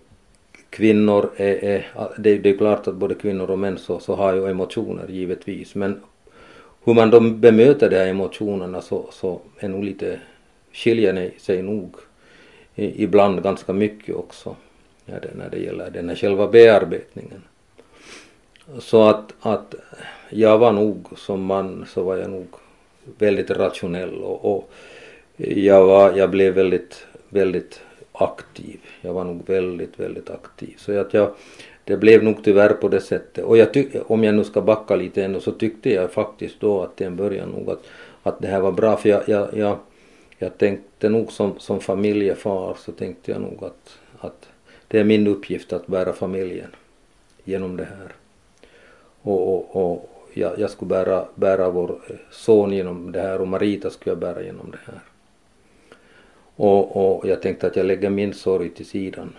kvinnor 0.69 1.29
är, 1.35 1.63
är 1.63 1.85
det, 2.17 2.37
det 2.37 2.49
är 2.49 2.57
klart 2.57 2.87
att 2.87 2.95
både 2.95 3.15
kvinnor 3.15 3.51
och 3.51 3.59
män 3.59 3.77
så, 3.77 3.99
så 3.99 4.15
har 4.15 4.33
ju 4.33 4.47
emotioner 4.47 5.07
givetvis 5.07 5.75
men 5.75 6.01
hur 6.87 6.93
man 6.93 7.09
då 7.09 7.19
bemöter 7.19 7.89
de 7.89 7.95
här 7.95 8.07
emotionerna 8.07 8.81
så, 8.81 9.09
så 9.11 9.41
är 9.59 9.67
nog 9.67 9.83
lite, 9.83 10.19
skiljer 10.73 11.31
sig 11.37 11.61
nog 11.61 11.95
ibland 12.75 13.43
ganska 13.43 13.73
mycket 13.73 14.15
också 14.15 14.55
när 15.05 15.19
det, 15.19 15.29
när 15.35 15.49
det 15.49 15.57
gäller 15.57 15.89
den 15.89 16.09
här 16.09 16.15
själva 16.15 16.47
bearbetningen. 16.47 17.43
Så 18.79 19.03
att, 19.03 19.33
att 19.39 19.75
jag 20.29 20.57
var 20.57 20.71
nog 20.71 21.07
som 21.15 21.43
man 21.43 21.85
så 21.93 22.03
var 22.03 22.17
jag 22.17 22.29
nog 22.29 22.47
väldigt 23.17 23.49
rationell 23.49 24.15
och, 24.23 24.55
och 24.55 24.69
jag, 25.37 25.85
var, 25.85 26.17
jag 26.17 26.29
blev 26.29 26.53
väldigt, 26.53 27.05
väldigt 27.29 27.81
aktiv. 28.11 28.79
Jag 29.01 29.13
var 29.13 29.23
nog 29.23 29.47
väldigt, 29.47 29.99
väldigt 29.99 30.29
aktiv. 30.29 30.75
Så 30.77 30.99
att 30.99 31.13
jag, 31.13 31.33
det 31.87 31.97
blev 31.97 32.23
nog 32.23 32.43
tyvärr 32.43 32.73
på 32.73 32.87
det 32.87 33.01
sättet. 33.01 33.43
Och 33.43 33.57
jag 33.57 33.73
tyck, 33.73 33.95
om 34.07 34.23
jag 34.23 34.35
nu 34.35 34.43
ska 34.43 34.61
backa 34.61 34.95
lite 34.95 35.23
ännu 35.23 35.39
så 35.39 35.51
tyckte 35.51 35.89
jag 35.89 36.11
faktiskt 36.11 36.59
då 36.59 36.81
att 36.81 36.95
till 36.95 37.07
en 37.07 37.15
början 37.15 37.49
nog 37.49 37.69
att, 37.69 37.83
att 38.23 38.41
det 38.41 38.47
här 38.47 38.59
var 38.59 38.71
bra 38.71 38.97
för 38.97 39.09
jag, 39.09 39.29
jag, 39.29 39.57
jag, 39.57 39.77
jag 40.37 40.57
tänkte 40.57 41.09
nog 41.09 41.31
som, 41.31 41.59
som 41.59 41.79
familjefar 41.79 42.77
så 42.79 42.91
tänkte 42.91 43.31
jag 43.31 43.41
nog 43.41 43.63
att, 43.63 43.99
att 44.19 44.49
det 44.87 44.99
är 44.99 45.03
min 45.03 45.27
uppgift 45.27 45.73
att 45.73 45.87
bära 45.87 46.13
familjen 46.13 46.69
genom 47.43 47.77
det 47.77 47.85
här. 47.85 48.13
Och, 49.21 49.53
och, 49.53 49.91
och 49.91 50.09
jag, 50.33 50.59
jag 50.59 50.69
skulle 50.69 50.89
bära, 50.89 51.25
bära 51.35 51.69
vår 51.69 51.99
son 52.31 52.73
genom 52.73 53.11
det 53.11 53.21
här 53.21 53.41
och 53.41 53.47
Marita 53.47 53.89
skulle 53.89 54.11
jag 54.11 54.19
bära 54.19 54.43
genom 54.43 54.71
det 54.71 54.79
här. 54.85 54.99
Och, 56.55 57.17
och 57.17 57.27
jag 57.27 57.41
tänkte 57.41 57.67
att 57.67 57.75
jag 57.75 57.85
lägger 57.85 58.09
min 58.09 58.33
sorg 58.33 58.69
till 58.69 58.85
sidan. 58.85 59.33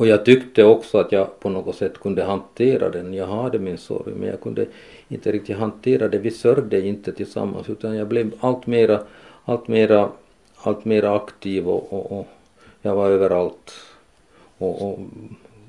Och 0.00 0.06
jag 0.06 0.24
tyckte 0.24 0.64
också 0.64 0.98
att 0.98 1.12
jag 1.12 1.40
på 1.40 1.48
något 1.48 1.76
sätt 1.76 1.98
kunde 1.98 2.24
hantera 2.24 2.90
den. 2.90 3.14
Jag 3.14 3.26
hade 3.26 3.58
min 3.58 3.78
sorg 3.78 4.12
men 4.16 4.28
jag 4.28 4.40
kunde 4.40 4.66
inte 5.08 5.32
riktigt 5.32 5.56
hantera 5.56 6.08
det. 6.08 6.18
Vi 6.18 6.30
sörjde 6.30 6.80
inte 6.86 7.12
tillsammans 7.12 7.68
utan 7.68 7.96
jag 7.96 8.08
blev 8.08 8.30
allt 8.40 8.66
mera, 8.66 9.00
allt 9.44 9.68
mera, 9.68 10.10
allt 10.56 10.84
mera 10.84 11.16
aktiv 11.16 11.68
och, 11.68 11.92
och, 11.92 12.18
och 12.18 12.26
jag 12.82 12.94
var 12.94 13.10
överallt 13.10 13.72
och, 14.58 14.82
och 14.82 14.98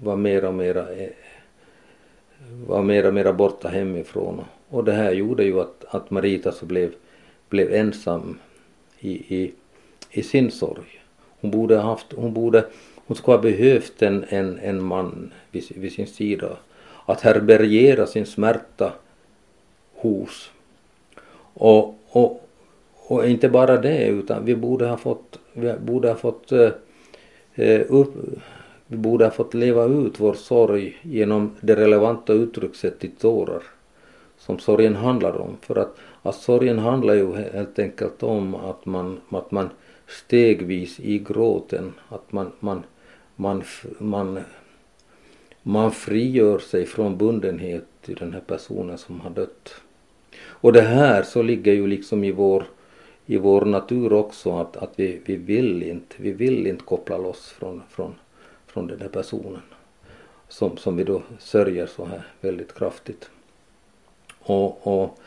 var 0.04 0.16
mera 0.16 0.48
och 0.48 0.54
mera 0.54 0.90
eh, 0.94 1.10
var 2.68 2.84
mera 2.84 3.08
och 3.08 3.14
mera 3.14 3.34
borta 3.34 3.68
hemifrån. 3.68 4.42
Och 4.70 4.84
det 4.84 4.94
här 4.94 5.12
gjorde 5.12 5.44
ju 5.44 5.60
att, 5.60 5.86
att 5.88 6.12
Marita 6.12 6.52
så 6.52 6.66
blev, 6.66 6.92
blev 7.50 7.74
ensam 7.74 8.40
i, 9.00 9.12
i, 9.12 9.54
i 10.12 10.24
sin 10.24 10.52
sorg. 10.52 11.02
Hon 11.42 11.52
borde 11.52 11.78
haft, 11.78 12.14
hon 12.14 12.34
borde 12.34 12.66
hon 13.12 13.16
skulle 13.16 13.38
ha 13.38 13.42
behövt 13.42 14.02
en, 14.02 14.26
en, 14.30 14.60
en 14.60 14.84
man 14.84 15.34
vid, 15.52 15.64
vid 15.76 15.92
sin 15.92 16.08
sida 16.08 16.58
att 17.06 17.22
härbärgera 17.22 18.08
sin 18.08 18.26
smärta 18.26 18.94
hos. 19.94 20.52
Och, 21.54 21.96
och, 22.10 22.50
och 23.08 23.28
inte 23.28 23.50
bara 23.50 23.78
det 23.78 24.06
utan 24.06 24.46
vi 24.46 24.56
borde 24.56 24.86
ha 24.86 24.98
fått, 24.98 25.40
vi 25.54 25.74
borde 25.74 26.08
ha 26.08 26.16
fått 26.16 26.52
eh, 26.52 26.70
eh 27.56 27.82
upp, 27.90 28.14
vi 28.88 28.98
borde 28.98 29.26
ha 29.26 29.32
fått 29.32 29.54
leva 29.54 29.86
ut 29.86 30.20
vår 30.20 30.34
sorg 30.34 30.98
genom 31.02 31.56
det 31.62 31.76
relevanta 31.76 32.34
uttryckssättet 32.34 33.20
tårar 33.20 33.64
som 34.38 34.60
sorgen 34.60 34.96
handlar 34.96 35.38
om. 35.38 35.58
För 35.62 35.76
att, 35.76 35.96
att 36.22 36.36
sorgen 36.36 36.80
handlar 36.80 37.14
ju 37.14 37.36
helt 37.36 37.80
enkelt 37.80 38.24
om 38.24 38.56
att 38.56 38.86
man, 38.86 39.20
att 39.30 39.52
man 39.52 39.70
stegvis 40.12 41.00
i 41.00 41.20
gråten, 41.20 41.94
att 42.10 42.32
man, 42.32 42.52
man, 42.60 42.84
man, 43.36 43.64
man, 44.00 44.40
man 45.64 45.92
frigör 45.92 46.60
sig 46.60 46.86
från 46.86 47.18
bundenhet 47.18 47.86
till 48.02 48.16
den 48.16 48.34
här 48.34 48.42
personen 48.42 48.98
som 48.98 49.20
har 49.20 49.30
dött. 49.30 49.76
Och 50.42 50.74
det 50.74 50.82
här 50.82 51.24
så 51.24 51.42
ligger 51.42 51.74
ju 51.74 51.88
liksom 51.88 52.24
i 52.24 52.32
vår, 52.32 52.66
i 53.26 53.38
vår 53.38 53.66
natur 53.66 54.14
också 54.14 54.52
att, 54.58 54.78
att 54.78 54.94
vi, 54.96 55.22
vi 55.26 55.36
vill 55.36 55.84
inte, 55.84 56.16
vi 56.18 56.32
vill 56.32 56.68
inte 56.68 56.84
koppla 56.84 57.18
loss 57.18 57.50
från, 57.50 57.82
från, 57.90 58.16
från 58.68 58.88
den 58.88 59.02
här 59.02 59.10
personen 59.10 59.62
som, 60.48 60.78
som 60.78 60.98
vi 60.98 61.04
då 61.04 61.22
sörjer 61.40 61.88
så 61.88 62.06
här 62.06 62.28
väldigt 62.42 62.74
kraftigt. 62.74 63.30
Och, 64.40 64.88
och 64.88 65.20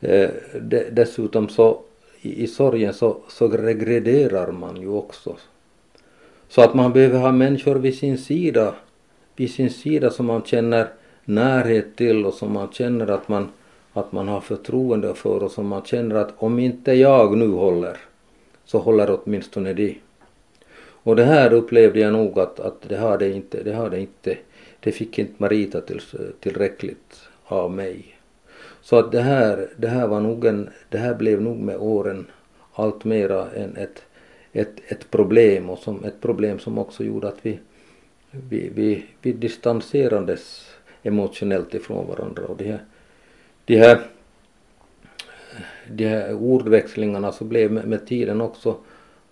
eh, 0.00 0.30
de, 0.60 0.90
dessutom 0.90 1.48
så 1.48 1.82
i, 2.20 2.42
i 2.42 2.46
sorgen 2.46 2.94
så, 2.94 3.16
så 3.28 3.48
regrederar 3.48 4.52
man 4.52 4.80
ju 4.80 4.88
också. 4.88 5.36
Så 6.48 6.62
att 6.62 6.74
man 6.74 6.92
behöver 6.92 7.18
ha 7.18 7.32
människor 7.32 7.74
vid 7.74 7.98
sin 7.98 8.18
sida, 8.18 8.74
vid 9.36 9.50
sin 9.50 9.70
sida 9.70 10.10
som 10.10 10.26
man 10.26 10.42
känner 10.42 10.88
närhet 11.24 11.96
till 11.96 12.26
och 12.26 12.34
som 12.34 12.52
man 12.52 12.68
känner 12.72 13.06
att 13.06 13.28
man, 13.28 13.48
att 13.92 14.12
man 14.12 14.28
har 14.28 14.40
förtroende 14.40 15.14
för 15.14 15.42
och 15.42 15.50
som 15.50 15.66
man 15.66 15.82
känner 15.82 16.14
att 16.14 16.34
om 16.36 16.58
inte 16.58 16.92
jag 16.92 17.36
nu 17.36 17.48
håller 17.48 17.96
så 18.64 18.78
håller 18.78 19.18
åtminstone 19.20 19.72
de. 19.72 19.98
Och 21.06 21.16
det 21.16 21.24
här 21.24 21.52
upplevde 21.52 22.00
jag 22.00 22.12
nog 22.12 22.38
att, 22.38 22.60
att 22.60 22.82
det 22.88 22.96
hade 22.96 23.28
inte, 23.28 23.62
det 23.62 23.72
hade 23.72 24.00
inte, 24.00 24.36
det 24.80 24.92
fick 24.92 25.18
inte 25.18 25.32
Marita 25.36 25.80
till, 25.80 26.00
tillräckligt 26.40 27.20
av 27.44 27.70
mig. 27.70 28.16
Så 28.82 28.98
att 28.98 29.12
det 29.12 29.20
här, 29.20 29.68
det 29.76 29.88
här 29.88 30.06
var 30.06 30.20
nog 30.20 30.44
en, 30.44 30.70
det 30.88 30.98
här 30.98 31.14
blev 31.14 31.42
nog 31.42 31.58
med 31.58 31.76
åren 31.76 32.26
allt 32.72 33.04
mera 33.04 33.50
än 33.50 33.76
ett, 33.76 34.02
ett, 34.56 34.92
ett 34.92 35.10
problem 35.10 35.70
och 35.70 35.78
som 35.78 36.04
ett 36.04 36.20
problem 36.20 36.58
som 36.58 36.78
också 36.78 37.04
gjorde 37.04 37.28
att 37.28 37.38
vi, 37.42 37.58
vi, 38.30 38.70
vi, 38.74 39.04
vi 39.22 39.32
distanserades 39.32 40.70
emotionellt 41.02 41.74
ifrån 41.74 42.06
varandra 42.06 42.44
och 42.46 42.56
de 42.56 42.64
här, 42.64 42.80
de 43.64 43.76
här, 43.76 44.00
de 45.88 46.06
här 46.06 46.34
ordväxlingarna 46.34 47.32
så 47.32 47.44
blev 47.44 47.72
med, 47.72 47.88
med 47.88 48.06
tiden 48.06 48.40
också 48.40 48.76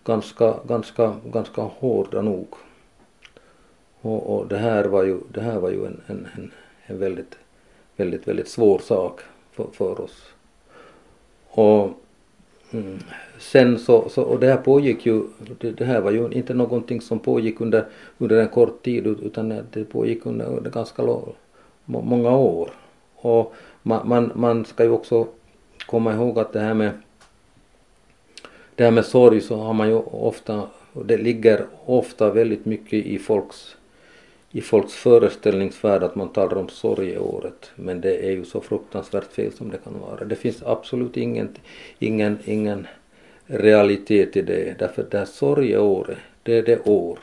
ganska, 0.04 0.54
ganska, 0.66 1.14
ganska 1.32 1.62
hårda 1.62 2.22
nog. 2.22 2.46
Och, 4.00 4.36
och 4.36 4.48
det 4.48 4.58
här 4.58 4.84
var 4.84 5.04
ju, 5.04 5.20
det 5.32 5.40
här 5.40 5.58
var 5.58 5.70
ju 5.70 5.86
en, 5.86 6.00
en, 6.06 6.28
en, 6.36 6.52
en 6.86 6.98
väldigt, 6.98 7.38
väldigt, 7.96 8.28
väldigt 8.28 8.48
svår 8.48 8.78
sak 8.78 9.20
för, 9.52 9.66
för 9.72 10.00
oss. 10.00 10.32
Och 11.48 11.90
mm, 12.74 12.98
sen 13.38 13.78
så, 13.78 14.08
så, 14.08 14.22
och 14.22 14.40
det 14.40 14.46
här 14.46 14.56
pågick 14.56 15.06
ju, 15.06 15.22
det, 15.60 15.70
det, 15.70 15.84
här 15.84 16.00
var 16.00 16.10
ju 16.10 16.28
inte 16.32 16.54
någonting 16.54 17.00
som 17.00 17.18
pågick 17.18 17.60
under, 17.60 17.86
under 18.18 18.40
en 18.40 18.48
kort 18.48 18.82
tid 18.82 19.06
utan 19.06 19.48
det 19.48 19.84
pågick 19.84 20.26
under, 20.26 20.46
under 20.46 20.70
ganska 20.70 21.02
lång, 21.02 21.32
många 21.84 22.36
år. 22.36 22.70
Och 23.14 23.54
man, 23.82 24.08
man, 24.08 24.32
man 24.34 24.64
ska 24.64 24.84
ju 24.84 24.90
också 24.90 25.26
komma 25.86 26.14
ihåg 26.14 26.38
att 26.38 26.52
det 26.52 26.60
här 26.60 26.74
med 26.74 26.90
det 28.74 28.84
här 28.84 28.90
med 28.90 29.04
sorg 29.04 29.40
så 29.40 29.56
har 29.56 29.72
man 29.72 29.88
ju 29.88 29.94
ofta, 29.96 30.68
det 30.92 31.16
ligger 31.16 31.66
ofta 31.84 32.30
väldigt 32.30 32.64
mycket 32.64 33.06
i 33.06 33.18
folks 33.18 33.76
i 34.56 34.60
folks 34.60 34.94
föreställningsvärld 34.94 36.02
att 36.02 36.14
man 36.14 36.28
talar 36.28 36.56
om 36.56 36.68
sorgeåret 36.68 37.70
men 37.74 38.00
det 38.00 38.26
är 38.26 38.30
ju 38.30 38.44
så 38.44 38.60
fruktansvärt 38.60 39.32
fel 39.32 39.52
som 39.52 39.70
det 39.70 39.78
kan 39.78 40.00
vara. 40.00 40.24
Det 40.24 40.36
finns 40.36 40.62
absolut 40.62 41.16
ingen, 41.16 41.48
ingen, 41.98 42.38
ingen 42.44 42.86
realitet 43.46 44.36
i 44.36 44.42
det 44.42 44.78
därför 44.78 45.06
det 45.10 45.18
här 45.18 45.24
sorgeåret 45.24 46.18
det 46.42 46.58
är 46.58 46.62
det 46.62 46.86
år 46.86 47.18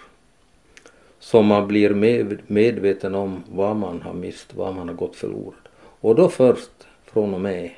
som 1.20 1.46
man 1.46 1.68
blir 1.68 1.90
med, 1.90 2.40
medveten 2.48 3.16
om 3.16 3.44
vad 3.52 3.76
man 3.76 4.02
har 4.02 4.14
mist, 4.14 4.54
vad 4.54 4.76
man 4.76 4.88
har 4.88 4.96
gått 4.96 5.16
förlorat. 5.16 5.68
Och 6.02 6.16
då 6.16 6.30
först 6.30 6.88
från 7.06 7.34
och 7.34 7.42
med 7.42 7.72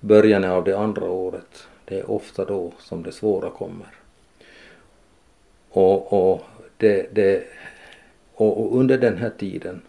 början 0.00 0.44
av 0.44 0.64
det 0.64 0.78
andra 0.78 1.10
året, 1.10 1.66
det 1.84 1.98
är 1.98 2.10
ofta 2.10 2.44
då 2.44 2.72
som 2.78 3.02
det 3.02 3.12
svåra 3.12 3.50
kommer. 3.50 3.88
Och, 5.70 6.12
och 6.12 6.42
det, 6.76 7.14
det 7.14 7.44
och, 8.34 8.60
och 8.60 8.78
under 8.78 8.98
den 8.98 9.16
här 9.16 9.30
tiden 9.38 9.80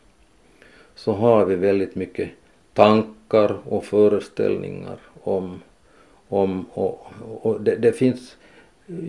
så 0.96 1.14
har 1.14 1.46
vi 1.46 1.56
väldigt 1.56 1.96
mycket 1.96 2.30
tankar 2.74 3.58
och 3.64 3.86
föreställningar 3.86 4.98
om, 5.24 5.62
om 6.30 6.66
och, 6.74 7.08
och 7.42 7.62
det, 7.62 7.76
det, 7.76 7.92
finns 7.92 8.36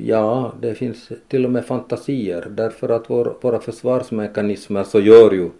Ja, 0.04 0.54
det 0.60 0.74
finns 0.74 1.12
till 1.28 1.44
och 1.44 1.50
med 1.50 1.66
fantasier. 1.66 2.46
Därför 2.50 2.88
att 2.88 3.10
vår, 3.10 3.36
våra 3.40 3.60
försvarsmekanismer 3.60 4.84
så 4.84 5.00
gör 5.00 5.32
ju 5.32 5.50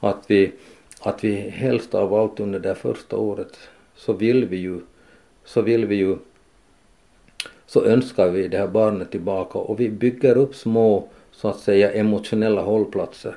att 0.00 0.24
vi, 0.26 0.52
att 1.00 1.24
vi 1.24 1.34
helst 1.34 1.94
av 1.94 2.14
allt 2.14 2.40
under 2.40 2.60
det 2.60 2.74
första 2.74 3.16
året 3.16 3.58
så 3.96 4.12
vill 4.12 4.44
vi 4.44 4.56
ju, 4.56 4.80
så 5.44 5.62
vill 5.62 5.86
vi 5.86 5.94
ju, 5.94 6.16
så 7.66 7.84
önskar 7.84 8.30
vi 8.30 8.48
det 8.48 8.58
här 8.58 8.68
barnet 8.68 9.10
tillbaka. 9.10 9.58
Och 9.58 9.80
vi 9.80 9.88
bygger 9.88 10.36
upp 10.36 10.54
små 10.54 11.08
så 11.36 11.48
att 11.48 11.58
säga 11.58 11.92
emotionella 11.92 12.62
hållplatser 12.62 13.36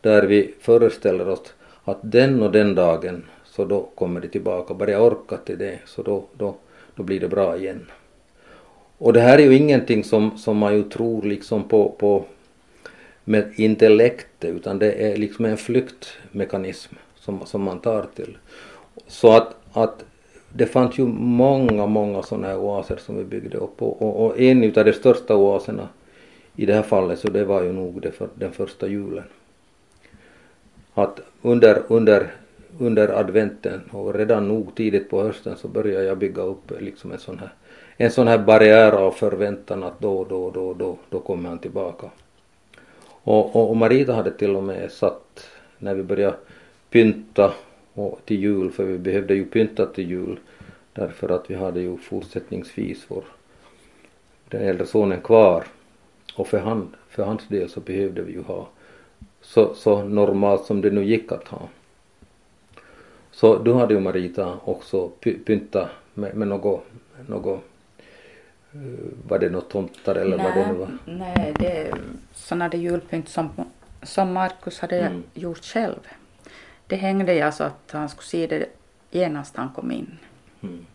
där 0.00 0.22
vi 0.22 0.54
föreställer 0.60 1.28
oss 1.28 1.54
att 1.84 1.98
den 2.02 2.42
och 2.42 2.52
den 2.52 2.74
dagen 2.74 3.24
så 3.44 3.64
då 3.64 3.88
kommer 3.94 4.20
det 4.20 4.28
tillbaka, 4.28 4.74
bara 4.74 4.90
jag 4.90 5.06
orkar 5.06 5.36
till 5.36 5.58
det 5.58 5.78
så 5.86 6.02
då, 6.02 6.24
då, 6.38 6.54
då 6.94 7.02
blir 7.02 7.20
det 7.20 7.28
bra 7.28 7.56
igen. 7.56 7.86
Och 8.98 9.12
det 9.12 9.20
här 9.20 9.38
är 9.38 9.42
ju 9.42 9.56
ingenting 9.56 10.04
som, 10.04 10.38
som 10.38 10.56
man 10.56 10.74
ju 10.74 10.82
tror 10.82 11.22
liksom 11.22 11.68
på, 11.68 11.88
på 11.98 12.24
med 13.24 13.52
intellektet 13.56 14.50
utan 14.50 14.78
det 14.78 14.92
är 14.92 15.16
liksom 15.16 15.44
en 15.44 15.56
flyktmekanism 15.56 16.94
som, 17.14 17.46
som 17.46 17.62
man 17.62 17.80
tar 17.80 18.06
till. 18.14 18.38
Så 19.06 19.32
att, 19.32 19.56
att 19.72 20.04
det 20.52 20.66
fanns 20.66 20.98
ju 20.98 21.06
många, 21.18 21.86
många 21.86 22.22
sådana 22.22 22.46
här 22.46 22.58
oaser 22.58 22.96
som 22.96 23.18
vi 23.18 23.24
byggde 23.24 23.58
upp 23.58 23.82
och, 23.82 24.02
och, 24.02 24.26
och 24.26 24.40
en 24.40 24.64
av 24.64 24.84
de 24.84 24.92
största 24.92 25.36
oaserna 25.36 25.88
i 26.56 26.66
det 26.66 26.74
här 26.74 26.82
fallet 26.82 27.18
så 27.18 27.28
det 27.28 27.44
var 27.44 27.62
ju 27.62 27.72
nog 27.72 28.02
det 28.02 28.12
för, 28.12 28.28
den 28.34 28.52
första 28.52 28.86
julen. 28.86 29.24
Att 30.94 31.20
under, 31.42 31.82
under, 31.88 32.34
under 32.78 33.08
adventen 33.08 33.80
och 33.90 34.14
redan 34.14 34.48
nog 34.48 34.74
tidigt 34.74 35.10
på 35.10 35.22
hösten 35.22 35.56
så 35.56 35.68
började 35.68 36.04
jag 36.04 36.18
bygga 36.18 36.42
upp 36.42 36.72
liksom 36.80 37.12
en 37.12 37.18
sån 37.18 37.38
här, 37.38 37.52
en 37.96 38.10
sån 38.10 38.28
här 38.28 38.38
barriär 38.38 38.92
av 38.92 39.10
förväntan 39.10 39.82
att 39.82 40.00
då, 40.00 40.24
då, 40.24 40.50
då, 40.50 40.74
då, 40.74 40.98
då 41.10 41.20
kommer 41.20 41.48
han 41.48 41.58
tillbaka. 41.58 42.10
Och, 43.06 43.56
och, 43.56 43.70
och 43.70 43.76
Marita 43.76 44.12
hade 44.12 44.30
till 44.30 44.56
och 44.56 44.64
med 44.64 44.92
satt, 44.92 45.48
när 45.78 45.94
vi 45.94 46.02
började 46.02 46.36
pynta 46.90 47.52
och 47.94 48.20
till 48.24 48.40
jul, 48.40 48.70
för 48.70 48.84
vi 48.84 48.98
behövde 48.98 49.34
ju 49.34 49.44
pynta 49.44 49.86
till 49.86 50.10
jul 50.10 50.38
därför 50.92 51.28
att 51.28 51.50
vi 51.50 51.54
hade 51.54 51.80
ju 51.80 51.96
fortsättningsvis 51.96 53.04
vår 53.08 53.24
den 54.48 54.62
äldre 54.62 54.86
sonen 54.86 55.20
kvar 55.20 55.64
och 56.36 56.48
för, 56.48 56.58
han, 56.58 56.96
för 57.08 57.24
hans 57.24 57.48
del 57.48 57.68
så 57.68 57.80
behövde 57.80 58.22
vi 58.22 58.32
ju 58.32 58.42
ha 58.42 58.68
så, 59.40 59.74
så 59.74 60.02
normalt 60.02 60.64
som 60.64 60.80
det 60.80 60.90
nu 60.90 61.04
gick 61.04 61.32
att 61.32 61.48
ha. 61.48 61.68
Så 63.30 63.58
då 63.58 63.74
hade 63.74 63.94
ju 63.94 64.00
Marita 64.00 64.58
också 64.64 65.08
pyntat 65.46 65.88
med, 66.14 66.36
med 66.36 66.48
något, 66.48 66.84
något 67.26 67.64
var 69.28 69.38
det 69.38 69.50
något 69.50 69.70
tomtar 69.70 70.14
eller 70.14 70.36
nej, 70.36 70.46
vad 70.46 70.54
det 70.54 70.72
nu 70.72 70.78
var? 70.78 70.98
Nej, 71.04 71.54
det 71.58 71.76
är 71.76 71.94
sådana 72.34 72.74
julpynt 72.74 73.28
som, 73.28 73.50
som 74.02 74.32
Markus 74.32 74.80
hade 74.80 75.00
mm. 75.00 75.22
gjort 75.34 75.64
själv. 75.64 76.00
Det 76.86 76.96
hängde 76.96 77.34
jag 77.34 77.54
så 77.54 77.64
att 77.64 77.90
han 77.90 78.08
skulle 78.08 78.26
se 78.26 78.46
det 78.46 78.66
genast 79.10 79.56
han 79.56 79.68
kom 79.74 79.92
in. 79.92 80.18
Mm. 80.62 80.86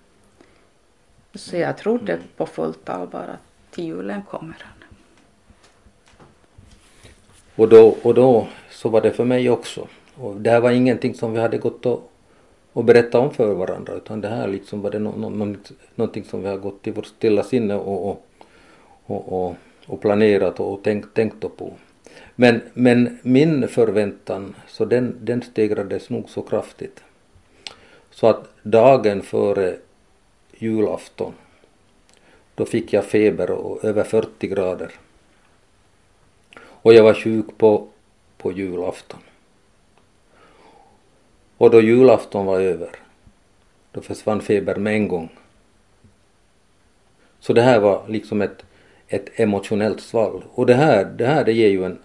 Så 1.34 1.58
jag 1.58 1.78
trodde 1.78 2.14
mm. 2.14 2.26
på 2.38 2.46
fullt 2.46 2.90
allvar 2.90 3.24
att 3.24 3.72
till 3.72 3.86
julen 3.86 4.24
kommer 4.24 4.58
han. 4.60 4.81
Och 7.56 7.70
då, 7.70 7.96
och 8.02 8.14
då 8.14 8.48
så 8.70 8.90
var 8.90 9.02
det 9.02 9.12
för 9.12 9.26
mig 9.26 9.50
också. 9.50 9.88
Och 10.16 10.36
det 10.36 10.50
här 10.50 10.60
var 10.60 10.72
ingenting 10.72 11.14
som 11.14 11.34
vi 11.34 11.40
hade 11.40 11.58
gått 11.58 11.86
och, 11.86 12.12
och 12.74 12.84
berättat 12.84 13.16
om 13.16 13.34
för 13.34 13.54
varandra 13.54 13.94
utan 13.94 14.22
det 14.22 14.28
här 14.28 14.48
liksom 14.48 14.82
var 14.82 14.92
det 14.92 15.00
no, 15.00 15.30
no, 15.30 15.58
någonting 15.96 16.24
som 16.24 16.42
vi 16.42 16.50
har 16.50 16.58
gått 16.58 16.88
i 16.88 16.92
vårt 16.92 17.06
stilla 17.06 17.44
sinne 17.44 17.76
och, 17.76 18.10
och, 18.10 18.26
och, 19.06 19.34
och, 19.34 19.56
och 19.86 20.02
planerat 20.02 20.60
och 20.60 20.84
tänkt, 20.84 21.14
tänkt 21.14 21.58
på. 21.58 21.74
Men, 22.36 22.62
men 22.74 23.20
min 23.22 23.68
förväntan 23.68 24.56
så 24.68 24.86
den, 24.86 25.16
den 25.22 25.42
stegrades 25.42 26.10
nog 26.10 26.30
så 26.30 26.42
kraftigt. 26.42 27.04
Så 28.12 28.28
att 28.28 28.50
dagen 28.64 29.22
före 29.22 29.76
julafton 30.58 31.34
då 32.56 32.66
fick 32.66 32.94
jag 32.94 33.06
feber 33.06 33.52
och 33.52 33.86
över 33.86 34.04
40 34.04 34.48
grader. 34.48 34.92
Och 36.82 36.94
jag 36.94 37.04
var 37.04 37.14
sjuk 37.14 37.46
på, 37.58 37.88
på 38.38 38.52
julafton. 38.52 39.20
Och 41.58 41.70
då 41.70 41.82
julafton 41.82 42.46
var 42.46 42.60
över, 42.60 42.90
då 43.92 44.02
försvann 44.02 44.42
febern 44.42 44.84
med 44.84 44.94
en 44.94 45.08
gång. 45.08 45.30
Så 47.40 47.54
det 47.54 47.62
här 47.62 47.80
var 47.80 48.04
liksom 48.08 48.42
ett, 48.42 48.66
ett 49.08 49.40
emotionellt 49.40 50.02
svall. 50.02 50.44
Och 50.54 50.66
det 50.66 50.74
här, 50.74 51.06
det 51.06 51.26
här 51.26 51.44
det 51.44 51.54
ger 51.54 51.70
ju 51.70 51.86
en, 51.86 52.00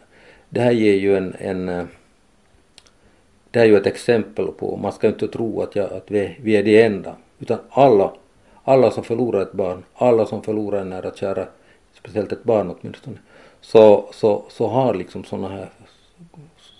det 0.49 0.61
här 0.61 0.72
ger 0.72 0.95
ju 0.95 1.16
en, 1.16 1.35
en 1.39 1.68
eh, 1.68 1.85
det 3.51 3.59
här 3.59 3.66
är 3.66 3.70
ju 3.70 3.77
ett 3.77 3.87
exempel 3.87 4.47
på, 4.47 4.77
man 4.77 4.93
ska 4.93 5.09
inte 5.09 5.29
tro 5.29 5.62
att, 5.62 5.77
jag, 5.77 5.93
att 5.93 6.11
vi, 6.11 6.37
vi 6.43 6.57
är 6.57 6.62
de 6.62 6.83
enda, 6.83 7.16
utan 7.39 7.59
alla, 7.70 8.12
alla 8.64 8.91
som 8.91 9.05
förlorar 9.05 9.43
ett 9.43 9.53
barn, 9.53 9.85
alla 9.95 10.27
som 10.27 10.43
förlorar 10.43 10.81
en 10.81 10.91
nära 10.91 11.14
kära, 11.14 11.47
speciellt 11.95 12.33
ett 12.33 12.45
barn 12.45 12.74
åtminstone, 12.81 13.16
så, 13.61 14.09
så, 14.13 14.45
så 14.49 14.67
har 14.67 14.95
liksom 14.95 15.25
sådana 15.25 15.49
här 15.49 15.69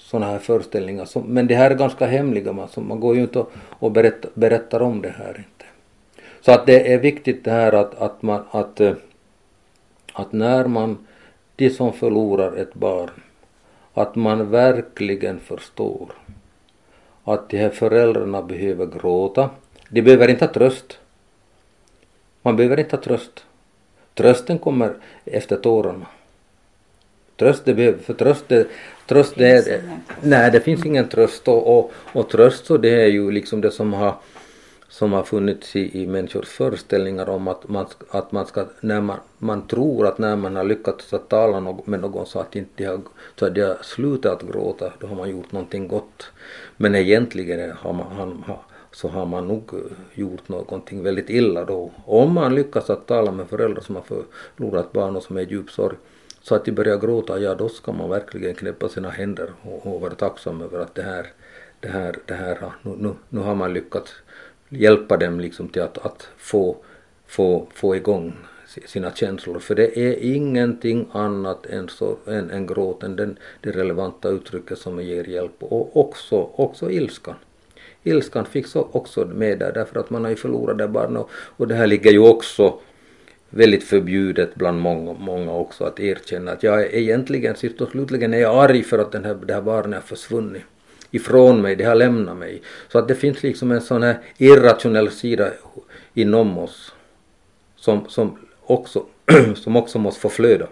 såna 0.07 0.27
här 0.27 0.39
föreställningar. 0.39 1.05
Som, 1.05 1.23
men 1.23 1.47
det 1.47 1.55
här 1.55 1.71
är 1.71 1.75
ganska 1.75 2.07
hemliga, 2.07 2.53
man, 2.53 2.69
så 2.69 2.81
man 2.81 3.01
går 3.01 3.17
ju 3.17 3.23
inte 3.23 3.39
och, 3.39 3.53
och 3.71 3.93
berättar, 3.93 4.31
berättar 4.35 4.83
om 4.83 5.03
det 5.03 5.15
här 5.19 5.37
inte. 5.37 5.65
Så 6.41 6.53
att 6.53 6.67
det 6.67 6.93
är 6.93 6.99
viktigt 6.99 7.45
det 7.45 7.51
här 7.51 7.73
att, 7.73 7.95
att, 7.95 8.23
man, 8.23 8.45
att, 8.51 8.81
eh, 8.81 8.95
att 10.13 10.33
när 10.33 10.67
man, 10.67 11.07
de 11.57 11.71
som 11.71 11.93
förlorar 11.93 12.57
ett 12.57 12.75
barn, 12.75 13.11
att 13.95 14.17
man 14.17 14.51
verkligen 14.51 15.41
förstår 15.41 16.13
att 17.25 17.49
de 17.49 17.59
här 17.59 17.71
föräldrarna 17.71 18.43
behöver 18.43 18.87
gråta. 18.87 19.51
De 19.89 20.03
behöver 20.03 20.29
inte 20.29 20.45
ha 20.45 20.53
tröst. 20.53 20.99
Man 22.43 22.57
behöver 22.57 22.81
inte 22.81 22.97
ha 22.97 23.03
tröst. 23.03 23.45
Trösten 24.15 24.59
kommer 24.59 24.95
efter 25.25 25.57
tårarna. 25.57 26.07
Tröst 27.37 27.65
det 27.65 27.75
behöver, 27.75 27.99
för 27.99 28.15
tröst 28.15 28.45
det, 28.49 28.67
tröst 29.07 29.35
det 29.37 29.49
är, 29.49 29.83
nej 30.21 30.51
det 30.51 30.61
finns 30.61 30.87
ingen 30.87 31.09
tröst 31.09 31.49
och, 31.49 31.79
och, 31.79 31.93
och 32.13 32.29
tröst 32.29 32.67
så 32.67 32.77
det 32.77 33.03
är 33.03 33.07
ju 33.07 33.31
liksom 33.31 33.61
det 33.61 33.71
som 33.71 33.93
har 33.93 34.15
som 34.89 35.13
har 35.13 35.23
funnits 35.23 35.77
i, 35.77 36.03
i 36.03 36.07
människors 36.07 36.49
föreställningar 36.49 37.29
om 37.29 37.49
att 37.49 37.69
man, 37.69 37.87
att 38.11 38.33
man 38.33 38.47
ska, 38.47 38.67
när 38.81 39.01
man, 39.01 39.19
man 39.39 39.67
tror 39.67 40.07
att 40.07 40.19
när 40.19 40.37
man 40.37 40.57
har 40.57 40.65
lyckats 40.65 41.15
att 41.15 41.29
tala 41.29 41.61
med 41.85 42.01
någon 42.01 42.27
så 42.27 42.41
att 42.41 42.57
inte 42.57 42.87
har, 42.87 43.01
så 43.37 43.47
att 43.47 43.55
de 43.55 43.61
har 43.61 43.79
slutat 43.83 44.43
gråta, 44.43 44.93
då 45.01 45.07
har 45.07 45.17
man 45.17 45.31
gjort 45.31 45.53
någonting 45.53 45.89
gott. 45.89 46.31
Men 46.77 46.95
egentligen 46.95 47.73
har 47.77 47.93
man, 47.93 48.07
han, 48.17 48.59
så 48.93 49.09
har 49.09 49.27
man 49.27 49.49
nog 49.49 49.71
gjort 50.15 50.49
någonting 50.49 51.03
väldigt 51.03 51.31
illa 51.31 51.65
då. 51.65 51.91
Om 52.05 52.33
man 52.33 52.55
lyckas 52.55 52.91
att 52.91 53.07
tala 53.07 53.33
med 53.33 53.49
föräldrar 53.49 53.83
som 53.83 53.95
har 53.97 54.05
förlorat 54.57 54.93
barn 54.93 55.17
och 55.17 55.23
som 55.23 55.37
är 55.37 55.41
i 55.41 55.51
djup 55.51 55.71
sorg 55.71 55.97
så 56.47 56.55
att 56.55 56.65
de 56.65 56.73
börjar 56.73 56.99
gråta, 56.99 57.39
ja 57.39 57.55
då 57.55 57.69
ska 57.69 57.93
man 57.93 58.11
verkligen 58.11 58.55
knäppa 58.55 58.89
sina 58.89 59.11
händer 59.11 59.53
och, 59.63 59.87
och 59.87 60.01
vara 60.01 60.15
tacksam 60.15 60.63
över 60.63 60.79
att 60.79 60.95
det 60.95 61.03
här, 61.03 61.27
det 61.81 61.89
här, 61.89 62.17
det 62.27 62.35
här 62.35 62.73
nu, 62.83 62.95
nu, 62.99 63.15
nu 63.29 63.41
har 63.41 63.55
man 63.55 63.73
lyckats 63.73 64.13
hjälpa 64.69 65.17
dem 65.17 65.41
liksom 65.41 65.69
till 65.69 65.83
att, 65.83 65.99
att 65.99 66.29
få, 66.37 66.77
få, 67.27 67.67
få 67.75 67.97
igång 67.97 68.37
sina 68.87 69.11
känslor. 69.11 69.59
För 69.59 69.75
det 69.75 69.99
är 69.99 70.35
ingenting 70.35 71.09
annat 71.13 71.67
än, 71.67 71.89
så, 71.89 72.17
än, 72.27 72.51
än 72.51 72.67
gråten, 72.67 73.17
den, 73.17 73.39
det 73.61 73.71
relevanta 73.71 74.29
uttrycket 74.29 74.79
som 74.79 75.03
ger 75.03 75.25
hjälp. 75.25 75.63
Och 75.63 75.97
också, 75.97 76.51
också 76.55 76.91
ilskan. 76.91 77.35
Ilskan 78.03 78.45
fick 78.45 78.77
också 78.77 79.25
med 79.25 79.59
där 79.59 79.73
därför 79.73 80.01
att 80.01 80.11
man 80.11 80.25
har 80.25 80.31
ju 80.31 80.37
förlorat 80.37 80.79
det 80.79 80.89
barnet. 80.89 81.23
och, 81.23 81.31
och 81.57 81.69
det 81.69 81.75
här 81.75 81.87
ligger 81.87 82.11
ju 82.11 82.19
också 82.19 82.79
väldigt 83.51 83.85
förbjudet 83.85 84.55
bland 84.55 84.81
många, 84.81 85.13
många 85.13 85.53
också 85.53 85.85
att 85.85 86.01
erkänna 86.01 86.53
att 86.53 86.63
jag 86.63 86.83
är 86.83 86.95
egentligen 86.95 87.57
sist 87.57 87.81
och 87.81 87.91
slutligen 87.91 88.35
är 88.35 88.39
jag 88.39 88.65
arg 88.65 88.83
för 88.83 88.99
att 88.99 89.13
den 89.13 89.25
här, 89.25 89.35
det 89.35 89.55
här 89.55 89.63
barnet 89.63 89.95
har 89.95 90.07
försvunnit 90.07 90.63
ifrån 91.11 91.63
mig, 91.63 91.77
det 91.77 91.85
har 91.85 91.95
lämnat 91.95 92.37
mig. 92.37 92.63
Så 92.89 92.99
att 92.99 93.09
det 93.09 93.15
finns 93.15 93.43
liksom 93.43 93.73
en 93.73 93.81
sån 93.81 94.03
här 94.03 94.19
irrationell 94.39 95.11
sida 95.11 95.51
inom 96.15 96.59
oss 96.59 96.93
som, 97.77 98.09
som, 98.09 98.39
också, 98.63 99.07
som 99.55 99.77
också 99.77 99.99
måste 99.99 100.21
få 100.21 100.29
flöda. 100.29 100.67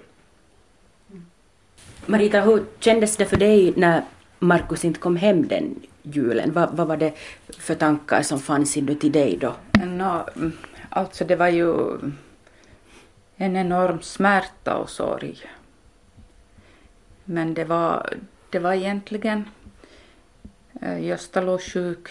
Marita, 2.07 2.41
hur 2.41 2.63
kändes 2.81 3.17
det 3.17 3.25
för 3.25 3.37
dig 3.37 3.73
när 3.77 4.03
Markus 4.39 4.85
inte 4.85 5.01
kom 5.01 5.17
hem 5.17 5.49
den 5.49 5.75
julen? 6.03 6.53
Vad, 6.53 6.77
vad 6.77 6.87
var 6.87 6.97
det 6.97 7.13
för 7.59 7.75
tankar 7.75 8.23
som 8.23 8.41
fanns 8.41 8.77
inuti 8.77 9.09
dig 9.09 9.39
då? 9.41 9.55
No, 9.87 10.25
alltså 10.91 11.25
det 11.25 11.37
var 11.37 11.49
ju 11.49 11.99
en 13.37 13.57
enorm 13.57 14.03
smärta 14.03 14.77
och 14.77 14.91
sorg. 14.91 15.43
Men 17.25 17.55
det 17.55 17.65
var, 17.65 18.19
det 18.51 18.59
var 18.59 18.73
egentligen 18.73 19.49
eh, 20.81 21.05
Gösta 21.05 21.41
låg 21.41 21.63
sjuk 21.63 22.09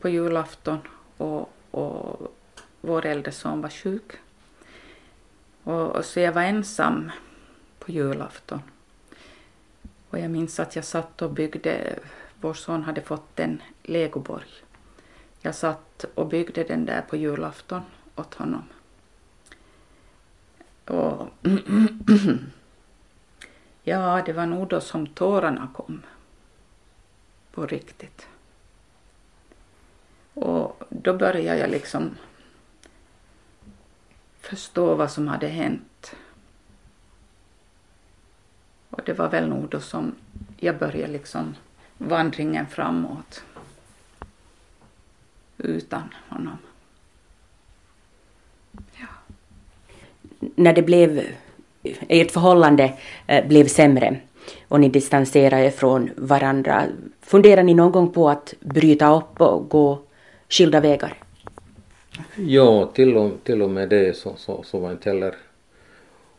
på 0.00 0.08
julafton 0.08 0.78
och, 1.16 1.52
och 1.70 2.34
vår 2.80 3.06
äldre 3.06 3.32
son 3.32 3.60
var 3.60 3.70
sjuk. 3.70 4.12
Och, 5.64 6.04
så 6.04 6.20
jag 6.20 6.32
var 6.32 6.42
ensam 6.42 7.10
på 7.78 7.92
julafton. 7.92 8.62
Och 10.10 10.18
jag 10.18 10.30
minns 10.30 10.60
att 10.60 10.76
jag 10.76 10.84
satt 10.84 11.22
och 11.22 11.30
byggde, 11.30 11.98
vår 12.40 12.54
son 12.54 12.82
hade 12.82 13.00
fått 13.00 13.40
en 13.40 13.62
legoborg. 13.82 14.50
Jag 15.40 15.54
satt 15.54 16.04
och 16.14 16.26
byggde 16.26 16.64
den 16.64 16.84
där 16.84 17.02
på 17.02 17.16
julafton 17.16 17.82
åt 18.16 18.34
honom. 18.34 18.64
Ja, 23.84 24.22
det 24.26 24.32
var 24.32 24.46
nog 24.46 24.68
då 24.68 24.80
som 24.80 25.06
tårarna 25.06 25.68
kom 25.74 26.02
på 27.52 27.66
riktigt. 27.66 28.26
Och 30.34 30.82
då 30.88 31.14
började 31.14 31.58
jag 31.58 31.70
liksom 31.70 32.16
förstå 34.40 34.94
vad 34.94 35.10
som 35.10 35.28
hade 35.28 35.46
hänt. 35.46 36.14
Och 38.90 39.00
det 39.04 39.12
var 39.12 39.28
väl 39.28 39.48
nog 39.48 39.68
då 39.68 39.80
som 39.80 40.14
jag 40.56 40.78
började 40.78 41.12
liksom 41.12 41.54
vandringen 41.98 42.66
framåt 42.66 43.44
utan 45.58 46.14
honom. 46.28 46.58
När 50.54 50.72
det 50.72 50.82
blev, 50.82 51.22
ert 52.08 52.30
förhållande 52.30 52.92
eh, 53.26 53.46
blev 53.46 53.66
sämre 53.66 54.16
och 54.68 54.80
ni 54.80 54.88
distanserade 54.88 55.64
er 55.64 55.70
från 55.70 56.10
varandra. 56.16 56.84
Funderar 57.20 57.62
ni 57.62 57.74
någon 57.74 57.92
gång 57.92 58.12
på 58.12 58.28
att 58.28 58.54
bryta 58.60 59.16
upp 59.16 59.40
och 59.40 59.68
gå 59.68 59.98
skilda 60.48 60.80
vägar? 60.80 61.14
Ja, 62.36 62.90
till 62.94 63.16
och, 63.16 63.30
till 63.44 63.62
och 63.62 63.70
med 63.70 63.88
det 63.88 64.16
så, 64.16 64.34
så, 64.36 64.62
så 64.62 64.78
var 64.78 64.90
inte 64.90 65.10
heller 65.10 65.34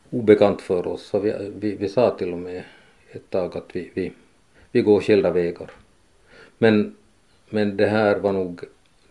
obekant 0.10 0.62
för 0.62 0.88
oss. 0.88 1.06
Så 1.06 1.20
vi, 1.20 1.52
vi, 1.60 1.76
vi 1.76 1.90
sa 1.90 2.10
till 2.10 2.34
och 2.34 2.40
med 2.40 2.64
ett 3.12 3.30
tag 3.30 3.58
att 3.58 3.76
vi, 3.76 3.92
vi, 3.94 4.12
vi 4.72 4.82
går 4.82 5.02
skilda 5.02 5.32
vägar. 5.32 5.72
Men, 6.58 6.96
men 7.50 7.78
det 7.78 7.88
här 7.88 8.16
var 8.16 8.34
nog, 8.34 8.62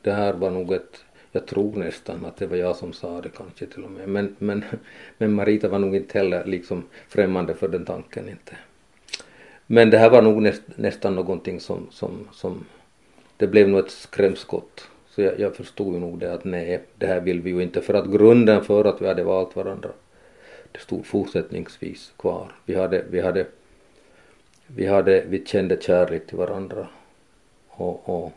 det 0.02 0.12
här 0.12 0.32
var 0.32 0.50
nog 0.50 0.72
ett, 0.72 1.04
jag 1.32 1.46
tror 1.46 1.76
nästan 1.76 2.24
att 2.24 2.36
det 2.36 2.46
var 2.46 2.56
jag 2.56 2.76
som 2.76 2.92
sa 2.92 3.20
det 3.20 3.28
kanske 3.28 3.66
till 3.66 3.84
och 3.84 3.90
med. 3.90 4.08
Men, 4.08 4.36
men, 4.38 4.64
men 5.18 5.32
Marita 5.32 5.68
var 5.68 5.78
nog 5.78 5.96
inte 5.96 6.18
heller 6.18 6.44
liksom 6.44 6.84
främmande 7.08 7.54
för 7.54 7.68
den 7.68 7.84
tanken 7.84 8.28
inte. 8.28 8.56
Men 9.66 9.90
det 9.90 9.98
här 9.98 10.10
var 10.10 10.22
nog 10.22 10.42
näst, 10.42 10.62
nästan 10.76 11.14
någonting 11.14 11.60
som, 11.60 11.86
som, 11.90 12.28
som, 12.32 12.64
det 13.36 13.46
blev 13.46 13.68
nog 13.68 13.80
ett 13.80 13.90
skrämskott. 13.90 14.88
Så 15.08 15.22
jag, 15.22 15.40
jag 15.40 15.56
förstod 15.56 15.94
ju 15.94 16.00
nog 16.00 16.18
det 16.18 16.34
att 16.34 16.44
nej, 16.44 16.80
det 16.98 17.06
här 17.06 17.20
vill 17.20 17.40
vi 17.40 17.50
ju 17.50 17.62
inte. 17.62 17.80
För 17.80 17.94
att 17.94 18.10
grunden 18.10 18.64
för 18.64 18.84
att 18.84 19.02
vi 19.02 19.06
hade 19.06 19.24
valt 19.24 19.56
varandra, 19.56 19.90
det 20.72 20.78
stod 20.78 21.06
fortsättningsvis 21.06 22.12
kvar. 22.16 22.52
Vi 22.64 22.74
hade, 22.74 23.04
vi 23.10 23.20
hade, 23.20 23.46
vi 24.66 24.86
hade, 24.86 25.24
vi 25.28 25.46
kände 25.46 25.82
kärlek 25.82 26.26
till 26.26 26.38
varandra. 26.38 26.88
Och, 27.68 28.08
och, 28.08 28.32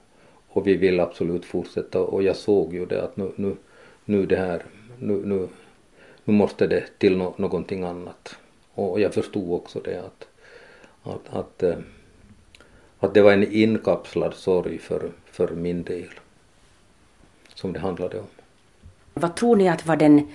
och 0.56 0.68
vi 0.68 0.76
vill 0.76 1.00
absolut 1.00 1.46
fortsätta 1.46 2.00
och 2.00 2.24
jag 2.24 2.36
såg 2.36 2.74
ju 2.74 2.86
det 2.86 3.04
att 3.04 3.18
nu, 3.18 3.32
nu, 3.36 3.56
nu 4.06 4.26
det 4.26 4.38
här, 4.38 4.64
nu, 5.00 5.26
nu, 5.26 5.48
nu 6.24 6.34
måste 6.34 6.68
det 6.68 6.84
till 6.98 7.18
no, 7.18 7.34
någonting 7.38 7.84
annat. 7.84 8.36
Och 8.74 9.00
jag 9.00 9.14
förstod 9.14 9.54
också 9.54 9.80
det 9.80 10.00
att 10.00 10.28
att, 11.04 11.34
att, 11.34 11.64
eh, 11.64 11.78
att 13.00 13.14
det 13.14 13.22
var 13.22 13.32
en 13.32 13.54
inkapslad 13.54 14.34
sorg 14.34 14.78
för, 14.78 15.12
för 15.26 15.48
min 15.48 15.84
del 15.84 16.10
som 17.54 17.74
det 17.74 17.80
handlade 17.80 18.20
om. 18.20 18.28
Vad 19.14 19.36
tror 19.36 19.56
ni 19.56 19.70
att 19.70 19.86
var 19.86 19.96
den, 19.96 20.28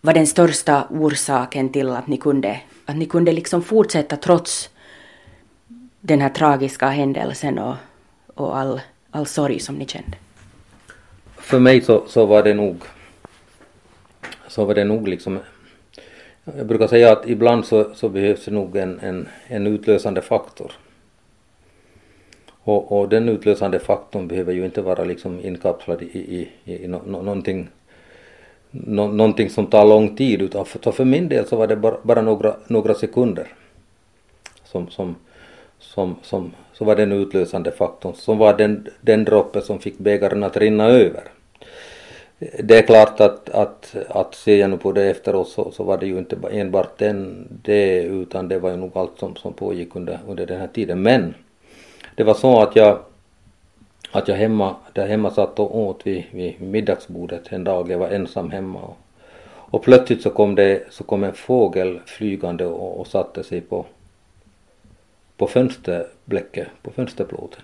var 0.00 0.14
den 0.14 0.26
största 0.26 0.86
orsaken 0.90 1.72
till 1.72 1.90
att 1.90 2.06
ni 2.06 2.16
kunde, 2.16 2.60
att 2.86 2.96
ni 2.96 3.06
kunde 3.06 3.32
liksom 3.32 3.62
fortsätta 3.62 4.16
trots 4.16 4.70
den 6.00 6.20
här 6.20 6.30
tragiska 6.30 6.88
händelsen 6.88 7.58
och, 7.58 7.76
och 8.40 8.58
all, 8.58 8.80
all 9.10 9.26
sorg 9.26 9.60
som 9.60 9.74
ni 9.74 9.86
kände? 9.86 10.16
För 11.36 11.58
mig 11.58 11.80
så, 11.80 12.04
så 12.06 12.26
var 12.26 12.42
det 12.42 12.54
nog 12.54 12.84
så 14.48 14.64
var 14.64 14.74
det 14.74 14.84
nog 14.84 15.08
liksom 15.08 15.38
jag 16.44 16.66
brukar 16.66 16.86
säga 16.86 17.12
att 17.12 17.28
ibland 17.28 17.64
så, 17.64 17.94
så 17.94 18.08
behövs 18.08 18.44
det 18.44 18.50
nog 18.50 18.76
en, 18.76 19.00
en, 19.00 19.28
en 19.46 19.66
utlösande 19.66 20.22
faktor. 20.22 20.72
Och, 22.62 23.00
och 23.00 23.08
den 23.08 23.28
utlösande 23.28 23.78
faktorn 23.78 24.28
behöver 24.28 24.52
ju 24.52 24.64
inte 24.64 24.82
vara 24.82 25.04
liksom 25.04 25.40
inkapslad 25.40 26.02
i, 26.02 26.06
i, 26.06 26.48
i, 26.64 26.84
i 26.84 26.88
no, 26.88 27.02
no, 27.06 27.22
någonting, 27.22 27.68
no, 28.70 29.06
någonting 29.06 29.50
som 29.50 29.66
tar 29.66 29.84
lång 29.84 30.16
tid 30.16 30.42
utan 30.42 30.64
för, 30.64 30.92
för 30.92 31.04
min 31.04 31.28
del 31.28 31.46
så 31.46 31.56
var 31.56 31.66
det 31.66 31.76
bara, 31.76 31.96
bara 32.02 32.22
några, 32.22 32.56
några 32.66 32.94
sekunder 32.94 33.48
som, 34.64 34.90
som, 34.90 35.16
som, 35.78 36.16
som, 36.22 36.52
så 36.80 36.86
var 36.86 36.96
den 36.96 37.12
utlösande 37.12 37.70
faktorn 37.70 38.14
som 38.14 38.38
var 38.38 38.54
den, 38.54 38.88
den 39.00 39.24
droppen 39.24 39.62
som 39.62 39.78
fick 39.78 39.98
bägaren 39.98 40.42
att 40.42 40.56
rinna 40.56 40.84
över. 40.84 41.22
Det 42.38 42.78
är 42.78 42.82
klart 42.82 43.20
att, 43.20 43.50
att, 43.50 43.96
att 44.08 44.34
ser 44.34 44.56
jag 44.56 44.70
nu 44.70 44.76
på 44.76 44.92
det 44.92 45.10
efteråt 45.10 45.48
så, 45.48 45.70
så 45.70 45.84
var 45.84 45.98
det 45.98 46.06
ju 46.06 46.18
inte 46.18 46.36
enbart 46.50 46.98
den, 46.98 47.48
det 47.62 48.02
utan 48.02 48.48
det 48.48 48.58
var 48.58 48.70
ju 48.70 48.76
nog 48.76 48.90
allt 48.94 49.18
som, 49.18 49.36
som 49.36 49.52
pågick 49.52 49.96
under, 49.96 50.18
under 50.28 50.46
den 50.46 50.60
här 50.60 50.66
tiden. 50.66 51.02
Men 51.02 51.34
det 52.14 52.24
var 52.24 52.34
så 52.34 52.60
att 52.60 52.76
jag, 52.76 52.98
att 54.12 54.28
jag 54.28 54.36
hemma, 54.36 54.76
där 54.92 55.06
hemma 55.06 55.30
satt 55.30 55.58
och 55.58 55.78
åt 55.78 56.06
vid, 56.06 56.24
vid 56.30 56.60
middagsbordet 56.60 57.42
en 57.48 57.64
dag, 57.64 57.90
jag 57.90 57.98
var 57.98 58.08
ensam 58.08 58.50
hemma 58.50 58.80
och, 58.80 58.96
och 59.46 59.82
plötsligt 59.82 60.22
så 60.22 60.30
kom 60.30 60.54
det 60.54 60.82
så 60.90 61.04
kom 61.04 61.24
en 61.24 61.32
fågel 61.32 62.00
flygande 62.06 62.66
och, 62.66 63.00
och 63.00 63.06
satte 63.06 63.44
sig 63.44 63.60
på, 63.60 63.86
på 65.40 65.46
fönsterblecket, 65.46 66.68
på 66.82 66.90
fönsterplåten. 66.90 67.62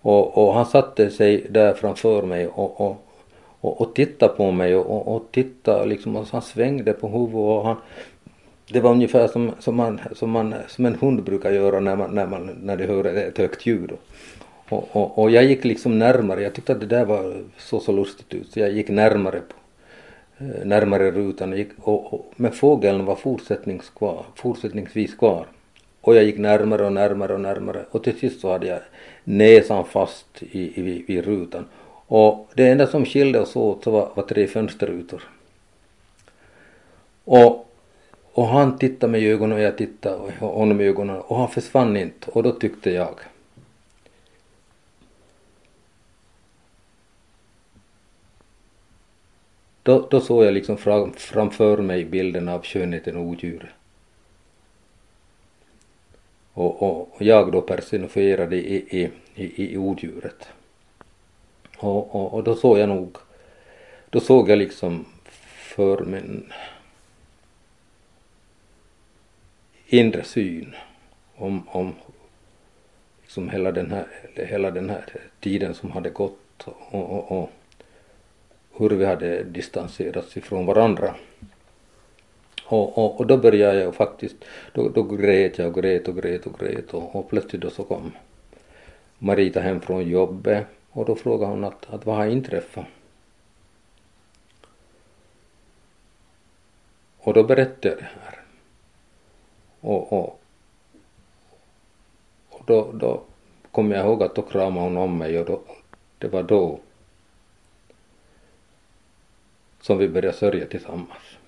Och, 0.00 0.38
och 0.38 0.54
han 0.54 0.66
satte 0.66 1.10
sig 1.10 1.46
där 1.50 1.74
framför 1.74 2.22
mig 2.22 2.46
och, 2.46 2.80
och, 2.80 3.06
och, 3.60 3.80
och 3.80 3.94
tittade 3.94 4.34
på 4.34 4.50
mig 4.50 4.76
och, 4.76 5.14
och 5.14 5.22
tittade 5.32 5.86
liksom, 5.86 6.16
och 6.16 6.26
han 6.32 6.42
svängde 6.42 6.92
på 6.92 7.08
huvudet 7.08 7.34
och 7.34 7.64
han 7.64 7.76
det 8.72 8.80
var 8.80 8.90
ungefär 8.90 9.28
som, 9.28 9.52
som, 9.58 9.76
man, 9.76 10.00
som, 10.12 10.30
man, 10.30 10.54
som 10.68 10.86
en 10.86 10.94
hund 10.94 11.24
brukar 11.24 11.52
göra 11.52 11.80
när, 11.80 11.96
man, 11.96 12.14
när, 12.14 12.26
man, 12.26 12.50
när 12.62 12.76
de 12.76 12.86
hör 12.86 13.04
ett 13.04 13.38
högt 13.38 13.66
ljud. 13.66 13.92
Och, 14.68 14.88
och, 14.92 15.18
och 15.18 15.30
jag 15.30 15.44
gick 15.44 15.64
liksom 15.64 15.98
närmare, 15.98 16.42
jag 16.42 16.54
tyckte 16.54 16.72
att 16.72 16.80
det 16.80 16.86
där 16.86 17.04
var 17.04 17.42
så 17.58 17.80
så 17.80 17.92
lustigt 17.92 18.34
ut 18.34 18.52
så 18.52 18.60
jag 18.60 18.72
gick 18.72 18.88
närmare 18.88 19.40
på 19.40 19.54
eh, 20.44 20.64
närmare 20.64 21.10
rutan 21.10 21.56
gick, 21.56 21.68
och, 21.80 22.14
och, 22.14 22.32
men 22.36 22.52
fågeln 22.52 23.04
var 23.04 23.16
fortsättnings 23.16 23.90
kvar, 23.90 24.24
fortsättningsvis 24.34 25.14
kvar. 25.14 25.46
Och 26.02 26.16
jag 26.16 26.24
gick 26.24 26.38
närmare 26.38 26.86
och 26.86 26.92
närmare 26.92 27.34
och 27.34 27.40
närmare 27.40 27.84
och 27.90 28.04
till 28.04 28.18
sist 28.18 28.40
så 28.40 28.52
hade 28.52 28.66
jag 28.66 28.80
näsan 29.24 29.84
fast 29.84 30.42
i, 30.42 30.60
i, 30.60 31.04
i 31.06 31.22
rutan. 31.22 31.64
Och 32.06 32.50
det 32.54 32.68
enda 32.68 32.86
som 32.86 33.04
skilde 33.04 33.40
oss 33.40 33.56
åt 33.56 33.84
så 33.84 33.90
var, 33.90 34.10
var 34.14 34.22
tre 34.22 34.46
fönsterrutor. 34.46 35.22
Och 37.24 37.68
och 38.34 38.46
han 38.46 38.78
tittade 38.78 39.10
mig 39.10 39.24
i 39.24 39.28
ögonen 39.28 39.58
och 39.58 39.64
jag 39.64 39.78
tittade 39.78 40.32
honom 40.40 40.80
i 40.80 40.84
ögonen 40.84 41.20
och 41.20 41.36
han 41.36 41.48
försvann 41.48 41.96
inte 41.96 42.30
och 42.30 42.42
då 42.42 42.52
tyckte 42.52 42.90
jag 42.90 43.14
Då, 49.84 50.06
då 50.10 50.20
såg 50.20 50.44
jag 50.44 50.54
liksom 50.54 50.76
fram, 50.76 51.12
framför 51.12 51.76
mig 51.76 52.04
bilden 52.04 52.48
av 52.48 52.62
skönheten 52.62 53.16
och 53.16 53.22
odjuret. 53.22 53.70
Och, 56.54 56.82
och, 56.82 57.22
jag 57.22 57.52
då 57.52 57.60
personifierade 57.60 58.56
i, 58.56 59.00
i, 59.00 59.10
i, 59.34 59.72
i 59.72 59.76
odjuret. 59.78 60.48
Och, 61.78 62.14
och, 62.14 62.34
och 62.34 62.44
då 62.44 62.54
såg 62.54 62.78
jag 62.78 62.88
nog, 62.88 63.16
då 64.10 64.20
såg 64.20 64.50
jag 64.50 64.58
liksom 64.58 65.04
för 65.74 66.04
min 66.04 66.52
inre 69.86 70.24
syn 70.24 70.74
om, 71.36 71.68
om 71.68 71.94
liksom 73.22 73.50
hela, 73.50 73.72
den 73.72 73.90
här, 73.90 74.06
hela 74.34 74.70
den 74.70 74.90
här 74.90 75.04
tiden 75.40 75.74
som 75.74 75.90
hade 75.90 76.10
gått 76.10 76.62
och, 76.90 77.04
och, 77.10 77.32
och 77.32 77.50
hur 78.78 78.90
vi 78.90 79.04
hade 79.04 79.42
distanserats 79.42 80.36
ifrån 80.36 80.66
varandra. 80.66 81.14
Och, 82.72 82.98
och, 82.98 83.20
och 83.20 83.26
då 83.26 83.36
började 83.36 83.80
jag 83.80 83.94
faktiskt, 83.94 84.36
då, 84.72 84.88
då 84.88 85.02
grät 85.02 85.58
jag 85.58 85.68
och 85.68 85.82
grät 85.82 86.08
och 86.08 86.16
grät 86.16 86.46
och 86.46 86.58
grät 86.58 86.94
och, 86.94 87.16
och 87.16 87.28
plötsligt 87.28 87.62
då 87.62 87.70
så 87.70 87.84
kom 87.84 88.12
Marita 89.18 89.60
hem 89.60 89.80
från 89.80 90.08
jobbet 90.08 90.66
och 90.90 91.04
då 91.04 91.14
frågade 91.14 91.52
hon 91.52 91.64
att, 91.64 91.90
att 91.90 92.06
vad 92.06 92.16
har 92.16 92.26
inträffat? 92.26 92.84
Och 97.18 97.34
då 97.34 97.42
berättade 97.42 97.88
jag 97.88 97.98
det 97.98 98.04
här. 98.04 98.40
Och, 99.80 100.12
och, 100.12 100.40
och 102.48 102.62
då, 102.66 102.92
då 102.92 103.22
kommer 103.70 103.96
jag 103.96 104.06
ihåg 104.06 104.22
att 104.22 104.34
då 104.34 104.42
kramade 104.42 104.86
hon 104.86 104.96
om 104.96 105.18
mig 105.18 105.38
och 105.38 105.46
då, 105.46 105.60
det 106.18 106.28
var 106.28 106.42
då 106.42 106.78
som 109.80 109.98
vi 109.98 110.08
började 110.08 110.36
sörja 110.36 110.66
tillsammans. 110.66 111.41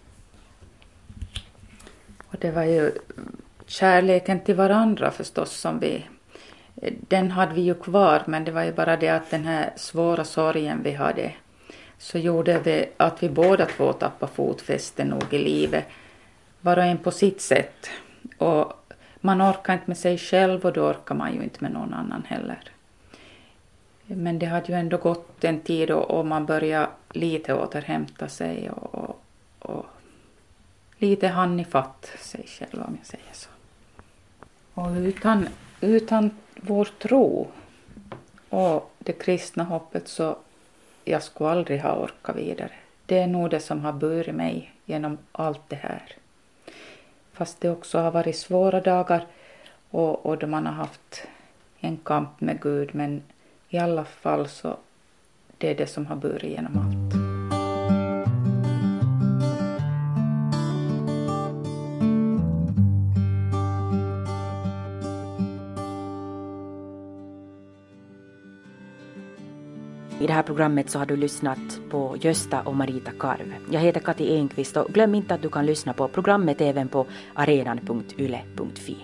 Och 2.34 2.40
det 2.40 2.50
var 2.50 2.64
ju 2.64 2.92
kärleken 3.66 4.40
till 4.40 4.54
varandra 4.54 5.10
förstås 5.10 5.52
som 5.52 5.78
vi 5.78 6.04
den 7.08 7.30
hade 7.30 7.54
vi 7.54 7.60
ju 7.60 7.74
kvar 7.74 8.22
men 8.26 8.44
det 8.44 8.50
var 8.52 8.62
ju 8.62 8.72
bara 8.72 8.96
det 8.96 9.08
att 9.08 9.30
den 9.30 9.44
här 9.44 9.72
svåra 9.76 10.24
sorgen 10.24 10.82
vi 10.82 10.92
hade 10.92 11.32
så 11.98 12.18
gjorde 12.18 12.60
det 12.64 12.88
att 12.96 13.22
vi 13.22 13.28
båda 13.28 13.66
två 13.66 13.92
tappade 13.92 14.32
fotfäste 14.32 15.04
nog 15.04 15.24
i 15.30 15.38
livet. 15.38 15.84
Var 16.60 16.76
och 16.76 16.84
en 16.84 16.98
på 16.98 17.10
sitt 17.10 17.40
sätt. 17.40 17.90
Och 18.38 18.72
man 19.20 19.42
orkar 19.42 19.72
inte 19.72 19.84
med 19.86 19.98
sig 19.98 20.18
själv 20.18 20.64
och 20.64 20.72
då 20.72 20.90
orkar 20.90 21.14
man 21.14 21.34
ju 21.34 21.42
inte 21.42 21.58
med 21.60 21.72
någon 21.72 21.94
annan 21.94 22.24
heller. 22.26 22.58
Men 24.06 24.38
det 24.38 24.46
hade 24.46 24.72
ju 24.72 24.78
ändå 24.78 24.96
gått 24.96 25.44
en 25.44 25.60
tid 25.60 25.90
och, 25.90 26.10
och 26.10 26.26
man 26.26 26.46
började 26.46 26.88
lite 27.10 27.54
återhämta 27.54 28.28
sig 28.28 28.70
och, 28.70 28.94
och, 28.94 29.22
och 29.58 29.86
lite 31.04 31.28
hann 31.28 31.60
ifatt 31.60 32.10
sig 32.18 32.44
själv 32.46 32.82
om 32.82 32.96
jag 32.98 33.06
säger 33.06 33.32
så. 33.32 33.48
Och 34.74 34.90
utan, 34.90 35.48
utan 35.80 36.30
vår 36.54 36.84
tro 36.84 37.48
och 38.48 38.92
det 38.98 39.12
kristna 39.12 39.64
hoppet 39.64 40.08
så 40.08 40.36
jag 41.04 41.22
skulle 41.22 41.50
aldrig 41.50 41.80
ha 41.80 41.96
orkat 41.96 42.36
vidare. 42.36 42.72
Det 43.06 43.18
är 43.18 43.26
nog 43.26 43.50
det 43.50 43.60
som 43.60 43.80
har 43.80 43.92
burit 43.92 44.34
mig 44.34 44.72
genom 44.84 45.18
allt 45.32 45.60
det 45.68 45.76
här 45.76 46.16
fast 47.34 47.60
det 47.60 47.70
också 47.70 47.98
har 47.98 48.10
varit 48.10 48.36
svåra 48.36 48.80
dagar 48.80 49.26
och, 49.90 50.26
och 50.26 50.38
då 50.38 50.46
man 50.46 50.66
har 50.66 50.72
haft 50.72 51.26
en 51.80 51.96
kamp 51.96 52.40
med 52.40 52.60
Gud 52.60 52.94
men 52.94 53.22
i 53.68 53.78
alla 53.78 54.04
fall 54.04 54.48
så 54.48 54.76
det 55.58 55.70
är 55.70 55.74
det 55.74 55.86
som 55.86 56.06
har 56.06 56.16
burit 56.16 56.50
genom 56.50 56.78
allt. 56.78 57.03
I 70.24 70.26
det 70.26 70.32
här 70.32 70.42
programmet 70.42 70.90
så 70.90 70.98
har 70.98 71.06
du 71.06 71.16
lyssnat 71.16 71.80
på 71.90 72.16
Gösta 72.20 72.62
och 72.62 72.76
Marita 72.76 73.10
Karv. 73.18 73.54
Jag 73.70 73.80
heter 73.80 74.00
Kati 74.00 74.36
Enqvist 74.36 74.76
och 74.76 74.88
glöm 74.88 75.14
inte 75.14 75.34
att 75.34 75.42
du 75.42 75.48
kan 75.48 75.66
lyssna 75.66 75.92
på 75.92 76.08
programmet 76.08 76.60
även 76.60 76.88
på 76.88 77.06
arenan.yle.fi. 77.34 78.96